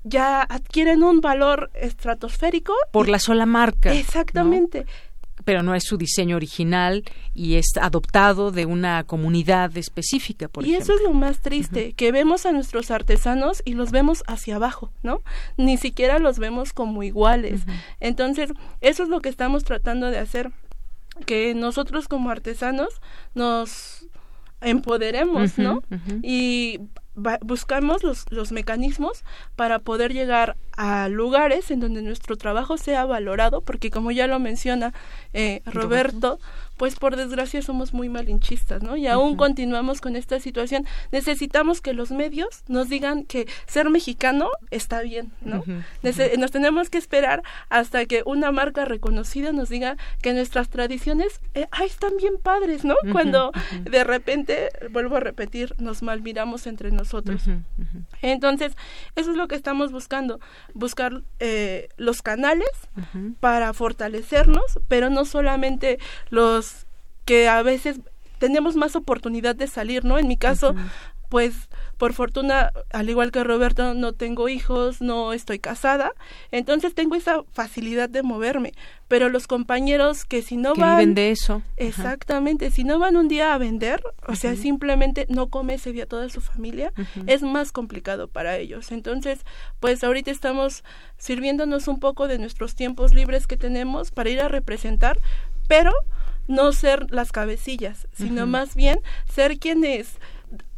[0.05, 2.73] ya adquieren un valor estratosférico.
[2.93, 3.93] Por la sola marca.
[3.93, 4.87] Exactamente.
[5.45, 7.03] Pero no es su diseño original
[7.35, 12.13] y es adoptado de una comunidad específica, por y eso es lo más triste, que
[12.13, 15.23] vemos a nuestros artesanos y los vemos hacia abajo, ¿no?
[15.57, 17.63] Ni siquiera los vemos como iguales.
[17.99, 20.53] Entonces, eso es lo que estamos tratando de hacer,
[21.27, 23.01] que nosotros como artesanos
[23.35, 24.07] nos
[24.61, 25.83] empoderemos, ¿no?
[26.23, 26.79] Y
[27.15, 29.25] buscamos los, los mecanismos
[29.57, 34.39] para poder llegar a lugares en donde nuestro trabajo sea valorado, porque como ya lo
[34.39, 34.95] menciona
[35.33, 36.39] eh, Roberto,
[36.83, 38.97] pues por desgracia somos muy malinchistas, ¿no?
[38.97, 40.85] Y aún continuamos con esta situación.
[41.13, 45.63] Necesitamos que los medios nos digan que ser mexicano está bien, ¿no?
[46.03, 51.69] Nos tenemos que esperar hasta que una marca reconocida nos diga que nuestras tradiciones, eh,
[51.71, 52.97] ay, están bien padres, ¿no?
[53.13, 53.53] Cuando
[53.85, 57.45] de repente, vuelvo a repetir, nos malmiramos entre nosotros.
[58.23, 58.73] Entonces,
[59.15, 60.41] eso es lo que estamos buscando,
[60.75, 62.73] buscar eh, los canales
[63.39, 66.01] para fortalecernos, pero no solamente
[66.31, 66.72] los
[67.25, 68.01] que a veces
[68.39, 70.19] tenemos más oportunidad de salir, ¿no?
[70.19, 70.75] En mi caso,
[71.33, 76.13] pues por fortuna, al igual que Roberto, no tengo hijos, no estoy casada,
[76.51, 78.73] entonces tengo esa facilidad de moverme.
[79.09, 80.99] Pero los compañeros que si no que van...
[80.99, 81.63] viven de eso.
[81.79, 86.05] Exactamente, si no van un día a vender, o sea, simplemente no come ese día
[86.05, 86.93] toda su familia,
[87.27, 88.93] es más complicado para ellos.
[88.93, 89.41] Entonces,
[89.81, 90.85] pues ahorita estamos
[91.17, 95.19] sirviéndonos un poco de nuestros tiempos libres que tenemos para ir a representar,
[95.67, 95.93] pero
[96.49, 100.17] no ser las cabecillas, sino más bien ser quienes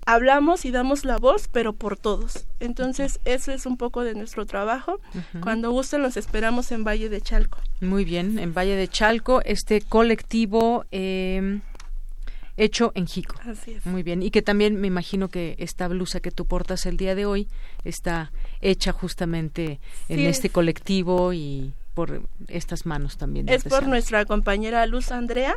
[0.07, 2.47] hablamos y damos la voz, pero por todos.
[2.61, 5.01] Entonces, eso es un poco de nuestro trabajo.
[5.41, 7.59] Cuando gusten, los esperamos en Valle de Chalco.
[7.81, 11.61] Muy bien, en Valle de Chalco, este colectivo eh,
[12.57, 13.37] hecho en Jico.
[13.47, 13.87] Así es.
[13.87, 17.15] Muy bien, y que también me imagino que esta blusa que tú portas el día
[17.15, 17.49] de hoy
[17.85, 20.53] está hecha justamente en este es.
[20.53, 23.49] colectivo y por estas manos también.
[23.49, 25.57] Es por nuestra compañera Luz Andrea.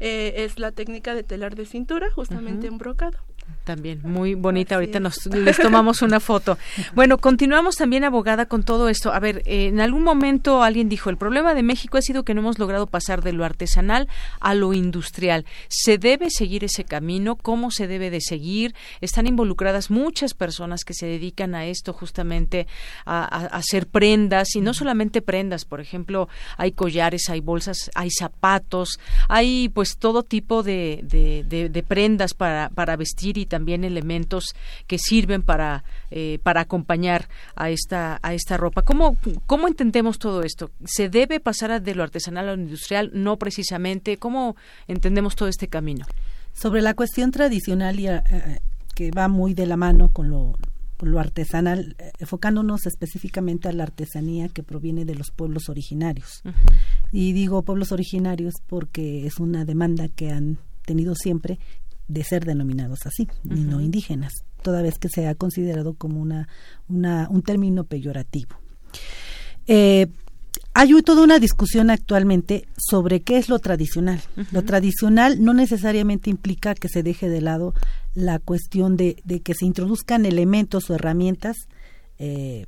[0.00, 2.74] Eh, es la técnica de telar de cintura, justamente Ujú.
[2.74, 3.18] en brocado.
[3.64, 4.76] También, muy bonita.
[4.76, 6.56] Ahorita nos les tomamos una foto.
[6.94, 9.12] Bueno, continuamos también, abogada, con todo esto.
[9.12, 12.32] A ver, eh, en algún momento alguien dijo, el problema de México ha sido que
[12.32, 14.06] no hemos logrado pasar de lo artesanal
[14.38, 15.46] a lo industrial.
[15.66, 17.34] ¿Se debe seguir ese camino?
[17.34, 18.72] ¿Cómo se debe de seguir?
[19.00, 22.68] Están involucradas muchas personas que se dedican a esto justamente,
[23.04, 27.90] a, a- a hacer prendas, y no solamente prendas, por ejemplo, hay collares, hay bolsas,
[27.96, 33.46] hay zapatos, hay pues todo tipo de, de- de- de prendas para, para vestir y
[33.46, 34.54] también elementos
[34.86, 38.82] que sirven para, eh, para acompañar a esta, a esta ropa.
[38.82, 40.70] ¿Cómo, ¿Cómo entendemos todo esto?
[40.84, 43.10] ¿Se debe pasar a- de lo artesanal a lo industrial?
[43.14, 44.16] No precisamente.
[44.16, 44.56] ¿Cómo
[44.88, 46.06] entendemos todo este camino?
[46.52, 48.60] Sobre la cuestión tradicional y, eh, eh,
[48.94, 50.56] que va muy de la mano con lo,
[50.96, 56.42] con lo artesanal, eh, enfocándonos específicamente a la artesanía que proviene de los pueblos originarios.
[57.12, 60.56] Y digo pueblos originarios porque es una demanda que han
[60.86, 61.58] tenido siempre
[62.08, 66.48] de ser denominados así, y no indígenas, toda vez que se ha considerado como una,
[66.88, 68.56] una, un término peyorativo.
[69.66, 70.06] Eh,
[70.74, 74.20] hay toda una discusión actualmente sobre qué es lo tradicional.
[74.52, 77.72] Lo tradicional no necesariamente implica que se deje de lado
[78.14, 81.56] la cuestión de, de que se introduzcan elementos o herramientas
[82.18, 82.66] eh,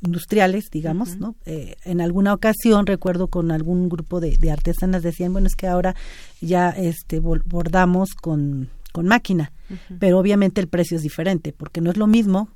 [0.00, 1.36] industriales, digamos, ¿no?
[1.46, 5.66] Eh, en alguna ocasión recuerdo con algún grupo de, de artesanas decían, bueno, es que
[5.68, 5.94] ahora
[6.40, 9.52] ya este bordamos con, con máquina,
[9.98, 12.48] pero obviamente el precio es diferente, porque no es lo mismo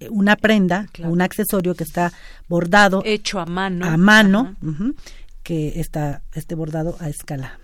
[0.00, 2.12] eh, una prenda un accesorio que está
[2.48, 3.86] bordado hecho a mano.
[3.86, 4.56] a mano
[5.42, 7.58] que está este bordado a escala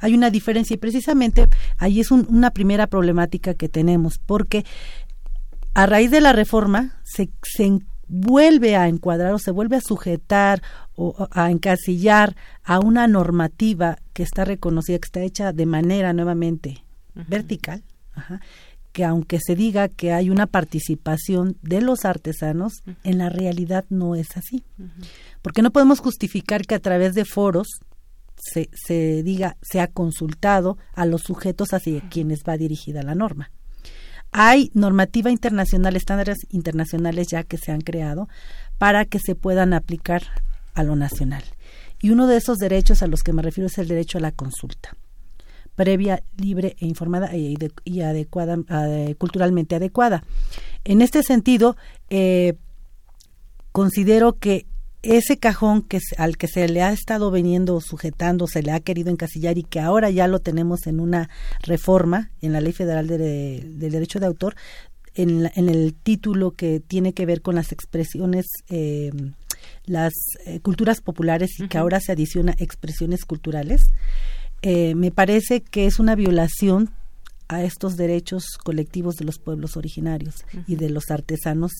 [0.00, 4.64] hay una diferencia y precisamente ahí es un- una primera problemática que tenemos porque
[5.76, 10.62] a raíz de la reforma se, se vuelve a encuadrar o se vuelve a sujetar
[10.94, 12.34] o a encasillar
[12.64, 16.82] a una normativa que está reconocida, que está hecha de manera nuevamente
[17.28, 17.82] vertical,
[18.14, 18.40] ajá,
[18.92, 24.14] que aunque se diga que hay una participación de los artesanos, en la realidad no
[24.14, 24.64] es así.
[25.42, 27.68] Porque no podemos justificar que a través de foros
[28.34, 33.50] se, se diga, se ha consultado a los sujetos hacia quienes va dirigida la norma.
[34.38, 38.28] Hay normativa internacional, estándares internacionales ya que se han creado
[38.76, 40.22] para que se puedan aplicar
[40.74, 41.42] a lo nacional.
[42.02, 44.32] Y uno de esos derechos a los que me refiero es el derecho a la
[44.32, 44.94] consulta
[45.74, 50.22] previa, libre e informada y, de- y adecuada, ade- culturalmente adecuada.
[50.84, 51.76] En este sentido,
[52.10, 52.54] eh,
[53.72, 54.66] considero que
[55.06, 59.10] ese cajón que al que se le ha estado veniendo sujetando, se le ha querido
[59.10, 61.28] encasillar y que ahora ya lo tenemos en una
[61.62, 64.56] reforma en la Ley Federal de, del Derecho de Autor,
[65.14, 69.10] en, la- en el título que tiene que ver con las expresiones, eh,
[69.86, 70.12] las
[70.44, 73.82] eh, culturas populares y que ahora se adiciona expresiones culturales,
[74.62, 76.90] eh, me parece que es una violación
[77.48, 81.72] a estos derechos colectivos de los pueblos originarios y de los artesanos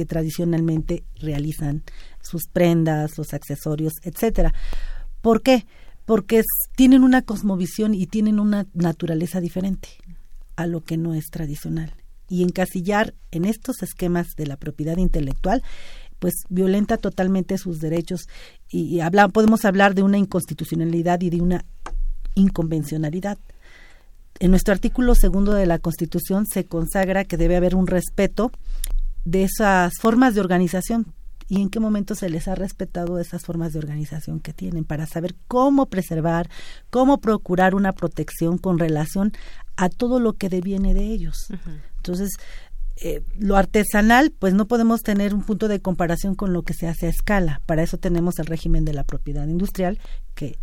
[0.00, 1.82] que tradicionalmente realizan
[2.22, 4.54] sus prendas, los accesorios, etcétera.
[5.20, 5.66] ¿Por qué?
[6.06, 6.42] Porque
[6.74, 9.90] tienen una cosmovisión y tienen una naturaleza diferente
[10.56, 11.92] a lo que no es tradicional.
[12.30, 15.62] Y encasillar en estos esquemas de la propiedad intelectual,
[16.18, 18.26] pues violenta totalmente sus derechos
[18.70, 21.66] y, y podemos hablar de una inconstitucionalidad y de una
[22.34, 23.36] inconvencionalidad.
[24.38, 28.50] En nuestro artículo segundo de la Constitución se consagra que debe haber un respeto
[29.24, 31.14] de esas formas de organización
[31.50, 35.06] y en qué momento se les ha respetado esas formas de organización que tienen para
[35.06, 36.48] saber cómo preservar,
[36.90, 39.32] cómo procurar una protección con relación
[39.76, 41.48] a todo lo que deviene de ellos.
[41.96, 42.30] Entonces,
[43.02, 46.86] eh, lo artesanal, pues no podemos tener un punto de comparación con lo que se
[46.86, 47.60] hace a escala.
[47.66, 49.98] Para eso tenemos el régimen de la propiedad industrial,
[50.36, 50.56] que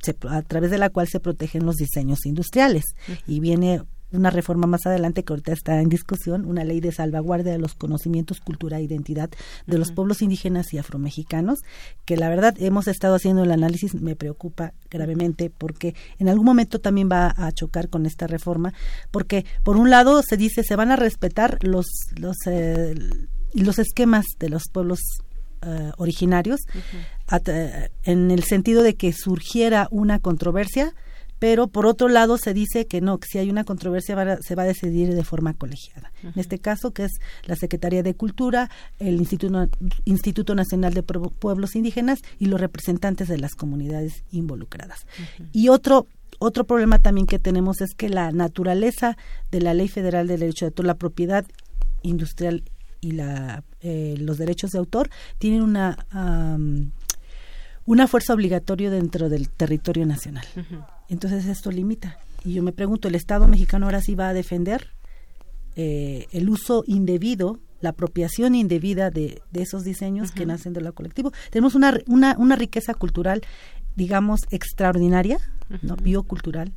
[0.00, 2.84] se, a través de la cual se protegen los diseños industriales
[3.26, 3.82] y viene
[4.12, 7.74] una reforma más adelante que ahorita está en discusión, una ley de salvaguardia de los
[7.74, 9.30] conocimientos, cultura e identidad
[9.66, 11.60] de los pueblos indígenas y afromexicanos,
[12.04, 16.80] que la verdad hemos estado haciendo el análisis, me preocupa gravemente porque en algún momento
[16.80, 18.72] también va a chocar con esta reforma,
[19.10, 22.94] porque por un lado se dice se van a respetar los los eh,
[23.54, 25.00] los esquemas de los pueblos
[25.62, 26.60] eh, originarios
[28.04, 30.94] en el sentido de que surgiera una controversia
[31.40, 34.62] pero por otro lado se dice que no, que si hay una controversia se va
[34.62, 36.12] a decidir de forma colegiada.
[36.22, 37.12] En este caso, que es
[37.46, 39.68] la Secretaría de Cultura, el Instituto,
[40.04, 45.06] Instituto Nacional de Pueblos Indígenas y los representantes de las comunidades involucradas.
[45.52, 46.06] Y otro
[46.38, 49.16] otro problema también que tenemos es que la naturaleza
[49.50, 51.44] de la Ley Federal del Derecho de Autor, la propiedad
[52.02, 52.62] industrial
[53.02, 55.98] y la, eh, los derechos de autor tienen una
[57.86, 60.46] una fuerza obligatoria dentro del territorio nacional.
[61.10, 62.18] Entonces esto limita.
[62.44, 64.88] Y yo me pregunto, ¿el Estado mexicano ahora sí va a defender
[65.76, 71.32] eh, el uso indebido, la apropiación indebida de, esos diseños que nacen de lo colectivo?
[71.50, 73.42] Tenemos una, una, una riqueza cultural,
[73.96, 75.38] digamos, extraordinaria,
[75.82, 75.96] ¿no?
[75.96, 76.72] biocultural,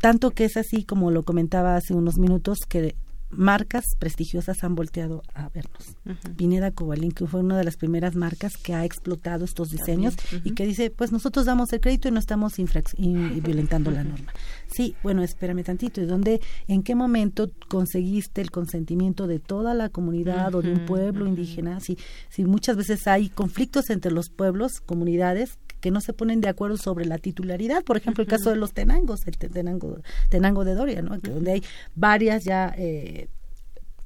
[0.00, 2.96] tanto que es así como lo comentaba hace unos minutos, que
[3.32, 5.96] marcas prestigiosas han volteado a vernos.
[6.36, 10.14] Pineda Cobalín, que fue una de las primeras marcas que ha explotado estos diseños
[10.44, 12.54] y que dice, pues nosotros damos el crédito y no estamos
[12.96, 14.32] violentando la norma.
[14.66, 19.88] Sí, bueno, espérame tantito, ¿y dónde, en qué momento conseguiste el consentimiento de toda la
[19.88, 21.80] comunidad o de un pueblo indígena?
[21.80, 21.98] Si,
[22.28, 26.76] si muchas veces hay conflictos entre los pueblos, comunidades, que no se ponen de acuerdo
[26.76, 27.82] sobre la titularidad.
[27.82, 29.98] Por ejemplo, el caso de los tenangos, el tenango,
[30.30, 31.18] tenango de Doria, ¿no?
[31.18, 31.62] donde hay
[31.96, 33.21] varias ya eh,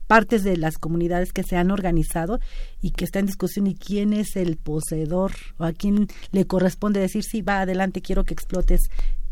[0.07, 2.39] partes de las comunidades que se han organizado
[2.81, 7.01] y que está en discusión y quién es el poseedor o a quién le corresponde
[7.01, 8.81] decir sí va adelante quiero que explotes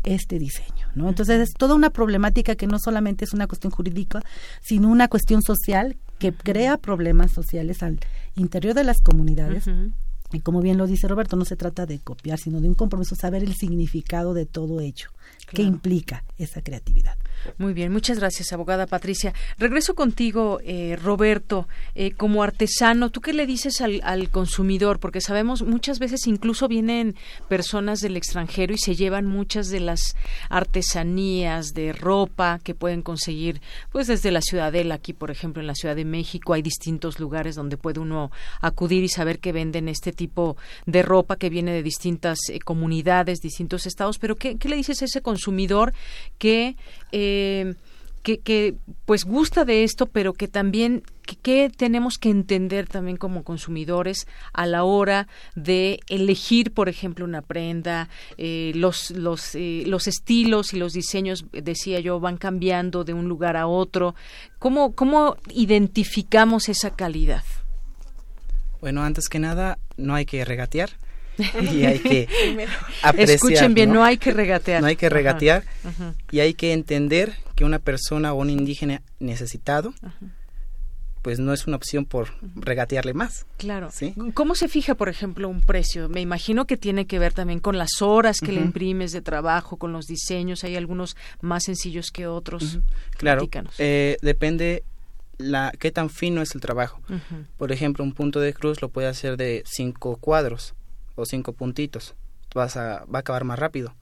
[0.03, 4.21] este diseño no entonces es toda una problemática que no solamente es una cuestión jurídica
[4.61, 7.99] sino una cuestión social que crea problemas sociales al
[8.35, 9.65] interior de las comunidades.
[10.31, 13.15] Y como bien lo dice Roberto, no se trata de copiar, sino de un compromiso,
[13.15, 15.11] saber el significado de todo hecho,
[15.51, 17.15] qué implica esa creatividad.
[17.57, 19.33] Muy bien, muchas gracias, abogada Patricia.
[19.57, 24.99] Regreso contigo, eh, Roberto, eh, como artesano, ¿tú qué le dices al, consumidor?
[24.99, 27.15] Porque sabemos muchas veces incluso vienen
[27.47, 30.15] personas del extranjero y se llevan muchas de las
[30.49, 35.75] artesanías de ropa que pueden conseguir, pues desde la Ciudadela, aquí por ejemplo en la
[35.75, 38.31] Ciudad de México hay distintos lugares donde puede uno
[38.61, 43.39] acudir y saber que venden este tipo de ropa que viene de distintas eh, comunidades,
[43.39, 45.93] distintos estados, pero ¿qué, ¿qué, le dices a ese consumidor
[46.37, 46.75] que
[47.11, 47.24] eh,
[48.25, 48.75] que, que,
[49.05, 51.03] pues gusta de esto, pero que también
[51.43, 57.43] que, tenemos que entender también como consumidores a la hora de elegir, por ejemplo, una
[57.43, 63.13] prenda, eh, los los eh, los estilos y los diseños, decía yo, van cambiando de
[63.13, 64.15] un lugar a otro.
[64.57, 67.43] ¿Cómo cómo identificamos esa calidad?
[68.81, 70.89] Bueno, antes que nada, no hay que regatear
[71.61, 72.27] y hay que
[73.03, 73.29] apreciar.
[73.29, 74.03] Escuchen bien, ¿no?
[74.03, 74.81] hay que regatear.
[74.81, 75.63] No hay que regatear
[76.31, 79.93] y hay que entender que una persona o un indígena necesitado,
[81.21, 83.45] pues no es una opción por regatearle más.
[83.57, 83.89] Claro.
[84.33, 86.09] ¿Cómo se fija, por ejemplo, un precio?
[86.09, 89.77] Me imagino que tiene que ver también con las horas que le imprimes de trabajo,
[89.77, 90.63] con los diseños.
[90.63, 92.79] Hay algunos más sencillos que otros.
[93.17, 93.47] Claro.
[93.79, 94.83] Eh, depende
[95.37, 97.01] la qué tan fino es el trabajo.
[97.57, 100.75] Por ejemplo, un punto de cruz lo puede hacer de cinco cuadros
[101.15, 102.15] o cinco puntitos,
[102.53, 103.93] vas a, va a acabar más rápido.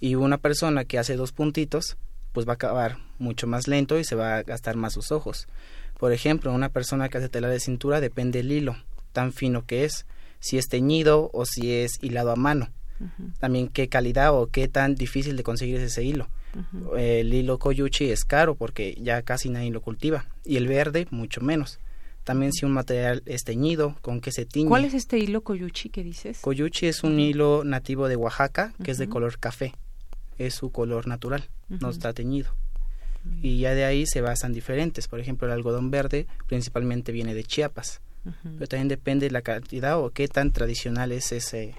[0.00, 1.96] Y una persona que hace dos puntitos,
[2.32, 5.48] pues va a acabar mucho más lento y se va a gastar más sus ojos.
[5.98, 8.76] Por ejemplo, una persona que hace tela de cintura depende del hilo,
[9.12, 10.06] tan fino que es,
[10.40, 12.68] si es teñido o si es hilado a mano.
[13.40, 16.28] También qué calidad o qué tan difícil de conseguir es ese hilo.
[16.96, 21.40] El hilo koyuchi es caro porque ya casi nadie lo cultiva y el verde mucho
[21.40, 21.78] menos.
[22.24, 24.68] También si un material es teñido, con qué se tiñe.
[24.68, 26.38] ¿Cuál es este hilo coyuchi que dices?
[26.40, 29.74] Coyuchi es un hilo nativo de Oaxaca que es de color café.
[30.38, 32.54] Es su color natural, no está teñido.
[33.40, 35.08] Y ya de ahí se basan diferentes.
[35.08, 38.00] Por ejemplo, el algodón verde principalmente viene de Chiapas.
[38.24, 41.74] Pero también depende de la cantidad o qué tan tradicional es ese,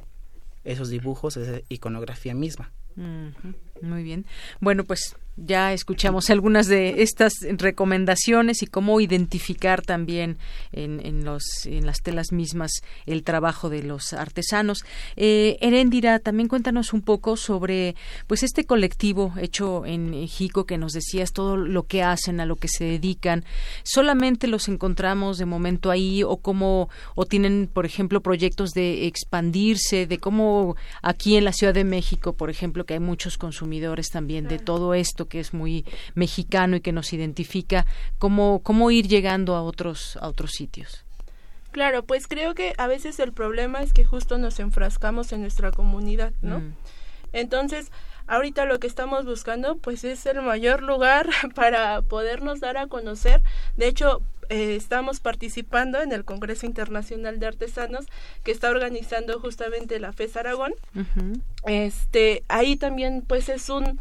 [0.63, 2.71] esos dibujos, esa iconografía misma.
[3.81, 4.25] Muy bien.
[4.61, 10.37] Bueno, pues ya escuchamos algunas de estas recomendaciones y cómo identificar también
[10.71, 12.71] en, los, en las telas mismas
[13.07, 14.85] el trabajo de los artesanos.
[15.15, 17.95] Eh, Erendira, también cuéntanos un poco sobre
[18.27, 22.55] pues este colectivo hecho en Jico que nos decías todo lo que hacen, a lo
[22.57, 23.43] que se dedican.
[23.81, 30.05] ¿Solamente los encontramos de momento ahí o cómo o tienen, por ejemplo, proyectos de expandirse,
[30.05, 34.09] de cómo aquí en la Ciudad de México, por ejemplo, que hay muchos consumidores consumidores
[34.09, 35.85] también de todo esto que es muy
[36.15, 37.85] mexicano y que nos identifica,
[38.19, 41.05] cómo, cómo ir llegando a otros, a otros sitios.
[41.71, 45.71] Claro, pues creo que a veces el problema es que justo nos enfrascamos en nuestra
[45.71, 46.59] comunidad, ¿no?
[46.59, 46.73] Mm.
[47.31, 47.89] Entonces,
[48.27, 53.41] ahorita lo que estamos buscando pues es el mayor lugar para podernos dar a conocer.
[53.77, 58.05] De hecho, eh, estamos participando en el Congreso Internacional de Artesanos
[58.43, 60.73] que está organizando justamente la FES Aragón.
[61.65, 63.99] Este, ahí también pues es un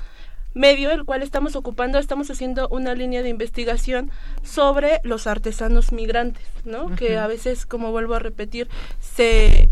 [0.54, 4.10] medio el cual estamos ocupando, estamos haciendo una línea de investigación
[4.42, 6.94] sobre los artesanos migrantes, ¿no?
[6.94, 8.68] Que a veces, como vuelvo a repetir,
[9.00, 9.68] se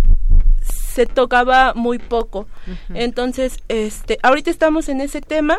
[1.01, 2.47] se tocaba muy poco.
[2.93, 5.57] Entonces, este, ahorita estamos en ese tema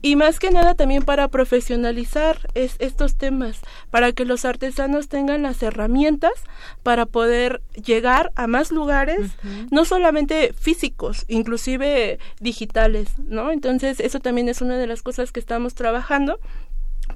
[0.00, 3.60] y más que nada también para profesionalizar es, estos temas,
[3.90, 6.32] para que los artesanos tengan las herramientas
[6.82, 9.32] para poder llegar a más lugares,
[9.70, 13.50] no solamente físicos, inclusive digitales, ¿no?
[13.52, 16.40] Entonces, eso también es una de las cosas que estamos trabajando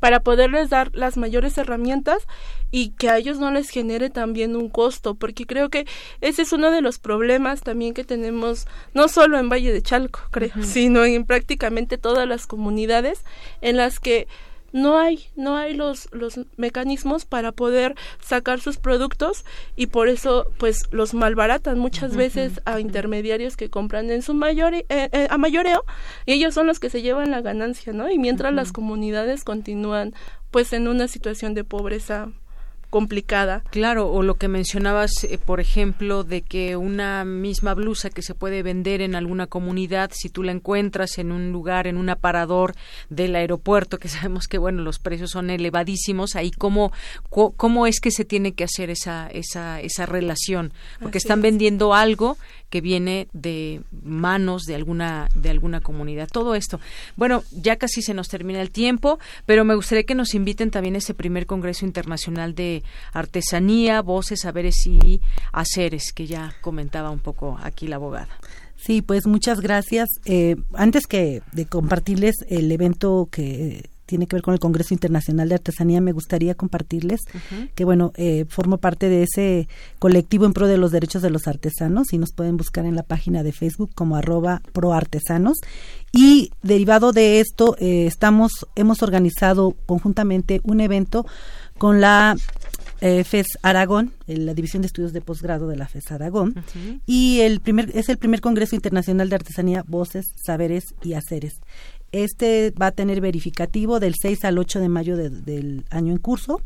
[0.03, 2.27] para poderles dar las mayores herramientas
[2.73, 5.87] y que a ellos no les genere también un costo, porque creo que
[6.21, 10.19] ese es uno de los problemas también que tenemos, no solo en Valle de Chalco,
[10.33, 13.23] creo, sino en prácticamente todas las comunidades
[13.61, 14.27] en las que
[14.73, 19.45] no hay no hay los los mecanismos para poder sacar sus productos
[19.77, 24.75] y por eso pues los malbaratan muchas veces a intermediarios que compran en su mayor
[24.75, 25.85] eh, eh, a mayoreo
[26.27, 30.15] y ellos son los que se llevan la ganancia no y mientras las comunidades continúan
[30.51, 32.31] pues en una situación de pobreza
[32.93, 33.65] complicada.
[33.71, 38.35] Claro, o lo que mencionabas, eh, por ejemplo, de que una misma blusa que se
[38.35, 42.75] puede vender en alguna comunidad, si tú la encuentras en un lugar, en un aparador
[43.09, 46.93] del aeropuerto, que sabemos que, bueno, los precios son elevadísimos, ahí cómo,
[47.31, 52.37] cómo es que se tiene que hacer esa, esa, esa relación, porque están vendiendo algo
[52.73, 56.27] que viene de manos de alguna de alguna comunidad.
[56.33, 56.81] Todo esto.
[57.17, 60.95] Bueno, ya casi se nos termina el tiempo, pero me gustaría que nos inviten también
[60.95, 62.82] a este primer Congreso Internacional de
[63.13, 65.21] Artesanía, Voces, Saberes y
[65.53, 68.39] Haceres, que ya comentaba un poco aquí la abogada.
[68.77, 70.09] Sí, pues muchas gracias.
[70.25, 75.49] Eh, antes que de compartirles el evento que tiene que ver con el Congreso Internacional
[75.49, 77.21] de Artesanía, me gustaría compartirles
[77.75, 79.69] que, bueno, eh, formo parte de ese
[79.99, 83.05] colectivo en pro de los derechos de los artesanos y nos pueden buscar en la
[83.05, 85.57] página de Facebook como arroba proartesanos.
[86.13, 91.25] Y derivado de esto, eh, estamos, hemos organizado conjuntamente un evento
[91.83, 92.37] con la
[93.01, 96.55] eh, FES Aragón, la División de Estudios de Posgrado de la FES Aragón,
[97.07, 101.55] y el primer, es el primer Congreso Internacional de Artesanía, Voces, Saberes y Haceres.
[102.13, 106.63] Este va a tener verificativo del 6 al 8 de mayo del año en curso.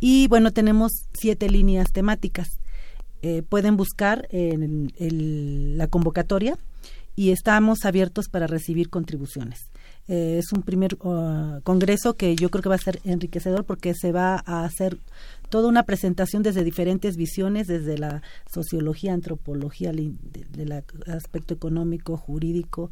[0.00, 2.48] Y bueno, tenemos siete líneas temáticas.
[3.22, 6.58] Eh, pueden buscar en la convocatoria
[7.14, 9.70] y estamos abiertos para recibir contribuciones.
[10.10, 13.94] Eh, es un primer uh, congreso que yo creo que va a ser enriquecedor porque
[13.94, 14.98] se va a hacer
[15.50, 18.20] toda una presentación desde diferentes visiones, desde la
[18.52, 20.72] sociología, antropología, del
[21.06, 22.90] aspecto económico, jurídico,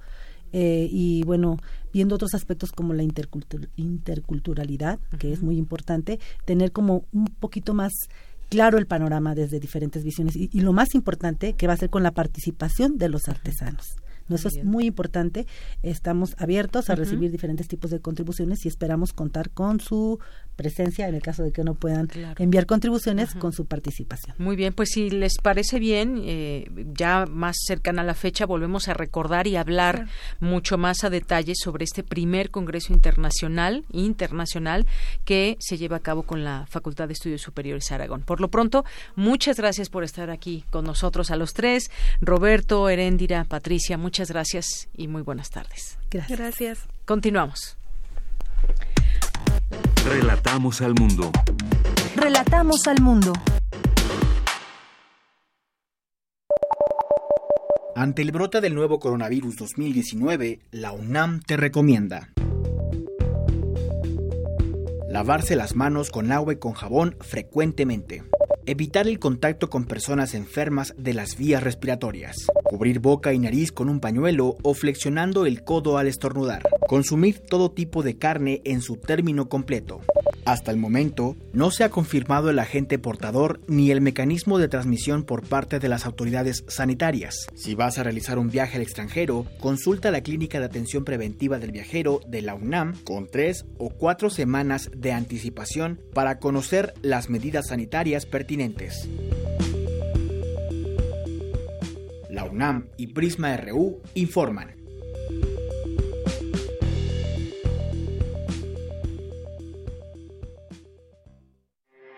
[0.53, 1.57] eh, y bueno,
[1.93, 7.93] viendo otros aspectos como la interculturalidad, que es muy importante, tener como un poquito más
[8.49, 10.36] claro el panorama desde diferentes visiones.
[10.36, 13.97] Y, y, lo más importante que va a ser con la participación de los artesanos.
[14.29, 15.47] Eso es muy importante.
[15.83, 20.19] Estamos abiertos a recibir diferentes tipos de contribuciones y esperamos contar con su
[20.59, 22.09] presencia en el caso de que no puedan
[22.39, 24.35] enviar contribuciones con su participación.
[24.39, 28.89] Muy bien, pues si les parece bien, eh, ya más cercana a la fecha volvemos
[28.89, 30.09] a recordar y hablar
[30.40, 34.86] mucho más a detalle sobre este primer Congreso Internacional, internacional
[35.24, 38.22] que se lleva a cabo con la Facultad de Estudios Superiores Aragón.
[38.22, 41.90] Por lo pronto, muchas gracias por estar aquí con nosotros a los tres.
[42.20, 45.98] Roberto, Heréndira, Patricia, muchas gracias y muy buenas tardes.
[46.10, 46.39] Gracias.
[46.39, 46.78] gracias.
[47.05, 47.78] Continuamos.
[50.07, 51.31] Relatamos al mundo.
[52.16, 53.33] Relatamos al mundo.
[57.95, 62.31] Ante el brote del nuevo coronavirus 2019, la UNAM te recomienda
[65.09, 68.23] lavarse las manos con agua y con jabón frecuentemente.
[68.70, 72.36] Evitar el contacto con personas enfermas de las vías respiratorias.
[72.65, 76.69] Cubrir boca y nariz con un pañuelo o flexionando el codo al estornudar.
[76.86, 80.03] Consumir todo tipo de carne en su término completo.
[80.49, 85.25] Hasta el momento, no se ha confirmado el agente portador ni el mecanismo de transmisión
[85.25, 87.49] por parte de las autoridades sanitarias.
[87.55, 91.73] Si vas a realizar un viaje al extranjero, consulta la Clínica de Atención Preventiva del
[91.73, 97.66] Viajero de la UNAM con tres o cuatro semanas de anticipación para conocer las medidas
[97.66, 99.07] sanitarias pertinentes.
[102.31, 104.78] La UNAM y Prisma RU informan.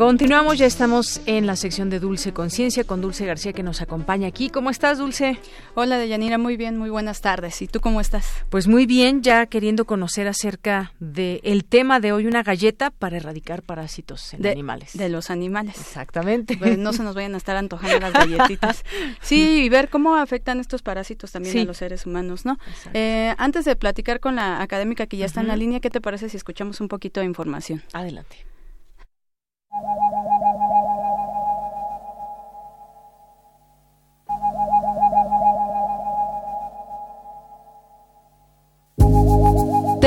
[0.00, 4.28] Continuamos, ya estamos en la sección de Dulce Conciencia con Dulce García que nos acompaña
[4.28, 4.48] aquí.
[4.48, 5.38] ¿Cómo estás, Dulce?
[5.74, 7.60] Hola, Deyanira, muy bien, muy buenas tardes.
[7.60, 8.26] ¿Y tú cómo estás?
[8.48, 13.18] Pues muy bien, ya queriendo conocer acerca del el tema de hoy, una galleta para
[13.18, 14.96] erradicar parásitos en animales.
[14.96, 15.76] De los animales.
[15.78, 16.56] Exactamente.
[16.56, 18.86] Pues no se nos vayan a estar antojando las galletitas.
[19.20, 22.58] Sí, y ver cómo afectan estos parásitos también a los seres humanos, ¿no?
[22.94, 26.00] Eh, antes de platicar con la académica que ya está en la línea, ¿qué te
[26.00, 27.82] parece si escuchamos un poquito de información?
[27.92, 28.46] Adelante.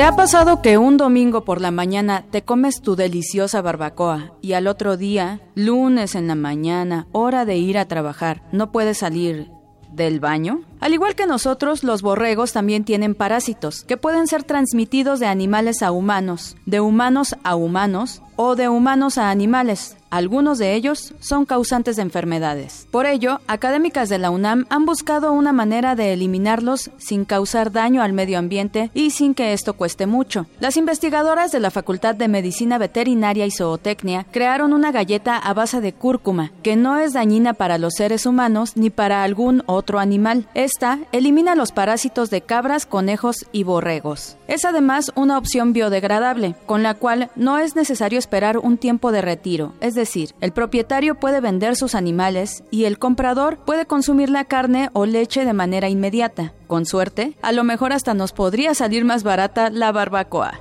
[0.04, 4.66] Ha pasado que un domingo por la mañana te comes tu deliciosa barbacoa y al
[4.66, 9.50] otro día, lunes en la mañana, hora de ir a trabajar, no puedes salir
[9.94, 10.60] del baño?
[10.80, 15.82] Al igual que nosotros, los borregos también tienen parásitos que pueden ser transmitidos de animales
[15.82, 19.96] a humanos, de humanos a humanos o de humanos a animales.
[20.14, 22.86] Algunos de ellos son causantes de enfermedades.
[22.92, 28.00] Por ello, académicas de la UNAM han buscado una manera de eliminarlos sin causar daño
[28.00, 30.46] al medio ambiente y sin que esto cueste mucho.
[30.60, 35.80] Las investigadoras de la Facultad de Medicina Veterinaria y Zootecnia crearon una galleta a base
[35.80, 40.46] de cúrcuma, que no es dañina para los seres humanos ni para algún otro animal.
[40.54, 44.36] Esta elimina los parásitos de cabras, conejos y borregos.
[44.46, 49.20] Es además una opción biodegradable, con la cual no es necesario esperar un tiempo de
[49.20, 50.03] retiro, es decir,
[50.40, 55.44] el propietario puede vender sus animales y el comprador puede consumir la carne o leche
[55.44, 56.52] de manera inmediata.
[56.66, 60.52] Con suerte, a lo mejor hasta nos podría salir más barata la barbacoa.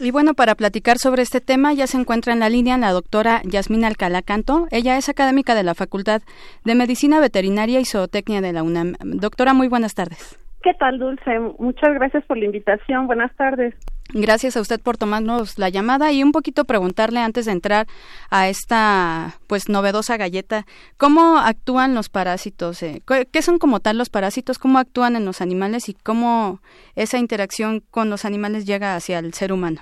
[0.00, 3.40] Y bueno, para platicar sobre este tema ya se encuentra en la línea la doctora
[3.44, 4.66] Yasmina Alcalá Canto.
[4.70, 6.22] Ella es académica de la Facultad
[6.64, 8.94] de Medicina Veterinaria y Zootecnia de la UNAM.
[9.00, 10.38] Doctora, muy buenas tardes.
[10.62, 11.38] ¿Qué tal, Dulce?
[11.58, 13.06] Muchas gracias por la invitación.
[13.06, 13.74] Buenas tardes.
[14.16, 17.86] Gracias a usted por tomarnos la llamada y un poquito preguntarle antes de entrar
[18.30, 20.66] a esta pues novedosa galleta,
[20.96, 22.80] ¿cómo actúan los parásitos?
[22.84, 24.60] Eh, ¿Qué son como tal los parásitos?
[24.60, 26.60] ¿Cómo actúan en los animales y cómo
[26.94, 29.80] esa interacción con los animales llega hacia el ser humano?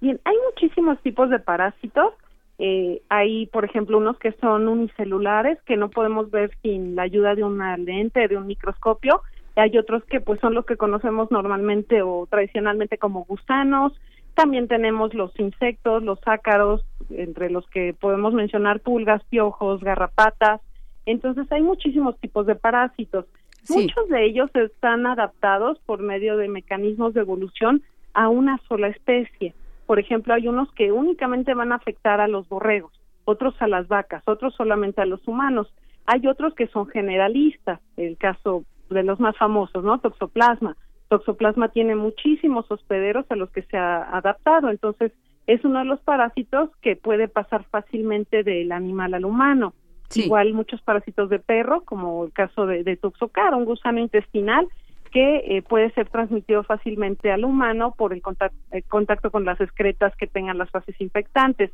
[0.00, 2.14] Bien, hay muchísimos tipos de parásitos.
[2.58, 7.36] Eh, hay, por ejemplo, unos que son unicelulares que no podemos ver sin la ayuda
[7.36, 9.22] de una lente, de un microscopio
[9.56, 13.92] hay otros que pues son los que conocemos normalmente o tradicionalmente como gusanos,
[14.34, 20.60] también tenemos los insectos, los ácaros, entre los que podemos mencionar pulgas, piojos, garrapatas.
[21.06, 23.24] Entonces hay muchísimos tipos de parásitos.
[23.70, 29.54] Muchos de ellos están adaptados por medio de mecanismos de evolución a una sola especie.
[29.86, 32.92] Por ejemplo, hay unos que únicamente van a afectar a los borregos,
[33.24, 35.72] otros a las vacas, otros solamente a los humanos.
[36.04, 39.98] Hay otros que son generalistas, el caso de los más famosos, ¿no?
[39.98, 40.76] Toxoplasma.
[41.08, 45.12] Toxoplasma tiene muchísimos hospederos a los que se ha adaptado, entonces
[45.46, 49.74] es uno de los parásitos que puede pasar fácilmente del animal al humano.
[50.14, 54.68] Igual muchos parásitos de perro, como el caso de, de Toxocar, un gusano intestinal
[55.16, 60.26] que eh, puede ser transmitido fácilmente al humano por el contacto, con las excretas que
[60.26, 61.70] tengan las fases infectantes.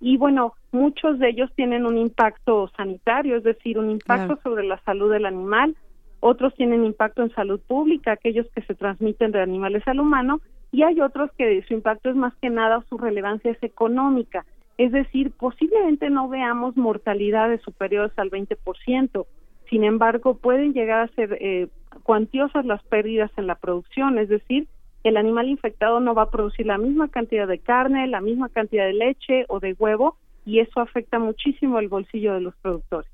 [0.00, 4.78] Y bueno, muchos de ellos tienen un impacto sanitario, es decir, un impacto sobre la
[4.84, 5.76] salud del animal,
[6.26, 10.40] otros tienen impacto en salud pública, aquellos que se transmiten de animales al humano,
[10.72, 14.46] y hay otros que su impacto es más que nada su relevancia es económica,
[14.78, 19.26] es decir, posiblemente no veamos mortalidades superiores al 20%,
[19.68, 21.68] sin embargo, pueden llegar a ser eh,
[22.04, 24.66] cuantiosas las pérdidas en la producción, es decir,
[25.02, 28.86] el animal infectado no va a producir la misma cantidad de carne, la misma cantidad
[28.86, 33.10] de leche o de huevo, y eso afecta muchísimo el bolsillo de los productores.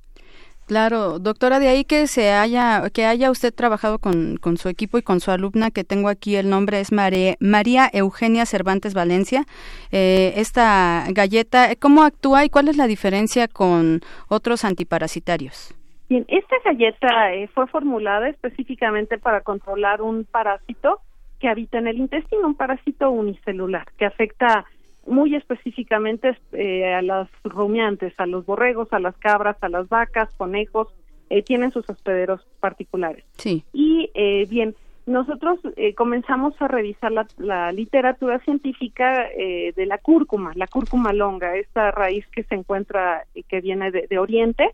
[0.70, 4.98] Claro, doctora, de ahí que se haya, que haya usted trabajado con, con su equipo
[4.98, 9.46] y con su alumna, que tengo aquí el nombre es María, Eugenia Cervantes Valencia.
[9.90, 13.98] Eh, esta galleta, ¿cómo actúa y cuál es la diferencia con
[14.28, 15.74] otros antiparasitarios?
[16.08, 21.00] Bien, esta galleta eh, fue formulada específicamente para controlar un parásito
[21.40, 24.66] que habita en el intestino, un parásito unicelular que afecta
[25.06, 30.32] muy específicamente eh, a los rumiantes, a los borregos, a las cabras, a las vacas,
[30.36, 30.88] conejos,
[31.30, 33.24] eh, tienen sus hospederos particulares.
[33.36, 33.64] Sí.
[33.72, 34.74] Y eh, bien,
[35.10, 41.56] nosotros eh, comenzamos a revisar la, literatura científica eh, de la cúrcuma, la cúrcuma longa,
[41.56, 44.70] esta raíz que se encuentra y que viene de, Oriente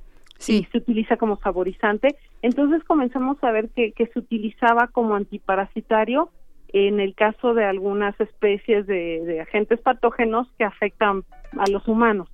[0.47, 2.17] y se utiliza como saborizante.
[2.43, 6.31] Entonces comenzamos a ver que, se utilizaba como antiparasitario
[6.73, 11.25] en el caso de algunas especies de agentes patógenos que afectan
[11.59, 12.29] a los humanos.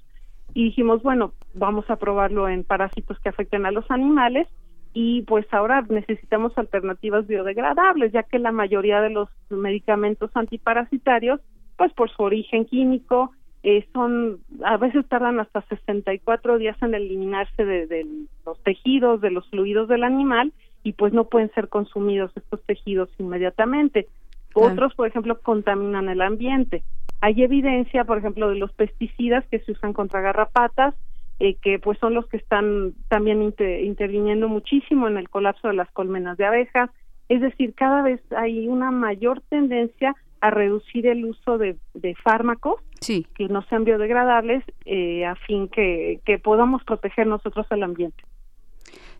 [0.54, 4.48] Y dijimos, bueno, vamos a probarlo en parásitos que afecten a los animales
[4.94, 11.40] y pues ahora necesitamos alternativas biodegradables, ya que la mayoría de los medicamentos antiparasitarios,
[11.76, 13.32] pues por su origen químico,
[13.62, 18.06] eh, son a veces tardan hasta 64 días en eliminarse de,
[18.44, 20.52] los tejidos, de los fluidos del animal
[20.82, 24.08] y pues no pueden ser consumidos estos tejidos inmediatamente.
[24.54, 26.82] Otros, por ejemplo, contaminan el ambiente.
[27.20, 30.94] Hay evidencia, por ejemplo, de los pesticidas que se usan contra garrapatas,
[31.38, 35.90] eh, que pues son los que están también interviniendo muchísimo en el colapso de las
[35.92, 36.90] colmenas de abejas.
[37.28, 41.76] Es decir, cada vez hay una mayor tendencia a reducir el uso de,
[42.22, 48.22] fármacos que no sean biodegradables eh, a fin que, que podamos proteger nosotros al ambiente.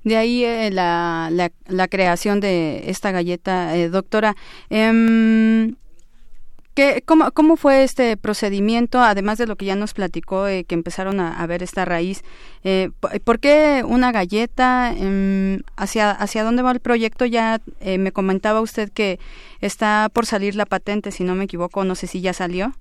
[0.04, 1.30] De ahí eh, la,
[1.66, 4.34] la, creación de esta galleta, doctora.
[4.70, 5.76] Em,
[6.74, 10.74] ¿Qué, cómo, ¿Cómo fue este procedimiento, además de lo que ya nos platicó, eh, que
[10.74, 12.22] empezaron a, ver esta raíz?
[12.64, 12.90] Eh,
[13.24, 14.94] ¿Por qué una galleta?
[14.96, 17.26] Em, ¿hacia, ¿Hacia dónde va el proyecto?
[17.26, 19.18] Ya eh, me comentaba usted que
[19.60, 22.72] está por salir la patente, si no me equivoco, no sé si ya salió.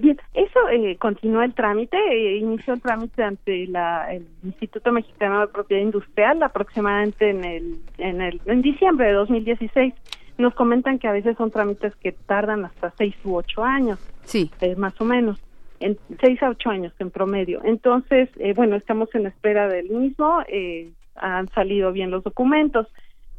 [0.00, 0.60] Bien, eso
[0.98, 1.96] continúa el trámite,
[2.38, 8.20] inició el trámite ante la, el Instituto Mexicano de Propiedad Industrial aproximadamente en el, en
[8.20, 9.94] el en diciembre de 2016
[10.38, 13.98] nos comentan que a veces son trámites que tardan hasta seis u ocho años.
[14.24, 14.50] Sí.
[14.60, 15.38] Eh, más o menos.
[15.80, 17.60] En seis a ocho años en promedio.
[17.64, 20.42] Entonces, eh, bueno, estamos en espera del mismo.
[20.48, 22.88] Eh, han salido bien los documentos.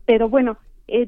[0.06, 0.58] Pero bueno,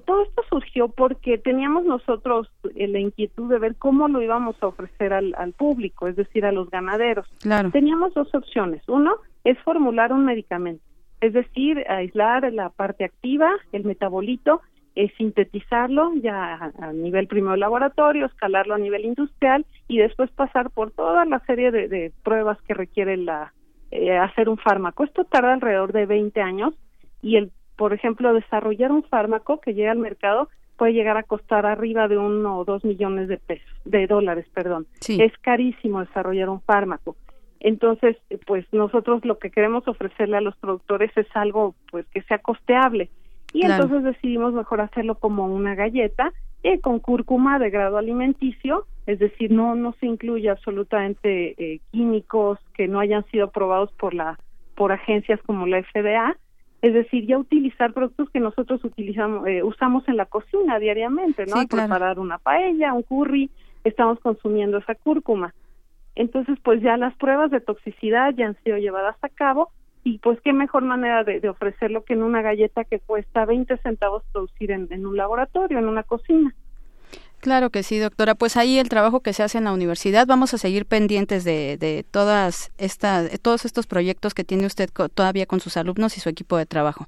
[0.06, 5.14] todo esto surgió porque teníamos nosotros la inquietud de ver cómo lo íbamos a ofrecer
[5.14, 7.28] al, al público, es decir, a los ganaderos.
[7.42, 7.72] Claro.
[7.72, 8.82] Teníamos dos opciones.
[8.88, 10.84] Uno es formular un medicamento,
[11.22, 14.62] es decir, aislar la parte activa, el metabolito,
[14.98, 20.90] es sintetizarlo ya a, nivel primero laboratorio, escalarlo a nivel industrial y después pasar por
[20.92, 23.54] toda la serie de, pruebas que requiere la,
[23.92, 25.04] eh, hacer un fármaco.
[25.04, 26.74] Esto tarda alrededor de 20 años
[27.22, 31.66] y el, por ejemplo, desarrollar un fármaco que llega al mercado puede llegar a costar
[31.66, 34.86] arriba de uno o dos millones de pesos, de dólares, perdón.
[35.08, 37.16] Es carísimo desarrollar un fármaco.
[37.60, 42.38] Entonces, pues nosotros lo que queremos ofrecerle a los productores es algo pues que sea
[42.38, 43.10] costeable
[43.54, 46.34] y entonces decidimos mejor hacerlo como una galleta
[46.64, 52.60] eh, con cúrcuma de grado alimenticio, es decir, no no se incluye absolutamente eh, químicos
[52.76, 54.38] que no hayan sido aprobados por la
[54.76, 56.38] por agencias como la FDA,
[56.82, 61.66] es decir, ya utilizar productos que nosotros utilizamos eh, usamos en la cocina diariamente, ¿no?
[61.68, 63.50] Preparar una paella, un curry,
[63.84, 65.54] estamos consumiendo esa cúrcuma.
[66.16, 69.70] Entonces, pues ya las pruebas de toxicidad ya han sido llevadas a cabo
[70.04, 74.24] y pues qué mejor manera de, ofrecerlo que en una galleta que cuesta 20 centavos
[74.32, 76.56] producir en, un laboratorio, en una cocina.
[77.40, 78.36] Claro que sí, doctora.
[78.36, 80.28] Pues ahí el trabajo que se hace en la universidad.
[80.28, 85.46] Vamos a seguir pendientes de, de todas estas, todos estos proyectos que tiene usted todavía
[85.46, 87.08] con sus alumnos y su equipo de trabajo.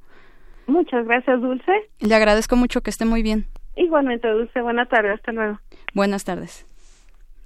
[0.67, 1.71] Muchas gracias, Dulce.
[1.99, 3.47] Le agradezco mucho que esté muy bien.
[3.75, 4.61] Igualmente, Dulce.
[4.61, 5.15] Buenas tardes.
[5.15, 5.59] Hasta luego.
[5.93, 6.65] Buenas tardes.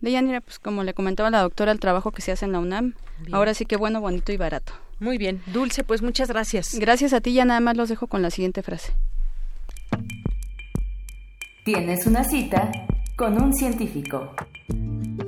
[0.02, 2.94] Deyanira, pues como le comentaba la doctora, el trabajo que se hace en la UNAM,
[3.32, 4.74] ahora sí que bueno, bonito y barato.
[5.00, 5.42] Muy bien.
[5.48, 6.78] Dulce, pues muchas gracias.
[6.78, 8.94] Gracias a ti, ya nada más los dejo con la siguiente frase.
[11.64, 12.72] Tienes una cita
[13.16, 14.36] con un científico.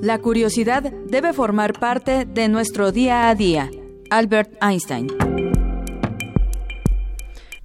[0.02, 3.70] La curiosidad debe formar parte de nuestro día a día.
[4.10, 5.08] Albert Einstein.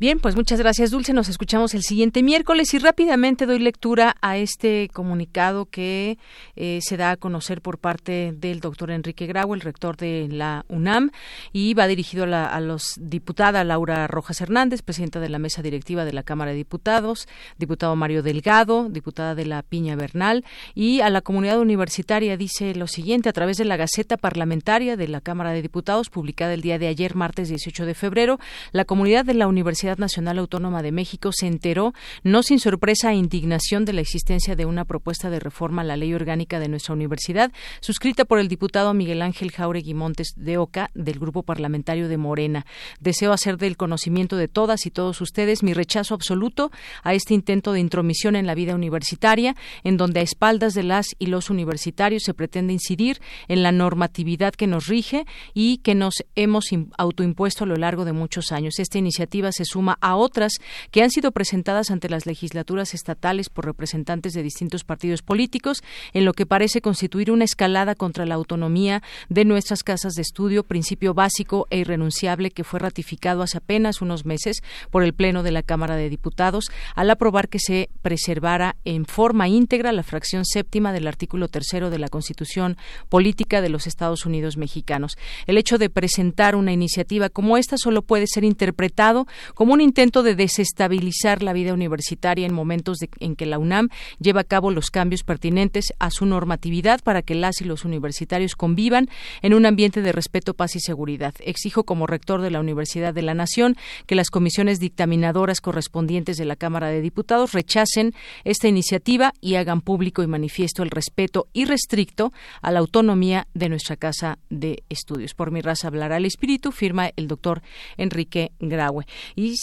[0.01, 1.13] Bien, pues muchas gracias, Dulce.
[1.13, 6.17] Nos escuchamos el siguiente miércoles y rápidamente doy lectura a este comunicado que
[6.55, 10.65] eh, se da a conocer por parte del doctor Enrique Grau, el rector de la
[10.69, 11.11] UNAM,
[11.53, 16.03] y va dirigido a la los diputada Laura Rojas Hernández, presidenta de la mesa directiva
[16.03, 17.27] de la Cámara de Diputados,
[17.59, 22.87] diputado Mario Delgado, diputada de la Piña Bernal, y a la comunidad universitaria dice lo
[22.87, 26.79] siguiente a través de la Gaceta Parlamentaria de la Cámara de Diputados, publicada el día
[26.79, 28.39] de ayer, martes 18 de febrero,
[28.71, 31.93] la comunidad de la Universidad Nacional Autónoma de México se enteró,
[32.23, 35.97] no sin sorpresa e indignación, de la existencia de una propuesta de reforma a la
[35.97, 40.89] ley orgánica de nuestra universidad, suscrita por el diputado Miguel Ángel Jauregui Montes de Oca,
[40.93, 42.65] del Grupo Parlamentario de Morena.
[42.99, 46.72] Deseo hacer del conocimiento de todas y todos ustedes mi rechazo absoluto
[47.03, 51.07] a este intento de intromisión en la vida universitaria, en donde a espaldas de las
[51.19, 56.15] y los universitarios se pretende incidir en la normatividad que nos rige y que nos
[56.35, 56.65] hemos
[56.97, 58.80] autoimpuesto a lo largo de muchos años.
[58.80, 60.53] Esta iniciativa se suma suma a otras
[60.91, 65.81] que han sido presentadas ante las legislaturas estatales por representantes de distintos partidos políticos,
[66.13, 70.63] en lo que parece constituir una escalada contra la autonomía de nuestras casas de estudio,
[70.63, 75.51] principio básico e irrenunciable que fue ratificado hace apenas unos meses por el Pleno de
[75.51, 80.93] la Cámara de Diputados al aprobar que se preservara en forma íntegra la fracción séptima
[80.93, 82.77] del artículo tercero de la Constitución
[83.09, 85.17] Política de los Estados Unidos Mexicanos.
[85.47, 89.25] El hecho de presentar una iniciativa como esta solo puede ser interpretado
[89.55, 93.88] como un intento de desestabilizar la vida universitaria en momentos en que la UNAM
[94.19, 98.56] lleva a cabo los cambios pertinentes a su normatividad para que las y los universitarios
[98.56, 99.07] convivan
[99.41, 101.34] en un ambiente de respeto, paz y seguridad.
[101.39, 103.77] Exijo como rector de la Universidad de la Nación
[104.07, 109.80] que las comisiones dictaminadoras correspondientes de la Cámara de Diputados rechacen esta iniciativa y hagan
[109.80, 115.34] público y manifiesto el respeto irrestricto a la autonomía de nuestra Casa de Estudios.
[115.34, 117.61] Por mi raza hablará el espíritu, firma el doctor
[117.95, 119.06] Enrique Graue.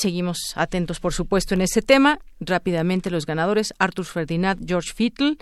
[0.00, 2.20] Seguimos atentos, por supuesto, en este tema.
[2.40, 5.36] Rápidamente los ganadores, Artur Ferdinand, George Fittle,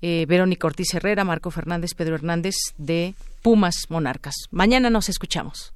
[0.00, 4.34] eh, Verónica Ortiz Herrera, Marco Fernández, Pedro Hernández de Pumas Monarcas.
[4.50, 5.72] Mañana nos escuchamos.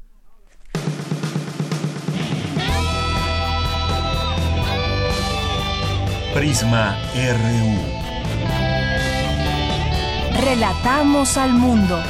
[6.34, 8.02] Prisma RU.
[10.42, 12.02] Relatamos al mundo.